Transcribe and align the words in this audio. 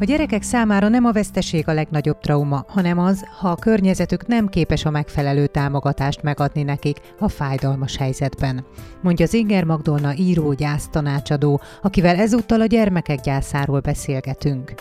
A 0.00 0.04
gyerekek 0.04 0.42
számára 0.42 0.88
nem 0.88 1.04
a 1.04 1.12
veszteség 1.12 1.68
a 1.68 1.72
legnagyobb 1.72 2.18
trauma, 2.18 2.64
hanem 2.68 2.98
az, 2.98 3.24
ha 3.38 3.48
a 3.48 3.54
környezetük 3.54 4.26
nem 4.26 4.48
képes 4.48 4.84
a 4.84 4.90
megfelelő 4.90 5.46
támogatást 5.46 6.22
megadni 6.22 6.62
nekik 6.62 7.00
a 7.18 7.28
fájdalmas 7.28 7.96
helyzetben. 7.96 8.64
Mondja 9.02 9.24
az 9.24 9.34
Inger 9.34 9.64
Magdolna 9.64 10.14
író 10.14 10.52
gyásztanácsadó, 10.52 11.60
akivel 11.82 12.16
ezúttal 12.16 12.60
a 12.60 12.66
gyermekek 12.66 13.20
gyászáról 13.20 13.80
beszélgetünk. 13.80 14.74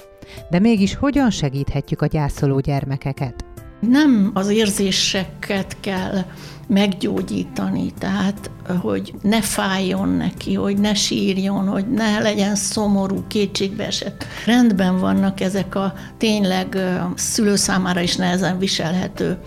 De 0.49 0.59
mégis 0.59 0.95
hogyan 0.95 1.29
segíthetjük 1.29 2.01
a 2.01 2.05
gyászoló 2.05 2.59
gyermekeket? 2.59 3.45
Nem 3.89 4.31
az 4.33 4.49
érzéseket 4.49 5.77
kell 5.79 6.23
meggyógyítani, 6.67 7.93
tehát 7.99 8.49
hogy 8.81 9.13
ne 9.21 9.41
fájjon 9.41 10.09
neki, 10.09 10.53
hogy 10.53 10.77
ne 10.77 10.93
sírjon, 10.93 11.67
hogy 11.67 11.91
ne 11.91 12.19
legyen 12.19 12.55
szomorú, 12.55 13.23
kétségbeesett. 13.27 14.25
Rendben 14.45 14.99
vannak 14.99 15.39
ezek 15.39 15.75
a 15.75 15.93
tényleg 16.17 16.77
szülő 17.15 17.55
számára 17.55 17.99
is 17.99 18.15
nehezen 18.15 18.59
viselhető 18.59 19.37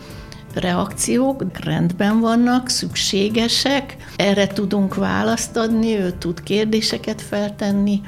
reakciók 0.55 1.45
rendben 1.65 2.21
vannak, 2.21 2.69
szükségesek, 2.69 3.97
erre 4.17 4.47
tudunk 4.47 4.95
választ 4.95 5.57
adni, 5.57 5.99
ő 5.99 6.11
tud 6.11 6.43
kérdéseket 6.43 7.23
feltenni, 7.23 8.01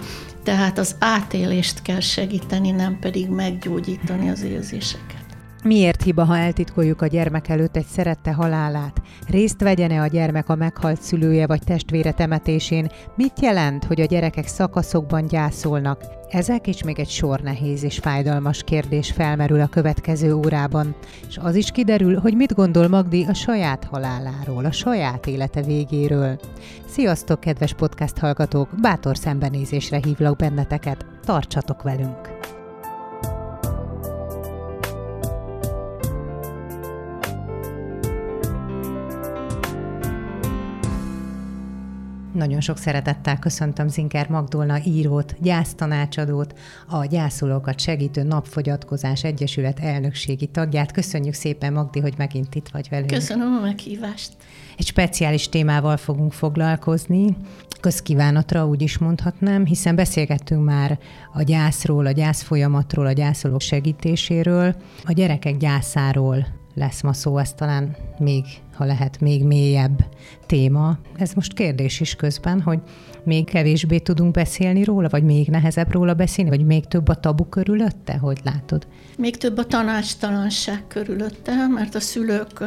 tehát 0.42 0.78
az 0.78 0.94
átélést 0.98 1.82
kell 1.82 2.00
segíteni, 2.00 2.70
nem 2.70 2.98
pedig 3.00 3.28
meggyógyítani 3.28 4.30
az 4.30 4.42
érzéseket. 4.42 5.17
Miért 5.64 6.02
hiba, 6.02 6.24
ha 6.24 6.36
eltitkoljuk 6.36 7.02
a 7.02 7.06
gyermek 7.06 7.48
előtt 7.48 7.76
egy 7.76 7.86
szerette 7.86 8.32
halálát? 8.32 9.02
Részt 9.28 9.60
vegyene 9.60 10.00
a 10.00 10.06
gyermek 10.06 10.48
a 10.48 10.54
meghalt 10.54 11.02
szülője 11.02 11.46
vagy 11.46 11.62
testvére 11.64 12.12
temetésén? 12.12 12.90
Mit 13.16 13.40
jelent, 13.40 13.84
hogy 13.84 14.00
a 14.00 14.04
gyerekek 14.04 14.46
szakaszokban 14.46 15.26
gyászolnak? 15.26 16.02
Ezek 16.28 16.66
és 16.66 16.82
még 16.82 16.98
egy 16.98 17.08
sor 17.08 17.40
nehéz 17.40 17.82
és 17.82 17.98
fájdalmas 17.98 18.62
kérdés 18.64 19.10
felmerül 19.10 19.60
a 19.60 19.66
következő 19.66 20.34
órában. 20.34 20.94
És 21.28 21.38
az 21.42 21.54
is 21.54 21.70
kiderül, 21.70 22.18
hogy 22.18 22.34
mit 22.34 22.54
gondol 22.54 22.88
Magdi 22.88 23.24
a 23.28 23.34
saját 23.34 23.84
haláláról, 23.84 24.64
a 24.64 24.72
saját 24.72 25.26
élete 25.26 25.62
végéről. 25.62 26.40
Sziasztok, 26.86 27.40
kedves 27.40 27.74
podcast 27.74 28.18
hallgatók! 28.18 28.68
Bátor 28.80 29.16
szembenézésre 29.16 30.00
hívlak 30.04 30.36
benneteket. 30.36 31.06
Tartsatok 31.24 31.82
velünk! 31.82 32.37
Nagyon 42.38 42.60
sok 42.60 42.78
szeretettel 42.78 43.38
köszöntöm 43.38 43.88
Zinker 43.88 44.28
Magdolna 44.28 44.78
írót, 44.84 45.36
gyásztanácsadót, 45.40 46.58
a 46.88 47.04
gyászolókat 47.04 47.80
segítő 47.80 48.22
Napfogyatkozás 48.22 49.24
Egyesület 49.24 49.78
elnökségi 49.80 50.46
tagját. 50.46 50.92
Köszönjük 50.92 51.34
szépen, 51.34 51.72
Magdi, 51.72 52.00
hogy 52.00 52.14
megint 52.16 52.54
itt 52.54 52.68
vagy 52.68 52.88
velünk. 52.90 53.10
Köszönöm 53.10 53.56
a 53.56 53.60
meghívást. 53.60 54.32
Egy 54.76 54.86
speciális 54.86 55.48
témával 55.48 55.96
fogunk 55.96 56.32
foglalkozni, 56.32 57.36
közkívánatra 57.80 58.66
úgy 58.66 58.82
is 58.82 58.98
mondhatnám, 58.98 59.64
hiszen 59.64 59.96
beszélgettünk 59.96 60.64
már 60.64 60.98
a 61.32 61.42
gyászról, 61.42 62.06
a 62.06 62.10
gyász 62.10 62.42
folyamatról, 62.42 63.06
a 63.06 63.12
gyászolók 63.12 63.60
segítéséről, 63.60 64.74
a 65.04 65.12
gyerekek 65.12 65.56
gyászáról 65.56 66.46
lesz 66.74 67.02
ma 67.02 67.12
szó, 67.12 67.38
ez 67.38 67.52
talán 67.52 67.96
még, 68.18 68.44
ha 68.78 68.84
lehet, 68.84 69.20
még 69.20 69.44
mélyebb 69.44 70.04
téma. 70.46 70.98
Ez 71.16 71.32
most 71.32 71.52
kérdés 71.52 72.00
is 72.00 72.14
közben, 72.14 72.60
hogy 72.60 72.80
még 73.24 73.44
kevésbé 73.44 73.98
tudunk 73.98 74.32
beszélni 74.32 74.84
róla, 74.84 75.08
vagy 75.08 75.22
még 75.22 75.48
nehezebb 75.48 75.92
róla 75.92 76.14
beszélni, 76.14 76.50
vagy 76.50 76.66
még 76.66 76.84
több 76.84 77.08
a 77.08 77.14
tabu 77.14 77.44
körülötte, 77.44 78.16
hogy 78.16 78.38
látod? 78.44 78.86
Még 79.16 79.36
több 79.36 79.58
a 79.58 79.64
tanácstalanság 79.64 80.84
körülötte, 80.88 81.66
mert 81.66 81.94
a 81.94 82.00
szülők 82.00 82.64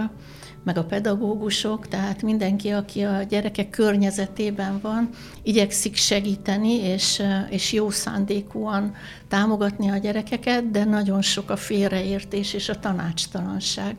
meg 0.64 0.78
a 0.78 0.84
pedagógusok, 0.84 1.88
tehát 1.88 2.22
mindenki, 2.22 2.70
aki 2.70 3.02
a 3.02 3.24
gyerekek 3.30 3.70
környezetében 3.70 4.80
van, 4.82 5.10
igyekszik 5.44 5.96
segíteni, 5.96 6.74
és, 6.74 7.22
és 7.50 7.74
jó 7.74 7.90
szándékúan 7.90 8.94
támogatni 9.28 9.90
a 9.90 9.98
gyerekeket, 9.98 10.72
de 10.72 10.84
nagyon 10.84 11.22
sok 11.22 11.50
a 11.50 11.56
félreértés 11.56 12.54
és 12.54 12.70
a 12.70 12.80
tanácstalanság. 12.80 13.96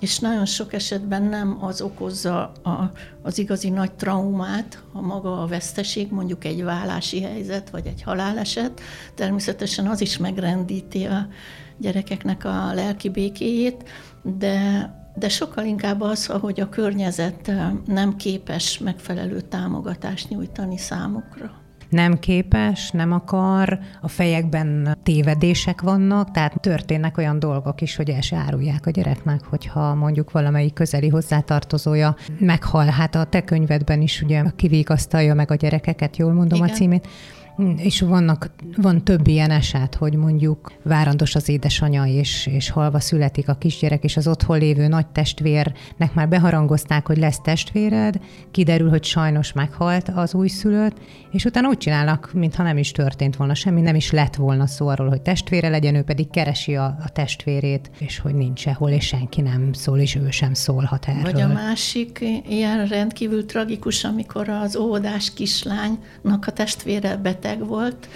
És 0.00 0.18
nagyon 0.18 0.46
sok 0.46 0.72
esetben 0.72 1.22
nem 1.22 1.58
az 1.60 1.80
okozza 1.80 2.52
a, 2.62 2.90
az 3.22 3.38
igazi 3.38 3.70
nagy 3.70 3.92
traumát, 3.92 4.82
a 4.92 5.00
maga 5.00 5.42
a 5.42 5.46
veszteség, 5.46 6.10
mondjuk 6.10 6.44
egy 6.44 6.62
vállási 6.62 7.22
helyzet, 7.22 7.70
vagy 7.70 7.86
egy 7.86 8.02
haláleset. 8.02 8.80
Természetesen 9.14 9.86
az 9.86 10.00
is 10.00 10.16
megrendíti 10.16 11.04
a 11.04 11.28
gyerekeknek 11.78 12.44
a 12.44 12.72
lelki 12.74 13.08
békéjét, 13.08 13.88
de 14.22 14.90
de 15.18 15.28
sokkal 15.28 15.64
inkább 15.64 16.00
az, 16.00 16.26
hogy 16.26 16.60
a 16.60 16.68
környezet 16.68 17.52
nem 17.86 18.16
képes 18.16 18.78
megfelelő 18.78 19.40
támogatást 19.40 20.28
nyújtani 20.28 20.78
számukra 20.78 21.65
nem 21.88 22.18
képes, 22.18 22.90
nem 22.90 23.12
akar, 23.12 23.78
a 24.00 24.08
fejekben 24.08 24.98
tévedések 25.02 25.80
vannak, 25.80 26.30
tehát 26.30 26.60
történnek 26.60 27.18
olyan 27.18 27.38
dolgok 27.38 27.80
is, 27.80 27.96
hogy 27.96 28.10
el 28.10 28.20
se 28.20 28.36
árulják 28.36 28.86
a 28.86 28.90
gyereknek, 28.90 29.44
hogyha 29.44 29.94
mondjuk 29.94 30.30
valamelyik 30.30 30.72
közeli 30.72 31.08
hozzátartozója 31.08 32.16
meghal. 32.38 32.86
Hát 32.86 33.14
a 33.14 33.24
te 33.24 33.44
könyvedben 33.44 34.00
is 34.00 34.22
ugye 34.22 34.42
kivégasztalja 34.56 35.34
meg 35.34 35.50
a 35.50 35.54
gyerekeket, 35.54 36.16
jól 36.16 36.32
mondom 36.32 36.58
Igen. 36.58 36.70
a 36.70 36.72
címét, 36.72 37.08
és 37.76 38.00
vannak, 38.00 38.50
van 38.76 39.04
több 39.04 39.26
ilyen 39.26 39.50
eset, 39.50 39.94
hogy 39.94 40.14
mondjuk 40.14 40.72
várandos 40.82 41.34
az 41.34 41.48
édesanyja, 41.48 42.04
és, 42.04 42.46
és 42.46 42.70
halva 42.70 43.00
születik 43.00 43.48
a 43.48 43.54
kisgyerek, 43.54 44.04
és 44.04 44.16
az 44.16 44.28
otthon 44.28 44.58
lévő 44.58 44.86
nagy 44.88 45.06
testvérnek 45.06 46.14
már 46.14 46.28
beharangozták, 46.28 47.06
hogy 47.06 47.16
lesz 47.16 47.40
testvéred, 47.40 48.20
kiderül, 48.50 48.88
hogy 48.88 49.04
sajnos 49.04 49.52
meghalt 49.52 50.08
az 50.14 50.34
újszülött, 50.34 50.96
és 51.30 51.44
utána 51.44 51.68
úgy 51.68 51.78
csinálnak, 51.78 52.30
mintha 52.34 52.62
nem 52.62 52.78
is 52.78 52.92
történt 52.92 53.36
volna 53.36 53.54
semmi, 53.54 53.80
nem 53.80 53.94
is 53.94 54.10
lett 54.10 54.34
volna 54.34 54.66
szó 54.66 54.86
arról, 54.88 55.08
hogy 55.08 55.22
testvére 55.22 55.68
legyen, 55.68 55.94
ő 55.94 56.02
pedig 56.02 56.30
keresi 56.30 56.76
a, 56.76 56.84
a 56.84 57.08
testvérét, 57.12 57.90
és 57.98 58.18
hogy 58.18 58.34
nincs 58.34 58.60
sehol, 58.60 58.90
és 58.90 59.06
senki 59.06 59.40
nem 59.40 59.72
szól, 59.72 59.98
és 59.98 60.14
ő 60.14 60.30
sem 60.30 60.54
szólhat 60.54 61.06
erről. 61.08 61.22
Vagy 61.22 61.40
a 61.40 61.46
másik 61.46 62.24
ilyen 62.48 62.86
rendkívül 62.86 63.46
tragikus, 63.46 64.04
amikor 64.04 64.48
az 64.48 64.76
óvodás 64.76 65.34
kislánynak 65.34 66.46
a 66.46 66.52
testvére 66.52 67.16
beteg 67.16 67.45
beteg 67.46 67.66
volt, 67.66 68.08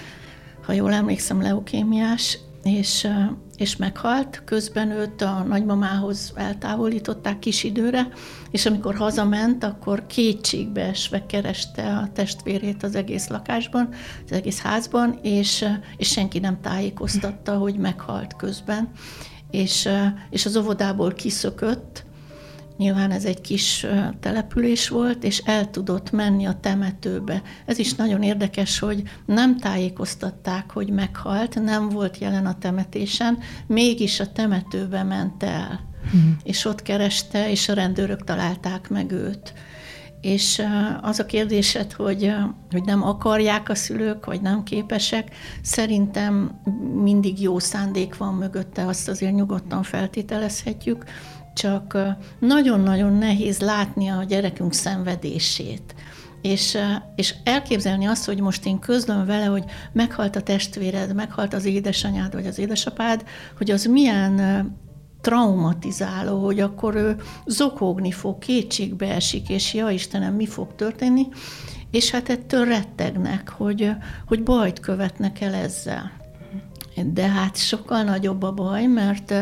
ha 0.67 0.73
jól 0.73 0.93
emlékszem, 0.93 1.43
leukémiás, 1.43 2.39
és, 2.63 3.09
és 3.57 3.77
meghalt. 3.77 4.43
Közben 4.45 4.91
őt 4.91 5.23
a 5.23 5.45
nagymamához 5.49 6.33
eltávolították 6.35 7.39
kis 7.39 7.65
időre, 7.65 8.09
és 8.51 8.67
amikor 8.67 8.95
hazament, 8.95 9.65
akkor 9.65 10.07
kétségbe 10.07 10.83
esve 10.83 11.27
kereste 11.27 11.97
a 11.97 12.09
testvérét 12.13 12.83
az 12.83 12.95
egész 12.95 13.29
lakásban, 13.29 13.89
az 14.25 14.33
egész 14.33 14.61
házban, 14.61 15.19
és, 15.23 15.65
és 15.97 16.09
senki 16.09 16.39
nem 16.39 16.61
tájékoztatta, 16.61 17.57
hogy 17.57 17.75
meghalt 17.75 18.37
közben. 18.37 18.91
És, 19.51 19.89
és 20.31 20.47
az 20.47 20.57
óvodából 20.57 21.13
kiszökött, 21.13 22.05
Nyilván 22.81 23.11
ez 23.11 23.25
egy 23.25 23.41
kis 23.41 23.87
település 24.21 24.89
volt, 24.89 25.25
és 25.25 25.39
el 25.39 25.71
tudott 25.71 26.11
menni 26.11 26.47
a 26.47 26.59
temetőbe. 26.61 27.43
Ez 27.67 27.79
is 27.79 27.95
nagyon 27.95 28.23
érdekes, 28.23 28.79
hogy 28.79 29.03
nem 29.27 29.57
tájékoztatták, 29.57 30.71
hogy 30.71 30.91
meghalt, 30.91 31.63
nem 31.63 31.89
volt 31.89 32.19
jelen 32.19 32.47
a 32.47 32.59
temetésen, 32.59 33.39
mégis 33.67 34.21
a 34.21 34.33
temetőbe 34.33 35.03
ment 35.03 35.43
el. 35.43 35.81
Hmm. 36.11 36.37
És 36.43 36.65
ott 36.65 36.83
kereste, 36.83 37.51
és 37.51 37.69
a 37.69 37.75
rendőrök 37.75 38.25
találták 38.25 38.89
meg 38.89 39.13
őt. 39.13 39.53
és 40.21 40.63
az 41.03 41.19
a 41.19 41.27
kérdésed, 41.27 41.93
hogy, 41.93 42.35
hogy 42.71 42.85
nem 42.85 43.03
akarják 43.03 43.69
a 43.69 43.75
szülők, 43.75 44.27
vagy 44.27 44.41
nem 44.41 44.63
képesek, 44.63 45.35
szerintem 45.63 46.61
mindig 47.03 47.41
jó 47.41 47.59
szándék 47.59 48.17
van 48.17 48.35
mögötte, 48.35 48.87
azt 48.87 49.09
azért 49.09 49.35
nyugodtan 49.35 49.83
feltételezhetjük, 49.83 51.05
csak 51.55 51.99
nagyon-nagyon 52.39 53.13
nehéz 53.13 53.61
látni 53.61 54.09
a 54.09 54.25
gyerekünk 54.25 54.73
szenvedését. 54.73 55.95
És, 56.43 56.79
és 57.15 57.35
elképzelni 57.45 58.07
azt, 58.07 58.25
hogy 58.25 58.41
most 58.41 58.67
én 58.67 58.79
közlöm 58.79 59.27
vele, 59.27 59.45
hogy 59.45 59.65
meghalt 59.93 60.37
a 60.37 60.43
testvéred, 60.43 61.15
meghalt 61.15 61.55
az 61.55 61.65
édesanyád 61.65 62.33
vagy 62.33 62.47
az 62.47 62.59
édesapád, 62.59 63.25
hogy 63.57 63.71
az 63.71 63.85
milyen 63.85 64.39
traumatizáló, 65.21 66.45
hogy 66.45 66.61
akkor 66.61 66.95
ő 66.95 67.17
zokogni 67.47 68.11
fog, 68.11 68.39
kétségbe 68.39 69.15
esik, 69.15 69.49
és 69.49 69.75
ja 69.75 69.91
Istenem, 69.91 70.35
mi 70.35 70.47
fog 70.47 70.75
történni, 70.75 71.29
és 71.91 72.11
hát 72.11 72.29
ettől 72.29 72.65
rettegnek, 72.65 73.49
hogy, 73.49 73.91
hogy 74.27 74.43
bajt 74.43 74.81
követnek 74.81 75.41
el 75.41 75.55
ezzel. 75.55 76.20
De 77.07 77.29
hát 77.29 77.57
sokkal 77.57 78.03
nagyobb 78.03 78.43
a 78.43 78.53
baj, 78.53 78.87
mert, 78.87 79.35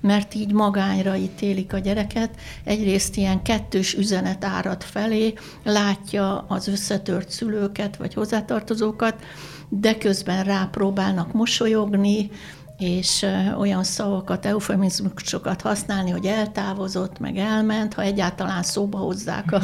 mert 0.00 0.34
így 0.34 0.52
magányra 0.52 1.16
ítélik 1.16 1.72
a 1.72 1.78
gyereket. 1.78 2.30
Egyrészt 2.64 3.16
ilyen 3.16 3.42
kettős 3.42 3.94
üzenet 3.94 4.44
árad 4.44 4.82
felé, 4.82 5.32
látja 5.64 6.44
az 6.48 6.68
összetört 6.68 7.30
szülőket 7.30 7.96
vagy 7.96 8.14
hozzátartozókat, 8.14 9.24
de 9.68 9.98
közben 9.98 10.44
rápróbálnak 10.44 11.32
mosolyogni, 11.32 12.30
és 12.78 13.26
olyan 13.58 13.84
szavakat, 13.84 14.46
eufemizmusokat 14.46 15.60
használni, 15.60 16.10
hogy 16.10 16.26
eltávozott, 16.26 17.18
meg 17.18 17.36
elment, 17.36 17.94
ha 17.94 18.02
egyáltalán 18.02 18.62
szóba 18.62 18.98
hozzák 18.98 19.52
a, 19.52 19.60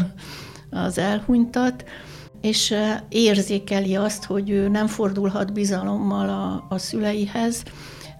az 0.70 0.98
elhunytat, 0.98 1.84
és 2.40 2.74
érzékeli 3.08 3.96
azt, 3.96 4.24
hogy 4.24 4.50
ő 4.50 4.68
nem 4.68 4.86
fordulhat 4.86 5.52
bizalommal 5.52 6.28
a, 6.28 6.74
a 6.74 6.78
szüleihez, 6.78 7.62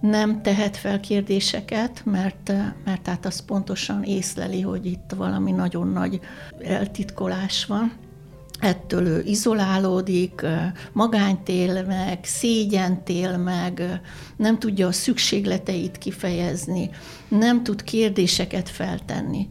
nem 0.01 0.41
tehet 0.41 0.77
fel 0.77 0.99
kérdéseket, 0.99 2.01
mert, 2.05 2.51
mert 2.85 3.01
tehát 3.01 3.25
az 3.25 3.45
pontosan 3.45 4.03
észleli, 4.03 4.61
hogy 4.61 4.85
itt 4.85 5.11
valami 5.15 5.51
nagyon 5.51 5.87
nagy 5.87 6.19
eltitkolás 6.59 7.65
van 7.65 7.93
ettől 8.59 9.07
ő 9.07 9.23
izolálódik, 9.25 10.45
magányt 10.91 11.49
él 11.49 11.85
meg, 11.85 12.19
szégyent 12.23 13.09
él 13.09 13.37
meg, 13.37 14.01
nem 14.35 14.59
tudja 14.59 14.87
a 14.87 14.91
szükségleteit 14.91 15.97
kifejezni, 15.97 16.89
nem 17.27 17.63
tud 17.63 17.83
kérdéseket 17.83 18.69
feltenni. 18.69 19.47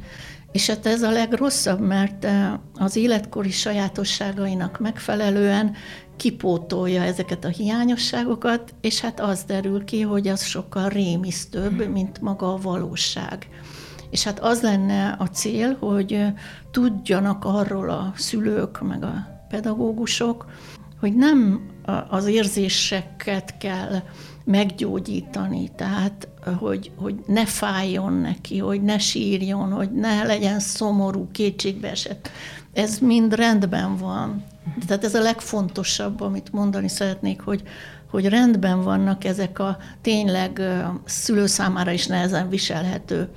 És 0.56 0.66
hát 0.66 0.86
ez 0.86 1.02
a 1.02 1.10
legrosszabb, 1.10 1.80
mert 1.80 2.26
az 2.74 2.96
életkori 2.96 3.50
sajátosságainak 3.50 4.78
megfelelően 4.78 5.74
kipótolja 6.16 7.02
ezeket 7.02 7.44
a 7.44 7.48
hiányosságokat, 7.48 8.74
és 8.80 9.00
hát 9.00 9.20
az 9.20 9.44
derül 9.44 9.84
ki, 9.84 10.00
hogy 10.00 10.28
az 10.28 10.42
sokkal 10.42 10.88
rémisztőbb, 10.88 11.88
mint 11.88 12.20
maga 12.20 12.52
a 12.52 12.58
valóság. 12.62 13.48
És 14.10 14.24
hát 14.24 14.40
az 14.40 14.62
lenne 14.62 15.16
a 15.18 15.26
cél, 15.26 15.76
hogy 15.78 16.24
tudjanak 16.70 17.44
arról 17.44 17.90
a 17.90 18.12
szülők, 18.14 18.80
meg 18.80 19.04
a 19.04 19.26
pedagógusok, 19.48 20.46
hogy 21.00 21.14
nem 21.14 21.70
az 22.08 22.26
érzéseket 22.26 23.58
kell 23.58 24.02
meggyógyítani, 24.44 25.70
tehát 25.76 26.28
hogy, 26.54 26.90
hogy 26.96 27.14
ne 27.26 27.46
fájjon 27.46 28.12
neki, 28.12 28.58
hogy 28.58 28.82
ne 28.82 28.98
sírjon, 28.98 29.72
hogy 29.72 29.92
ne 29.92 30.22
legyen 30.22 30.60
szomorú, 30.60 31.28
kétségbeesett. 31.32 32.30
Ez 32.72 32.98
mind 32.98 33.34
rendben 33.34 33.96
van. 33.96 34.44
Tehát 34.86 35.04
ez 35.04 35.14
a 35.14 35.22
legfontosabb, 35.22 36.20
amit 36.20 36.52
mondani 36.52 36.88
szeretnék, 36.88 37.40
hogy, 37.40 37.62
hogy 38.10 38.26
rendben 38.28 38.82
vannak 38.82 39.24
ezek 39.24 39.58
a 39.58 39.78
tényleg 40.00 40.60
szülő 41.04 41.46
számára 41.46 41.90
is 41.90 42.06
nehezen 42.06 42.48
viselhető 42.48 43.28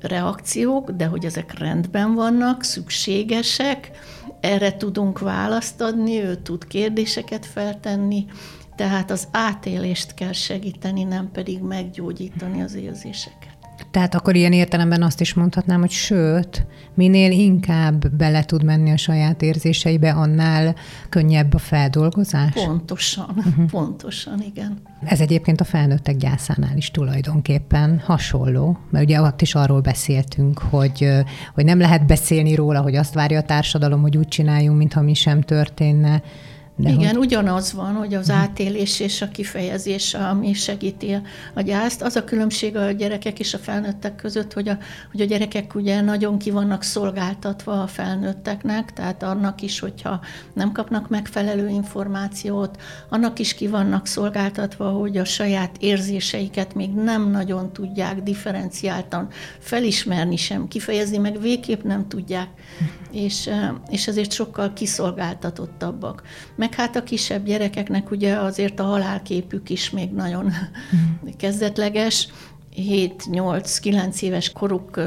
reakciók, 0.00 0.90
de 0.90 1.06
hogy 1.06 1.24
ezek 1.24 1.58
rendben 1.58 2.14
vannak, 2.14 2.62
szükségesek, 2.62 3.90
erre 4.40 4.76
tudunk 4.76 5.18
választ 5.18 5.80
adni, 5.80 6.22
ő 6.22 6.34
tud 6.34 6.66
kérdéseket 6.66 7.46
feltenni, 7.46 8.26
tehát 8.76 9.10
az 9.10 9.28
átélést 9.30 10.14
kell 10.14 10.32
segíteni, 10.32 11.02
nem 11.02 11.30
pedig 11.32 11.62
meggyógyítani 11.62 12.62
az 12.62 12.74
érzéseket. 12.74 13.56
Tehát 13.90 14.14
akkor 14.14 14.34
ilyen 14.34 14.52
értelemben 14.52 15.02
azt 15.02 15.20
is 15.20 15.34
mondhatnám, 15.34 15.80
hogy 15.80 15.90
sőt, 15.90 16.66
minél 16.94 17.30
inkább 17.30 18.08
bele 18.16 18.44
tud 18.44 18.64
menni 18.64 18.90
a 18.90 18.96
saját 18.96 19.42
érzéseibe, 19.42 20.10
annál 20.10 20.74
könnyebb 21.08 21.54
a 21.54 21.58
feldolgozás? 21.58 22.52
Pontosan, 22.52 23.34
uh-huh. 23.36 23.64
pontosan, 23.70 24.42
igen. 24.42 24.78
Ez 25.04 25.20
egyébként 25.20 25.60
a 25.60 25.64
felnőttek 25.64 26.16
gyászánál 26.16 26.76
is 26.76 26.90
tulajdonképpen 26.90 27.98
hasonló, 27.98 28.78
mert 28.90 29.04
ugye 29.04 29.20
ott 29.20 29.42
is 29.42 29.54
arról 29.54 29.80
beszéltünk, 29.80 30.58
hogy, 30.58 31.08
hogy 31.54 31.64
nem 31.64 31.78
lehet 31.78 32.06
beszélni 32.06 32.54
róla, 32.54 32.80
hogy 32.80 32.96
azt 32.96 33.14
várja 33.14 33.38
a 33.38 33.42
társadalom, 33.42 34.00
hogy 34.00 34.16
úgy 34.16 34.28
csináljunk, 34.28 34.78
mintha 34.78 35.02
mi 35.02 35.14
sem 35.14 35.40
történne, 35.40 36.22
de 36.78 36.90
Igen, 36.90 37.14
hogy... 37.14 37.24
ugyanaz 37.24 37.72
van, 37.72 37.94
hogy 37.94 38.14
az 38.14 38.30
átélés 38.30 39.00
és 39.00 39.22
a 39.22 39.28
kifejezés, 39.28 40.14
ami 40.14 40.52
segíti 40.52 41.18
a 41.54 41.60
gyászt. 41.60 42.02
Az 42.02 42.16
a 42.16 42.24
különbség 42.24 42.76
a 42.76 42.90
gyerekek 42.90 43.38
és 43.38 43.54
a 43.54 43.58
felnőttek 43.58 44.16
között, 44.16 44.52
hogy 44.52 44.68
a, 44.68 44.78
hogy 45.10 45.20
a 45.20 45.24
gyerekek 45.24 45.74
ugye 45.74 46.00
nagyon 46.00 46.38
ki 46.38 46.50
vannak 46.50 46.82
szolgáltatva 46.82 47.82
a 47.82 47.86
felnőtteknek, 47.86 48.92
tehát 48.92 49.22
annak 49.22 49.62
is, 49.62 49.78
hogyha 49.78 50.20
nem 50.54 50.72
kapnak 50.72 51.08
megfelelő 51.08 51.68
információt, 51.68 52.82
annak 53.08 53.38
is 53.38 53.54
ki 53.54 53.66
vannak 53.66 54.06
szolgáltatva, 54.06 54.90
hogy 54.90 55.16
a 55.16 55.24
saját 55.24 55.76
érzéseiket 55.80 56.74
még 56.74 56.90
nem 56.90 57.30
nagyon 57.30 57.72
tudják 57.72 58.22
differenciáltan 58.22 59.28
felismerni 59.58 60.36
sem, 60.36 60.68
kifejezni, 60.68 61.16
meg 61.18 61.40
végképp 61.40 61.82
nem 61.82 62.08
tudják, 62.08 62.48
és, 63.10 63.50
és 63.88 64.06
ezért 64.06 64.32
sokkal 64.32 64.72
kiszolgáltatottabbak. 64.72 66.22
Meg 66.56 66.65
hát 66.74 66.96
a 66.96 67.02
kisebb 67.02 67.44
gyerekeknek 67.44 68.10
ugye 68.10 68.36
azért 68.36 68.80
a 68.80 68.84
halálképük 68.84 69.70
is 69.70 69.90
még 69.90 70.10
nagyon 70.10 70.44
mm. 70.44 71.28
kezdetleges, 71.36 72.28
7-8-9 72.76 74.22
éves 74.22 74.52
koruk 74.52 75.00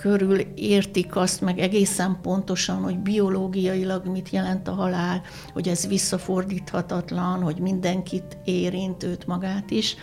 körül 0.00 0.38
értik 0.54 1.16
azt 1.16 1.40
meg 1.40 1.58
egészen 1.58 2.18
pontosan, 2.22 2.82
hogy 2.82 2.98
biológiailag 2.98 4.06
mit 4.06 4.30
jelent 4.30 4.68
a 4.68 4.72
halál, 4.72 5.22
hogy 5.52 5.68
ez 5.68 5.86
visszafordíthatatlan, 5.86 7.42
hogy 7.42 7.58
mindenkit 7.58 8.36
érint 8.44 9.02
őt 9.02 9.26
magát 9.26 9.70
is, 9.70 9.96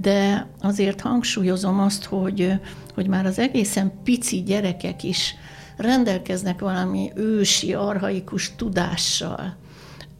de 0.00 0.48
azért 0.60 1.00
hangsúlyozom 1.00 1.80
azt, 1.80 2.04
hogy, 2.04 2.52
hogy 2.94 3.06
már 3.06 3.26
az 3.26 3.38
egészen 3.38 3.92
pici 4.04 4.42
gyerekek 4.42 5.02
is 5.02 5.34
rendelkeznek 5.76 6.60
valami 6.60 7.10
ősi, 7.14 7.74
arhaikus 7.74 8.54
tudással, 8.56 9.56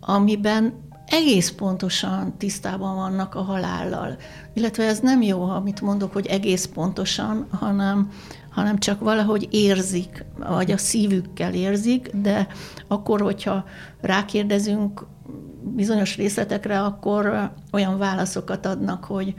amiben 0.04 0.90
egész 1.06 1.50
pontosan 1.50 2.36
tisztában 2.38 2.94
vannak 2.94 3.34
a 3.34 3.42
halállal. 3.42 4.16
Illetve 4.54 4.84
ez 4.84 5.00
nem 5.00 5.22
jó, 5.22 5.42
amit 5.42 5.80
mondok, 5.80 6.12
hogy 6.12 6.26
egész 6.26 6.64
pontosan, 6.64 7.46
hanem, 7.50 8.10
hanem 8.50 8.78
csak 8.78 9.00
valahogy 9.00 9.48
érzik, 9.50 10.24
vagy 10.38 10.70
a 10.70 10.76
szívükkel 10.76 11.54
érzik, 11.54 12.10
de 12.14 12.46
akkor, 12.88 13.20
hogyha 13.20 13.64
rákérdezünk 14.00 15.06
bizonyos 15.62 16.16
részletekre, 16.16 16.80
akkor 16.80 17.50
olyan 17.72 17.98
válaszokat 17.98 18.66
adnak, 18.66 19.04
hogy, 19.04 19.34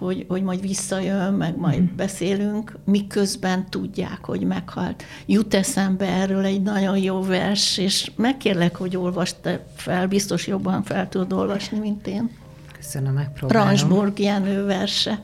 hogy, 0.00 0.24
hogy 0.28 0.42
majd 0.42 0.60
visszajön, 0.60 1.32
meg 1.32 1.56
majd 1.56 1.80
mm. 1.80 1.96
beszélünk, 1.96 2.76
miközben 2.84 3.66
tudják, 3.70 4.18
hogy 4.24 4.42
meghalt. 4.42 5.04
Jut 5.26 5.54
eszembe 5.54 6.06
erről 6.06 6.44
egy 6.44 6.62
nagyon 6.62 6.98
jó 6.98 7.22
vers, 7.22 7.78
és 7.78 8.10
megkérlek, 8.16 8.76
hogy 8.76 8.96
olvast 8.96 9.36
fel, 9.76 10.06
biztos 10.06 10.46
jobban 10.46 10.82
fel 10.82 11.08
tudod 11.08 11.32
olvasni, 11.32 11.78
mint 11.78 12.06
én. 12.06 12.30
Köszönöm, 12.76 13.12
megpróbálom. 13.12 13.66
Ransburg 13.66 14.18
Jenő 14.18 14.64
verse. 14.64 15.20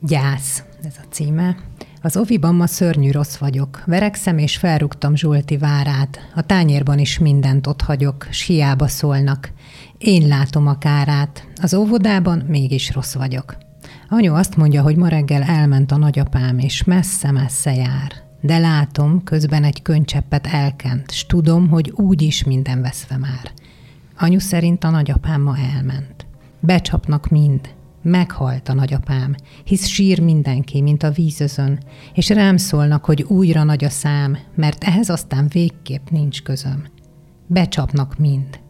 Gyász, 0.00 0.62
ez 0.82 0.94
a 0.96 1.06
címe. 1.10 1.56
Az 2.02 2.16
oviban 2.16 2.54
ma 2.54 2.66
szörnyű 2.66 3.10
rossz 3.10 3.36
vagyok. 3.36 3.82
Verekszem 3.86 4.38
és 4.38 4.56
felrúgtam 4.56 5.16
Zsolti 5.16 5.56
várát. 5.56 6.30
A 6.34 6.42
tányérban 6.42 6.98
is 6.98 7.18
mindent 7.18 7.66
ott 7.66 7.80
hagyok, 7.80 8.26
s 8.30 8.46
hiába 8.46 8.88
szólnak. 8.88 9.52
Én 9.98 10.28
látom 10.28 10.66
a 10.66 10.78
kárát. 10.78 11.46
Az 11.62 11.74
óvodában 11.74 12.44
mégis 12.48 12.92
rossz 12.92 13.14
vagyok. 13.14 13.56
Anyu 14.08 14.34
azt 14.34 14.56
mondja, 14.56 14.82
hogy 14.82 14.96
ma 14.96 15.08
reggel 15.08 15.42
elment 15.42 15.92
a 15.92 15.96
nagyapám, 15.96 16.58
és 16.58 16.84
messze-messze 16.84 17.74
jár. 17.74 18.12
De 18.40 18.58
látom, 18.58 19.24
közben 19.24 19.64
egy 19.64 19.82
könycseppet 19.82 20.46
elkent, 20.46 21.10
s 21.10 21.26
tudom, 21.26 21.68
hogy 21.68 21.92
úgy 21.94 22.22
is 22.22 22.44
minden 22.44 22.80
veszve 22.80 23.16
már. 23.16 23.52
Anyu 24.18 24.38
szerint 24.38 24.84
a 24.84 24.90
nagyapám 24.90 25.42
ma 25.42 25.56
elment. 25.74 26.26
Becsapnak 26.60 27.28
mind. 27.28 27.74
Meghalt 28.02 28.68
a 28.68 28.74
nagyapám, 28.74 29.34
hisz 29.64 29.86
sír 29.86 30.20
mindenki, 30.20 30.82
mint 30.82 31.02
a 31.02 31.10
vízözön, 31.10 31.78
és 32.14 32.28
rám 32.28 32.56
szólnak, 32.56 33.04
hogy 33.04 33.22
újra 33.22 33.62
nagy 33.62 33.84
a 33.84 33.90
szám, 33.90 34.38
mert 34.54 34.84
ehhez 34.84 35.08
aztán 35.08 35.48
végképp 35.48 36.08
nincs 36.08 36.42
közöm. 36.42 36.84
Becsapnak 37.46 38.18
mind. 38.18 38.60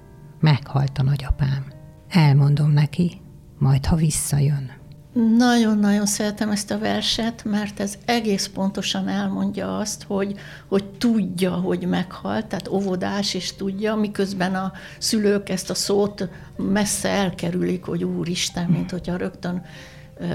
Meghalt 0.40 0.98
a 0.98 1.02
nagyapám. 1.02 1.64
Elmondom 2.08 2.70
neki, 2.70 3.20
majd 3.58 3.86
ha 3.86 3.96
visszajön. 3.96 4.79
Nagyon-nagyon 5.12 6.06
szeretem 6.06 6.50
ezt 6.50 6.70
a 6.70 6.78
verset, 6.78 7.44
mert 7.44 7.80
ez 7.80 7.94
egész 8.04 8.50
pontosan 8.54 9.08
elmondja 9.08 9.78
azt, 9.78 10.02
hogy, 10.02 10.34
hogy 10.68 10.84
tudja, 10.84 11.50
hogy 11.50 11.86
meghalt, 11.86 12.46
tehát 12.46 12.68
óvodás 12.68 13.34
is 13.34 13.54
tudja, 13.54 13.94
miközben 13.94 14.54
a 14.54 14.72
szülők 14.98 15.48
ezt 15.48 15.70
a 15.70 15.74
szót 15.74 16.28
messze 16.56 17.08
elkerülik, 17.08 17.84
hogy 17.84 18.04
Úristen, 18.04 18.70
mint 18.70 18.90
hogyha 18.90 19.16
rögtön 19.16 19.62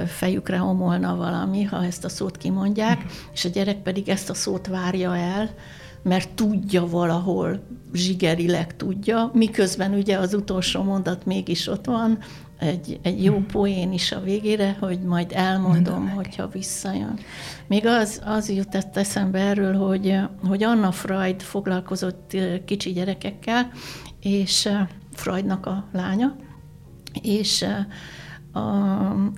fejükre 0.07 0.57
homolna 0.57 1.15
valami, 1.15 1.63
ha 1.63 1.83
ezt 1.83 2.05
a 2.05 2.09
szót 2.09 2.37
kimondják, 2.37 3.05
és 3.33 3.45
a 3.45 3.49
gyerek 3.49 3.77
pedig 3.77 4.09
ezt 4.09 4.29
a 4.29 4.33
szót 4.33 4.67
várja 4.67 5.17
el, 5.17 5.49
mert 6.01 6.29
tudja 6.29 6.87
valahol, 6.87 7.63
zsigerileg 7.93 8.75
tudja, 8.75 9.31
miközben 9.33 9.93
ugye 9.93 10.17
az 10.17 10.33
utolsó 10.33 10.83
mondat 10.83 11.25
mégis 11.25 11.67
ott 11.67 11.85
van, 11.85 12.19
egy, 12.59 12.99
egy 13.01 13.23
jó 13.23 13.33
hmm. 13.33 13.45
poén 13.45 13.93
is 13.93 14.11
a 14.11 14.19
végére, 14.19 14.77
hogy 14.79 14.99
majd 14.99 15.31
elmondom, 15.33 16.09
hogyha 16.09 16.47
visszajön. 16.47 17.19
Még 17.67 17.85
az, 17.85 18.21
az 18.25 18.49
jutott 18.49 18.97
eszembe 18.97 19.39
erről, 19.39 19.73
hogy, 19.75 20.17
hogy 20.47 20.63
Anna 20.63 20.91
Freud 20.91 21.41
foglalkozott 21.41 22.37
kicsi 22.65 22.91
gyerekekkel, 22.91 23.71
és 24.21 24.69
Freudnak 25.13 25.65
a 25.65 25.87
lánya, 25.91 26.35
és 27.21 27.65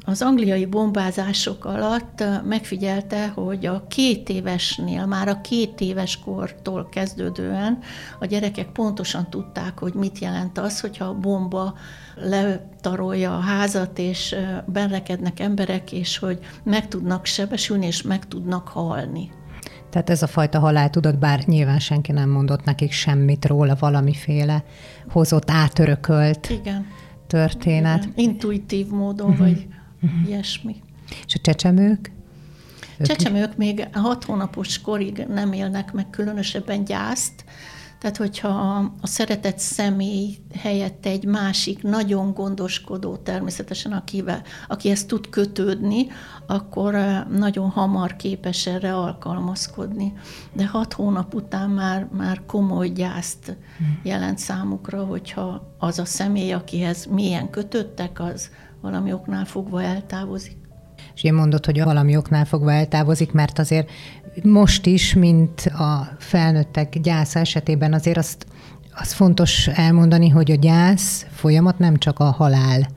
az 0.05 0.21
angliai 0.21 0.65
bombázások 0.65 1.65
alatt 1.65 2.23
megfigyelte, 2.43 3.27
hogy 3.27 3.65
a 3.65 3.87
két 3.87 4.29
évesnél, 4.29 5.05
már 5.05 5.27
a 5.27 5.41
két 5.41 5.81
éves 5.81 6.19
kortól 6.19 6.89
kezdődően 6.89 7.79
a 8.19 8.25
gyerekek 8.25 8.71
pontosan 8.71 9.29
tudták, 9.29 9.79
hogy 9.79 9.93
mit 9.93 10.19
jelent 10.19 10.57
az, 10.57 10.79
hogyha 10.79 11.05
a 11.05 11.13
bomba 11.13 11.73
letarolja 12.19 13.37
a 13.37 13.39
házat, 13.39 13.99
és 13.99 14.35
benrekednek 14.65 15.39
emberek, 15.39 15.91
és 15.91 16.17
hogy 16.17 16.39
meg 16.63 16.87
tudnak 16.87 17.25
sebesülni, 17.25 17.85
és 17.85 18.01
meg 18.01 18.27
tudnak 18.27 18.67
halni. 18.67 19.31
Tehát 19.89 20.09
ez 20.09 20.21
a 20.21 20.27
fajta 20.27 20.59
haláltudat, 20.59 21.19
bár 21.19 21.43
nyilván 21.45 21.79
senki 21.79 22.11
nem 22.11 22.29
mondott 22.29 22.63
nekik 22.63 22.91
semmit 22.91 23.45
róla, 23.45 23.75
valamiféle 23.79 24.63
hozott, 25.09 25.49
átörökölt 25.51 26.49
Igen. 26.49 26.85
történet. 27.27 28.03
Igen. 28.03 28.13
Intuitív 28.15 28.87
módon, 28.87 29.29
uh-huh. 29.29 29.47
vagy 29.47 29.67
uh-huh. 30.01 30.27
ilyesmi. 30.27 30.75
És 31.25 31.35
a 31.35 31.39
csecsemők? 31.41 32.11
Csecsemők 33.01 33.57
még 33.57 33.87
hat 33.91 34.23
hónapos 34.23 34.81
korig 34.81 35.25
nem 35.29 35.53
élnek 35.53 35.93
meg 35.93 36.09
különösebben 36.09 36.83
gyászt, 36.83 37.45
tehát, 37.99 38.17
hogyha 38.17 38.49
a 39.01 39.07
szeretett 39.07 39.59
személy 39.59 40.37
helyett 40.57 41.05
egy 41.05 41.25
másik 41.25 41.83
nagyon 41.83 42.33
gondoskodó 42.33 43.15
természetesen, 43.15 43.91
akivel, 43.91 44.41
aki 44.67 44.89
ezt 44.89 45.07
tud 45.07 45.29
kötődni, 45.29 46.07
akkor 46.47 46.95
nagyon 47.29 47.69
hamar 47.69 48.15
képes 48.15 48.67
erre 48.67 48.95
alkalmazkodni. 48.95 50.13
De 50.53 50.67
hat 50.67 50.93
hónap 50.93 51.33
után 51.33 51.69
már, 51.69 52.07
már 52.11 52.41
komoly 52.45 52.89
gyászt 52.89 53.57
jelent 54.03 54.37
számukra, 54.37 55.03
hogyha 55.03 55.75
az 55.77 55.99
a 55.99 56.05
személy, 56.05 56.51
akihez 56.51 57.05
milyen 57.05 57.49
kötöttek, 57.49 58.19
az 58.19 58.49
valami 58.81 59.13
oknál 59.13 59.45
fogva 59.45 59.81
eltávozik. 59.83 60.57
És 61.15 61.23
én 61.23 61.33
mondod, 61.33 61.65
hogy 61.65 61.83
valami 61.83 62.17
oknál 62.17 62.45
fogva 62.45 62.71
eltávozik, 62.71 63.31
mert 63.31 63.59
azért 63.59 63.89
most 64.43 64.85
is, 64.85 65.13
mint 65.13 65.61
a 65.61 66.15
felnőttek 66.19 66.99
gyász 66.99 67.35
esetében 67.35 67.93
azért 67.93 68.17
azt, 68.17 68.45
az 68.93 69.13
fontos 69.13 69.67
elmondani, 69.67 70.29
hogy 70.29 70.51
a 70.51 70.55
gyász 70.55 71.25
folyamat 71.31 71.79
nem 71.79 71.97
csak 71.97 72.19
a 72.19 72.23
halál 72.23 72.87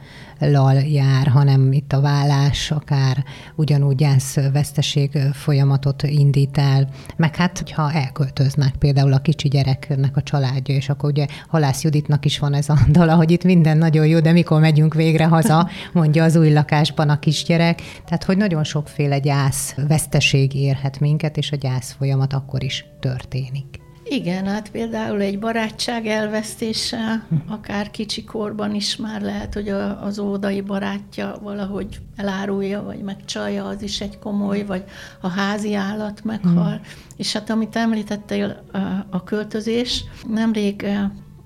lal 0.40 0.74
jár, 0.74 1.26
hanem 1.26 1.72
itt 1.72 1.92
a 1.92 2.00
vállás 2.00 2.70
akár 2.70 3.24
ugyanúgy 3.54 3.96
gyász 3.96 4.36
veszteség 4.52 5.18
folyamatot 5.32 6.02
indít 6.02 6.58
el, 6.58 6.88
meg 7.16 7.36
hát, 7.36 7.58
hogyha 7.58 7.92
elköltöznek 7.92 8.74
például 8.76 9.12
a 9.12 9.18
kicsi 9.18 9.48
gyereknek 9.48 10.16
a 10.16 10.22
családja, 10.22 10.74
és 10.74 10.88
akkor 10.88 11.10
ugye 11.10 11.26
Halász 11.48 11.82
Juditnak 11.82 12.24
is 12.24 12.38
van 12.38 12.54
ez 12.54 12.68
a 12.68 12.78
dala, 12.88 13.14
hogy 13.14 13.30
itt 13.30 13.44
minden 13.44 13.78
nagyon 13.78 14.06
jó, 14.06 14.20
de 14.20 14.32
mikor 14.32 14.60
megyünk 14.60 14.94
végre 14.94 15.24
haza, 15.24 15.68
mondja 15.92 16.24
az 16.24 16.36
új 16.36 16.52
lakásban 16.52 17.08
a 17.08 17.18
kisgyerek. 17.18 17.82
Tehát, 18.04 18.24
hogy 18.24 18.36
nagyon 18.36 18.64
sokféle 18.64 19.18
gyász 19.18 19.74
veszteség 19.88 20.54
érhet 20.54 21.00
minket, 21.00 21.36
és 21.36 21.52
a 21.52 21.56
gyász 21.56 21.92
folyamat 21.98 22.32
akkor 22.32 22.62
is 22.62 22.86
történik. 23.00 23.79
Igen, 24.12 24.46
hát 24.46 24.70
például 24.70 25.20
egy 25.20 25.38
barátság 25.38 26.06
elvesztése, 26.06 27.26
akár 27.48 27.90
kicsi 27.90 28.24
korban 28.24 28.74
is 28.74 28.96
már 28.96 29.20
lehet, 29.20 29.54
hogy 29.54 29.68
a, 29.68 30.04
az 30.04 30.18
ódai 30.18 30.60
barátja 30.60 31.38
valahogy 31.42 32.00
elárulja, 32.16 32.82
vagy 32.82 33.02
megcsalja, 33.02 33.64
az 33.64 33.82
is 33.82 34.00
egy 34.00 34.18
komoly, 34.18 34.64
vagy 34.64 34.84
a 35.20 35.28
házi 35.28 35.74
állat 35.74 36.24
meghal. 36.24 36.74
Mm. 36.74 36.82
És 37.16 37.32
hát 37.32 37.50
amit 37.50 37.76
említettél, 37.76 38.62
a, 38.72 38.78
a 39.10 39.24
költözés, 39.24 40.04
nemrég 40.28 40.86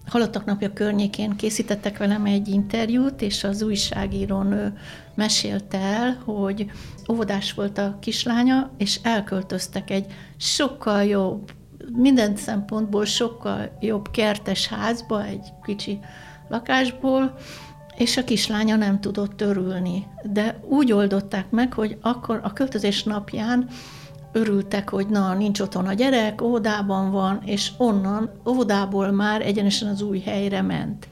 Halottak 0.06 0.44
napja 0.44 0.72
környékén 0.72 1.36
készítettek 1.36 1.98
velem 1.98 2.24
egy 2.24 2.48
interjút, 2.48 3.22
és 3.22 3.44
az 3.44 3.62
újságírón 3.62 4.52
ő 4.52 4.78
mesélte 5.14 5.78
el, 5.78 6.22
hogy 6.24 6.70
óvodás 7.10 7.52
volt 7.52 7.78
a 7.78 7.98
kislánya, 8.00 8.70
és 8.78 9.00
elköltöztek 9.02 9.90
egy 9.90 10.06
sokkal 10.36 11.04
jobb 11.04 11.52
minden 11.92 12.36
szempontból 12.36 13.04
sokkal 13.04 13.76
jobb 13.80 14.10
kertes 14.10 14.66
házba, 14.66 15.24
egy 15.24 15.52
kicsi 15.64 15.98
lakásból, 16.48 17.34
és 17.96 18.16
a 18.16 18.24
kislánya 18.24 18.76
nem 18.76 19.00
tudott 19.00 19.40
örülni. 19.40 20.06
De 20.22 20.60
úgy 20.68 20.92
oldották 20.92 21.50
meg, 21.50 21.72
hogy 21.72 21.98
akkor 22.00 22.40
a 22.42 22.52
költözés 22.52 23.02
napján 23.02 23.68
örültek, 24.32 24.88
hogy 24.88 25.06
na, 25.06 25.34
nincs 25.34 25.60
otthon 25.60 25.86
a 25.86 25.92
gyerek, 25.92 26.42
óvodában 26.42 27.10
van, 27.10 27.40
és 27.44 27.70
onnan, 27.76 28.30
óvodából 28.48 29.10
már 29.10 29.42
egyenesen 29.42 29.88
az 29.88 30.02
új 30.02 30.20
helyre 30.20 30.62
ment 30.62 31.08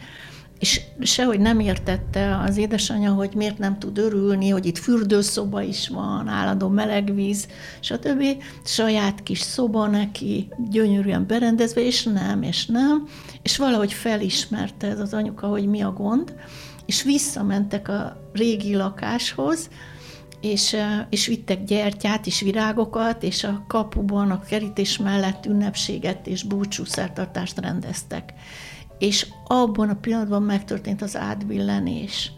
és 0.63 0.81
sehogy 1.01 1.41
nem 1.41 1.61
értette 1.61 2.39
az 2.39 2.57
édesanyja, 2.57 3.13
hogy 3.13 3.35
miért 3.35 3.59
nem 3.59 3.79
tud 3.79 3.99
örülni, 3.99 4.49
hogy 4.49 4.67
itt 4.67 4.79
fürdőszoba 4.79 5.63
is 5.63 5.89
van, 5.89 6.29
állandó 6.29 6.69
meleg 6.69 7.15
víz, 7.15 7.49
stb. 7.81 8.25
Saját 8.65 9.23
kis 9.23 9.41
szoba 9.41 9.87
neki, 9.87 10.49
gyönyörűen 10.71 11.27
berendezve, 11.27 11.87
és 11.87 12.03
nem, 12.03 12.43
és 12.43 12.67
nem. 12.67 13.09
És 13.43 13.57
valahogy 13.57 13.93
felismerte 13.93 14.87
ez 14.87 15.01
az 15.01 15.15
anyuka, 15.15 15.47
hogy 15.47 15.67
mi 15.67 15.81
a 15.81 15.93
gond, 15.93 16.35
és 16.87 17.03
visszamentek 17.03 17.89
a 17.89 18.31
régi 18.33 18.75
lakáshoz, 18.77 19.69
és, 20.41 20.77
és 21.11 21.27
vittek 21.27 21.65
gyertyát 21.65 22.27
és 22.27 22.41
virágokat, 22.41 23.23
és 23.23 23.45
a 23.45 23.65
kapuban, 23.69 24.31
a 24.31 24.41
kerítés 24.41 24.99
mellett 24.99 25.47
ünnepséget 25.47 26.27
és 26.27 26.43
búcsúszertartást 26.43 27.61
rendeztek 27.61 28.33
és 29.03 29.27
abban 29.47 29.89
a 29.89 29.95
pillanatban 29.95 30.43
megtörtént 30.43 31.03
az 31.03 31.17
átbillenés. 31.17 32.33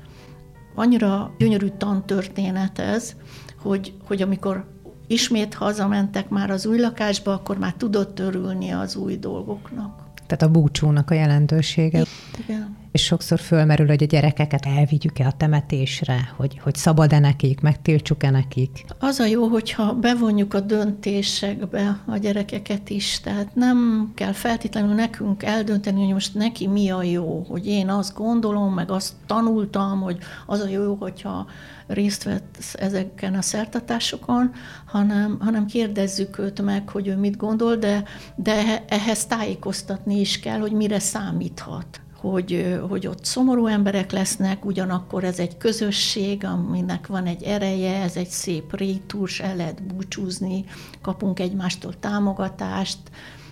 Annyira 0.74 1.34
gyönyörű 1.38 1.68
tantörténet 1.68 2.78
ez, 2.78 3.14
hogy, 3.58 3.94
hogy 4.06 4.22
amikor 4.22 4.66
ismét 5.06 5.54
hazamentek 5.54 6.28
már 6.28 6.50
az 6.50 6.66
új 6.66 6.78
lakásba, 6.78 7.32
akkor 7.32 7.58
már 7.58 7.72
tudott 7.72 8.18
örülni 8.18 8.70
az 8.70 8.96
új 8.96 9.16
dolgoknak. 9.16 10.02
Tehát 10.26 10.42
a 10.42 10.48
búcsúnak 10.48 11.10
a 11.10 11.14
jelentősége. 11.14 12.04
Igen. 12.44 12.76
És 12.94 13.04
sokszor 13.04 13.40
fölmerül, 13.40 13.86
hogy 13.86 14.02
a 14.02 14.06
gyerekeket 14.06 14.66
elvigyük-e 14.66 15.26
a 15.26 15.32
temetésre, 15.32 16.32
hogy, 16.36 16.58
hogy 16.62 16.74
szabad-e 16.74 17.18
nekik, 17.18 17.60
megtiltsuk-e 17.60 18.30
nekik. 18.30 18.84
Az 18.98 19.18
a 19.18 19.24
jó, 19.24 19.46
hogyha 19.46 19.94
bevonjuk 19.94 20.54
a 20.54 20.60
döntésekbe 20.60 22.00
a 22.06 22.16
gyerekeket 22.16 22.90
is, 22.90 23.20
tehát 23.20 23.54
nem 23.54 24.10
kell 24.14 24.32
feltétlenül 24.32 24.94
nekünk 24.94 25.42
eldönteni, 25.42 26.04
hogy 26.04 26.12
most 26.12 26.34
neki 26.34 26.66
mi 26.66 26.90
a 26.90 27.02
jó, 27.02 27.46
hogy 27.48 27.66
én 27.66 27.88
azt 27.88 28.14
gondolom, 28.14 28.74
meg 28.74 28.90
azt 28.90 29.12
tanultam, 29.26 30.00
hogy 30.00 30.18
az 30.46 30.60
a 30.60 30.68
jó, 30.68 30.94
hogyha 30.94 31.46
részt 31.86 32.22
vett 32.22 32.56
ezeken 32.72 33.34
a 33.34 33.42
szertatásokon, 33.42 34.52
hanem, 34.84 35.36
hanem 35.40 35.66
kérdezzük 35.66 36.38
őt 36.38 36.62
meg, 36.62 36.88
hogy 36.88 37.06
ő 37.06 37.16
mit 37.16 37.36
gondol, 37.36 37.76
de, 37.76 38.04
de 38.36 38.84
ehhez 38.88 39.26
tájékoztatni 39.26 40.20
is 40.20 40.40
kell, 40.40 40.58
hogy 40.58 40.72
mire 40.72 40.98
számíthat 40.98 41.98
hogy, 42.30 42.78
hogy 42.88 43.06
ott 43.06 43.24
szomorú 43.24 43.66
emberek 43.66 44.12
lesznek, 44.12 44.64
ugyanakkor 44.64 45.24
ez 45.24 45.38
egy 45.38 45.56
közösség, 45.56 46.44
aminek 46.44 47.06
van 47.06 47.26
egy 47.26 47.42
ereje, 47.42 48.02
ez 48.02 48.16
egy 48.16 48.28
szép 48.28 48.76
rétus, 48.76 49.40
el 49.40 49.56
lehet 49.56 49.82
búcsúzni, 49.82 50.64
kapunk 51.02 51.40
egymástól 51.40 51.98
támogatást, 51.98 52.98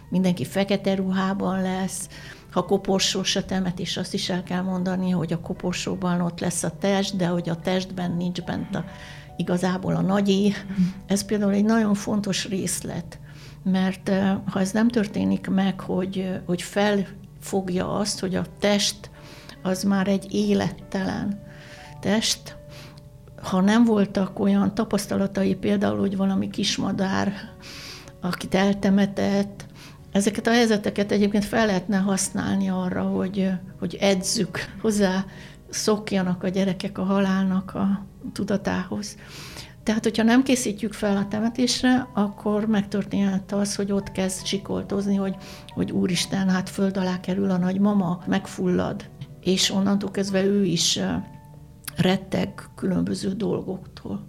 mindenki 0.08 0.44
fekete 0.44 0.94
ruhában 0.94 1.62
lesz, 1.62 2.08
ha 2.50 2.64
koporsós 2.64 3.36
a 3.36 3.44
temetés, 3.44 3.96
azt 3.96 4.14
is 4.14 4.30
el 4.30 4.42
kell 4.42 4.62
mondani, 4.62 5.10
hogy 5.10 5.32
a 5.32 5.40
koporsóban 5.40 6.20
ott 6.20 6.40
lesz 6.40 6.62
a 6.62 6.78
test, 6.78 7.16
de 7.16 7.26
hogy 7.26 7.48
a 7.48 7.60
testben 7.60 8.12
nincs 8.16 8.42
bent 8.42 8.74
a, 8.74 8.84
igazából 9.36 9.94
a 9.94 10.00
nagyé. 10.00 10.52
Ez 11.06 11.24
például 11.24 11.52
egy 11.52 11.64
nagyon 11.64 11.94
fontos 11.94 12.48
részlet, 12.48 13.18
mert 13.62 14.10
ha 14.46 14.60
ez 14.60 14.70
nem 14.70 14.88
történik 14.88 15.48
meg, 15.48 15.80
hogy, 15.80 16.40
hogy 16.46 16.62
felfogja 17.42 17.92
azt, 17.92 18.20
hogy 18.20 18.34
a 18.34 18.44
test 18.58 19.10
az 19.62 19.82
már 19.82 20.08
egy 20.08 20.34
élettelen 20.34 21.40
test, 22.00 22.56
ha 23.42 23.60
nem 23.60 23.84
voltak 23.84 24.38
olyan 24.38 24.74
tapasztalatai, 24.74 25.54
például, 25.54 25.98
hogy 25.98 26.16
valami 26.16 26.50
kismadár, 26.50 27.32
akit 28.20 28.54
eltemetett, 28.54 29.64
ezeket 30.12 30.46
a 30.46 30.50
helyzeteket 30.52 31.12
egyébként 31.12 31.44
fel 31.44 31.66
lehetne 31.66 31.96
használni 31.96 32.68
arra, 32.68 33.02
hogy, 33.02 33.50
hogy 33.78 33.94
edzük 34.00 34.58
hozzá, 34.80 35.24
szokjanak 35.70 36.42
a 36.42 36.48
gyerekek 36.48 36.98
a 36.98 37.04
halálnak 37.04 37.74
a 37.74 38.04
tudatához. 38.32 39.16
Tehát, 39.82 40.02
hogyha 40.02 40.22
nem 40.22 40.42
készítjük 40.42 40.92
fel 40.92 41.16
a 41.16 41.28
temetésre, 41.28 42.08
akkor 42.14 42.66
megtörténhet 42.66 43.52
az, 43.52 43.74
hogy 43.74 43.92
ott 43.92 44.12
kezd 44.12 44.46
sikoltozni, 44.46 45.14
hogy, 45.14 45.36
hogy 45.74 45.90
úristen, 45.90 46.48
hát 46.48 46.68
föld 46.68 46.96
alá 46.96 47.20
kerül 47.20 47.50
a 47.50 47.56
nagymama, 47.56 48.22
megfullad. 48.26 49.04
És 49.40 49.70
onnantól 49.70 50.10
kezdve 50.10 50.44
ő 50.44 50.64
is 50.64 51.00
retteg 51.96 52.68
különböző 52.76 53.28
dolgoktól. 53.32 54.26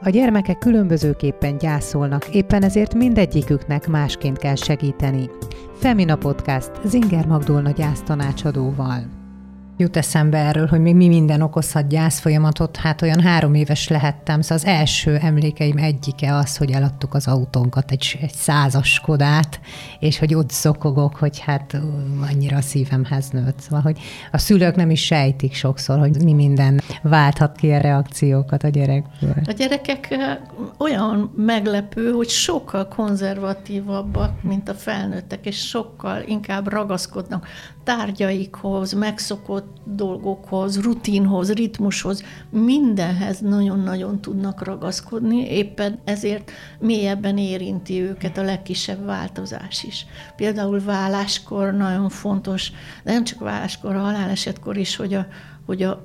A 0.00 0.10
gyermekek 0.10 0.58
különbözőképpen 0.58 1.58
gyászolnak, 1.58 2.34
éppen 2.34 2.62
ezért 2.62 2.94
mindegyiküknek 2.94 3.86
másként 3.86 4.38
kell 4.38 4.54
segíteni. 4.54 5.30
Femina 5.74 6.16
Podcast 6.16 6.70
Zinger 6.84 7.26
Magdolna 7.26 7.70
gyásztanácsadóval. 7.70 9.23
Jut 9.76 9.96
eszembe 9.96 10.38
erről, 10.38 10.66
hogy 10.66 10.80
még 10.80 10.94
mi 10.94 11.08
minden 11.08 11.40
okozhat 11.40 11.88
gyászfolyamatot. 11.88 12.76
Hát 12.76 13.02
olyan 13.02 13.20
három 13.20 13.54
éves 13.54 13.88
lehettem, 13.88 14.40
szóval 14.40 14.56
az 14.56 14.64
első 14.64 15.16
emlékeim 15.16 15.76
egyike 15.76 16.34
az, 16.34 16.56
hogy 16.56 16.70
eladtuk 16.70 17.14
az 17.14 17.26
autónkat, 17.26 17.90
egy, 17.90 18.18
egy 18.20 18.32
százas 18.32 18.92
Skodát, 18.92 19.60
és 19.98 20.18
hogy 20.18 20.34
ott 20.34 20.50
szokogok, 20.50 21.16
hogy 21.16 21.38
hát 21.38 21.80
annyira 22.30 22.56
a 22.56 22.60
szívemhez 22.60 23.28
nőtt. 23.30 23.60
Szóval, 23.60 23.80
hogy 23.80 23.98
a 24.32 24.38
szülők 24.38 24.76
nem 24.76 24.90
is 24.90 25.04
sejtik 25.04 25.54
sokszor, 25.54 25.98
hogy 25.98 26.22
mi 26.22 26.32
minden 26.32 26.80
válthat 27.02 27.56
ki 27.56 27.70
a 27.70 27.80
reakciókat 27.80 28.62
a 28.62 28.68
gyerekből. 28.68 29.34
A 29.46 29.52
gyerekek 29.52 30.18
olyan 30.78 31.32
meglepő, 31.36 32.10
hogy 32.10 32.28
sokkal 32.28 32.88
konzervatívabbak, 32.88 34.42
mint 34.42 34.68
a 34.68 34.74
felnőttek, 34.74 35.46
és 35.46 35.68
sokkal 35.68 36.22
inkább 36.26 36.68
ragaszkodnak 36.68 37.46
tárgyaikhoz, 37.84 38.92
megszokott 38.92 39.76
dolgokhoz, 39.84 40.80
rutinhoz, 40.80 41.52
ritmushoz, 41.52 42.22
mindenhez 42.50 43.40
nagyon-nagyon 43.40 44.20
tudnak 44.20 44.64
ragaszkodni, 44.64 45.50
éppen 45.50 45.98
ezért 46.04 46.50
mélyebben 46.78 47.38
érinti 47.38 48.00
őket 48.00 48.38
a 48.38 48.42
legkisebb 48.42 49.04
változás 49.04 49.82
is. 49.82 50.06
Például 50.36 50.80
válláskor 50.80 51.72
nagyon 51.72 52.08
fontos, 52.08 52.70
de 53.04 53.12
nem 53.12 53.24
csak 53.24 53.38
válláskor, 53.38 53.94
a 53.94 54.00
halálesetkor 54.00 54.76
is, 54.76 54.96
hogy 54.96 55.14
a, 55.14 55.26
hogy 55.66 55.82
a, 55.82 56.02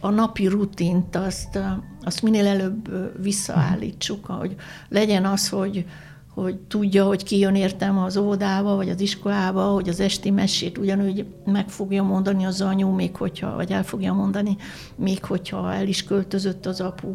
a 0.00 0.10
napi 0.10 0.46
rutint 0.46 1.16
azt, 1.16 1.58
azt 2.02 2.22
minél 2.22 2.46
előbb 2.46 2.90
visszaállítsuk, 3.22 4.26
hogy 4.26 4.54
legyen 4.88 5.24
az, 5.24 5.48
hogy 5.48 5.86
hogy 6.34 6.56
tudja, 6.58 7.04
hogy 7.04 7.22
ki 7.22 7.38
jön 7.38 7.54
értem 7.54 7.98
az 7.98 8.16
óvodába, 8.16 8.76
vagy 8.76 8.88
az 8.88 9.00
iskolába, 9.00 9.62
hogy 9.62 9.88
az 9.88 10.00
esti 10.00 10.30
mesét 10.30 10.78
ugyanúgy 10.78 11.26
meg 11.44 11.68
fogja 11.68 12.02
mondani 12.02 12.44
az 12.44 12.60
anyu, 12.60 12.88
még 12.88 13.16
hogyha, 13.16 13.54
vagy 13.54 13.72
el 13.72 13.84
fogja 13.84 14.12
mondani, 14.12 14.56
még 14.96 15.24
hogyha 15.24 15.72
el 15.72 15.86
is 15.86 16.04
költözött 16.04 16.66
az 16.66 16.80
apu. 16.80 17.14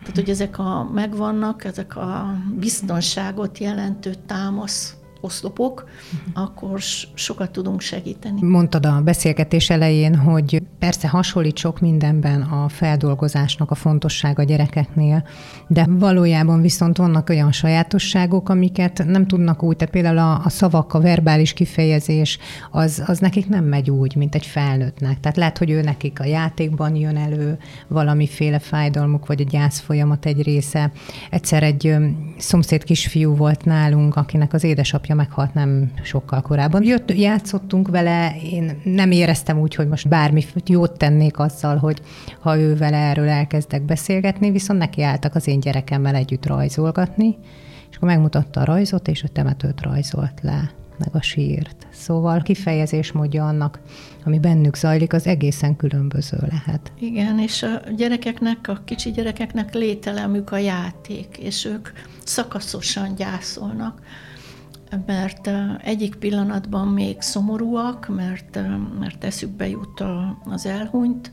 Tehát, 0.00 0.14
hogy 0.14 0.30
ezek 0.30 0.58
a 0.58 0.90
megvannak, 0.92 1.64
ezek 1.64 1.96
a 1.96 2.34
biztonságot 2.58 3.58
jelentő 3.58 4.14
támasz 4.26 4.99
oszlopok, 5.20 5.88
akkor 6.34 6.80
sokat 7.14 7.50
tudunk 7.50 7.80
segíteni. 7.80 8.42
Mondtad 8.42 8.86
a 8.86 9.00
beszélgetés 9.04 9.70
elején, 9.70 10.16
hogy 10.16 10.62
persze 10.78 11.08
hasonlít 11.08 11.56
sok 11.56 11.80
mindenben 11.80 12.42
a 12.42 12.68
feldolgozásnak 12.68 13.70
a 13.70 13.74
fontossága 13.74 14.42
a 14.42 14.44
gyerekeknél, 14.44 15.24
de 15.68 15.86
valójában 15.88 16.60
viszont 16.60 16.96
vannak 16.96 17.28
olyan 17.28 17.52
sajátosságok, 17.52 18.48
amiket 18.48 19.04
nem 19.06 19.26
tudnak 19.26 19.62
úgy, 19.62 19.76
tehát 19.76 19.92
például 19.92 20.18
a, 20.18 20.44
a 20.44 20.48
szavak, 20.48 20.94
a 20.94 21.00
verbális 21.00 21.52
kifejezés, 21.52 22.38
az, 22.70 23.02
az 23.06 23.18
nekik 23.18 23.48
nem 23.48 23.64
megy 23.64 23.90
úgy, 23.90 24.16
mint 24.16 24.34
egy 24.34 24.46
felnőttnek. 24.46 25.20
Tehát 25.20 25.36
lehet, 25.36 25.58
hogy 25.58 25.70
ő 25.70 25.80
nekik 25.80 26.20
a 26.20 26.24
játékban 26.24 26.96
jön 26.96 27.16
elő 27.16 27.58
valamiféle 27.88 28.58
fájdalmuk, 28.58 29.26
vagy 29.26 29.40
a 29.40 29.44
gyász 29.44 29.80
folyamat 29.80 30.26
egy 30.26 30.42
része. 30.42 30.92
Egyszer 31.30 31.62
egy 31.62 31.96
szomszéd 32.36 32.84
kisfiú 32.84 33.36
volt 33.36 33.64
nálunk, 33.64 34.16
akinek 34.16 34.52
az 34.52 34.64
édesapja 34.64 35.09
apja 35.10 35.24
meghalt 35.24 35.54
nem 35.54 35.92
sokkal 36.02 36.40
korábban. 36.40 36.82
Jött, 36.82 37.12
játszottunk 37.12 37.88
vele, 37.88 38.34
én 38.42 38.80
nem 38.84 39.10
éreztem 39.10 39.58
úgy, 39.58 39.74
hogy 39.74 39.88
most 39.88 40.08
bármi 40.08 40.44
jót 40.66 40.98
tennék 40.98 41.38
azzal, 41.38 41.76
hogy 41.76 42.00
ha 42.40 42.58
ő 42.58 42.76
vele 42.76 42.96
erről 42.96 43.28
elkezdek 43.28 43.82
beszélgetni, 43.82 44.50
viszont 44.50 44.78
neki 44.78 45.02
álltak 45.02 45.34
az 45.34 45.46
én 45.46 45.60
gyerekemmel 45.60 46.14
együtt 46.14 46.46
rajzolgatni, 46.46 47.36
és 47.90 47.96
akkor 47.96 48.08
megmutatta 48.08 48.60
a 48.60 48.64
rajzot, 48.64 49.08
és 49.08 49.22
a 49.22 49.28
temetőt 49.28 49.82
rajzolt 49.82 50.40
le 50.42 50.70
meg 50.98 51.08
a 51.12 51.22
sírt. 51.22 51.86
Szóval 51.90 52.42
kifejezés 52.42 53.12
módja 53.12 53.46
annak, 53.46 53.80
ami 54.24 54.38
bennük 54.38 54.76
zajlik, 54.76 55.12
az 55.12 55.26
egészen 55.26 55.76
különböző 55.76 56.38
lehet. 56.50 56.92
Igen, 56.98 57.38
és 57.38 57.62
a 57.62 57.90
gyerekeknek, 57.96 58.68
a 58.68 58.80
kicsi 58.84 59.10
gyerekeknek 59.10 59.74
lételemük 59.74 60.52
a 60.52 60.58
játék, 60.58 61.38
és 61.38 61.64
ők 61.64 61.88
szakaszosan 62.24 63.14
gyászolnak 63.14 64.00
mert 65.06 65.50
egyik 65.82 66.14
pillanatban 66.14 66.88
még 66.88 67.20
szomorúak, 67.20 68.08
mert, 68.08 68.58
mert 68.98 69.24
eszükbe 69.24 69.68
jut 69.68 70.04
az 70.44 70.66
elhunyt, 70.66 71.30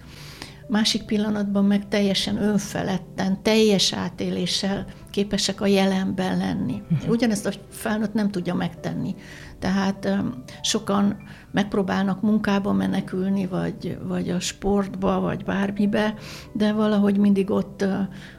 másik 0.67 1.03
pillanatban 1.03 1.65
meg 1.65 1.87
teljesen 1.87 2.41
önfeledten, 2.41 3.41
teljes 3.41 3.93
átéléssel 3.93 4.85
képesek 5.09 5.61
a 5.61 5.65
jelenben 5.65 6.37
lenni. 6.37 6.81
Mhm. 6.89 7.09
Ugyanezt 7.09 7.45
a 7.45 7.51
felnőtt 7.69 8.13
nem 8.13 8.31
tudja 8.31 8.53
megtenni. 8.53 9.15
Tehát 9.59 10.17
sokan 10.61 11.17
megpróbálnak 11.51 12.21
munkába 12.21 12.73
menekülni, 12.73 13.45
vagy, 13.47 13.97
vagy 14.03 14.29
a 14.29 14.39
sportba, 14.39 15.19
vagy 15.19 15.43
bármibe, 15.43 16.13
de 16.53 16.73
valahogy 16.73 17.17
mindig 17.17 17.49
ott 17.49 17.85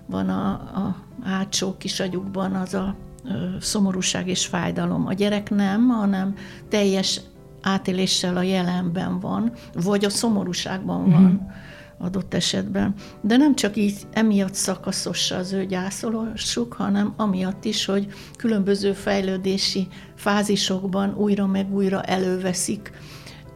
van 0.06 0.28
a, 0.28 0.50
a 0.52 0.96
hátsó 1.22 1.76
kisagyukban 1.76 2.54
az 2.54 2.74
a 2.74 2.96
szomorúság 3.60 4.28
és 4.28 4.46
fájdalom. 4.46 5.06
A 5.06 5.12
gyerek 5.12 5.50
nem, 5.50 5.88
hanem 5.88 6.34
teljes 6.68 7.20
átéléssel 7.62 8.36
a 8.36 8.42
jelenben 8.42 9.20
van, 9.20 9.52
vagy 9.74 10.04
a 10.04 10.10
szomorúságban 10.10 11.10
van 11.10 11.22
mm-hmm. 11.22 11.36
adott 11.98 12.34
esetben. 12.34 12.94
De 13.20 13.36
nem 13.36 13.54
csak 13.54 13.76
így 13.76 13.96
emiatt 14.12 14.54
szakaszos 14.54 15.30
az 15.30 15.52
ő 15.52 15.66
gyászolásuk, 15.66 16.72
hanem 16.72 17.12
amiatt 17.16 17.64
is, 17.64 17.84
hogy 17.84 18.06
különböző 18.36 18.92
fejlődési 18.92 19.88
fázisokban 20.14 21.14
újra 21.16 21.46
meg 21.46 21.74
újra 21.74 22.02
előveszik 22.02 22.92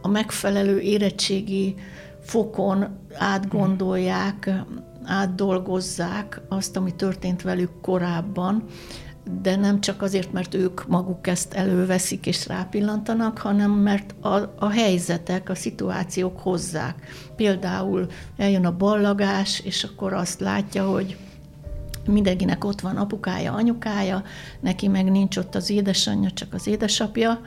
a 0.01 0.07
megfelelő 0.07 0.79
érettségi 0.79 1.75
fokon 2.21 2.87
átgondolják, 3.13 4.51
átdolgozzák 5.03 6.41
azt, 6.49 6.77
ami 6.77 6.95
történt 6.95 7.41
velük 7.41 7.81
korábban, 7.81 8.63
de 9.41 9.55
nem 9.55 9.81
csak 9.81 10.01
azért, 10.01 10.31
mert 10.31 10.53
ők 10.53 10.87
maguk 10.87 11.27
ezt 11.27 11.53
előveszik 11.53 12.25
és 12.25 12.47
rápillantanak, 12.47 13.37
hanem 13.37 13.71
mert 13.71 14.15
a, 14.21 14.53
a 14.59 14.69
helyzetek, 14.69 15.49
a 15.49 15.55
szituációk 15.55 16.39
hozzák. 16.39 16.95
Például 17.35 18.07
eljön 18.37 18.65
a 18.65 18.77
ballagás, 18.77 19.59
és 19.59 19.83
akkor 19.83 20.13
azt 20.13 20.39
látja, 20.39 20.89
hogy 20.89 21.17
mindenkinek 22.07 22.63
ott 22.63 22.81
van 22.81 22.97
apukája, 22.97 23.53
anyukája, 23.53 24.23
neki 24.59 24.87
meg 24.87 25.11
nincs 25.11 25.37
ott 25.37 25.55
az 25.55 25.69
édesanyja, 25.69 26.31
csak 26.31 26.53
az 26.53 26.67
édesapja. 26.67 27.41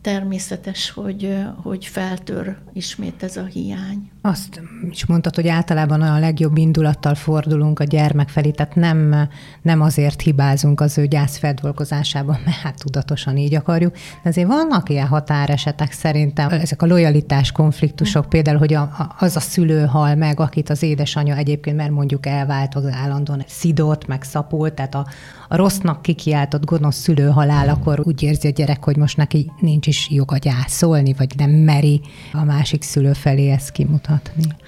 Természetes, 0.00 0.90
hogy, 0.90 1.38
hogy 1.62 1.86
feltör 1.86 2.56
ismét 2.72 3.22
ez 3.22 3.36
a 3.36 3.44
hiány. 3.44 4.11
Azt 4.24 4.62
is 4.90 5.06
mondtad, 5.06 5.34
hogy 5.34 5.48
általában 5.48 6.00
a 6.02 6.18
legjobb 6.18 6.56
indulattal 6.56 7.14
fordulunk 7.14 7.78
a 7.78 7.84
gyermek 7.84 8.28
felé, 8.28 8.50
tehát 8.50 8.74
nem, 8.74 9.28
nem 9.62 9.80
azért 9.80 10.20
hibázunk 10.20 10.80
az 10.80 10.98
ő 10.98 11.06
gyász 11.06 11.36
feldolgozásában, 11.38 12.38
mert 12.44 12.56
hát 12.56 12.78
tudatosan 12.78 13.36
így 13.36 13.54
akarjuk. 13.54 13.92
De 13.92 14.28
azért 14.28 14.46
vannak 14.46 14.88
ilyen 14.88 15.06
határesetek 15.06 15.92
szerintem, 15.92 16.48
ezek 16.48 16.82
a 16.82 16.86
lojalitás 16.86 17.52
konfliktusok, 17.52 18.28
például, 18.28 18.58
hogy 18.58 18.74
a, 18.74 19.14
az 19.18 19.36
a 19.36 19.40
szülő 19.40 19.84
hal 19.84 20.14
meg, 20.14 20.40
akit 20.40 20.70
az 20.70 20.82
édesanyja 20.82 21.36
egyébként, 21.36 21.76
mert 21.76 21.90
mondjuk 21.90 22.26
elvált 22.26 22.74
az 22.74 22.86
állandóan 22.86 23.44
szidott, 23.46 24.06
meg 24.06 24.22
szapolt, 24.22 24.74
tehát 24.74 24.94
a, 24.94 25.06
a 25.48 25.56
rossznak 25.56 26.02
kikiáltott 26.02 26.64
gonosz 26.64 26.96
szülő 26.96 27.28
halál, 27.28 27.68
akkor 27.68 28.00
úgy 28.04 28.22
érzi 28.22 28.48
a 28.48 28.50
gyerek, 28.50 28.84
hogy 28.84 28.96
most 28.96 29.16
neki 29.16 29.50
nincs 29.60 29.86
is 29.86 30.10
joga 30.10 30.36
gyászolni, 30.36 31.14
vagy 31.18 31.34
nem 31.36 31.50
meri 31.50 32.00
a 32.32 32.44
másik 32.44 32.82
szülő 32.82 33.12
felé 33.12 33.50
ezt 33.50 33.70
kimutatni. 33.70 34.11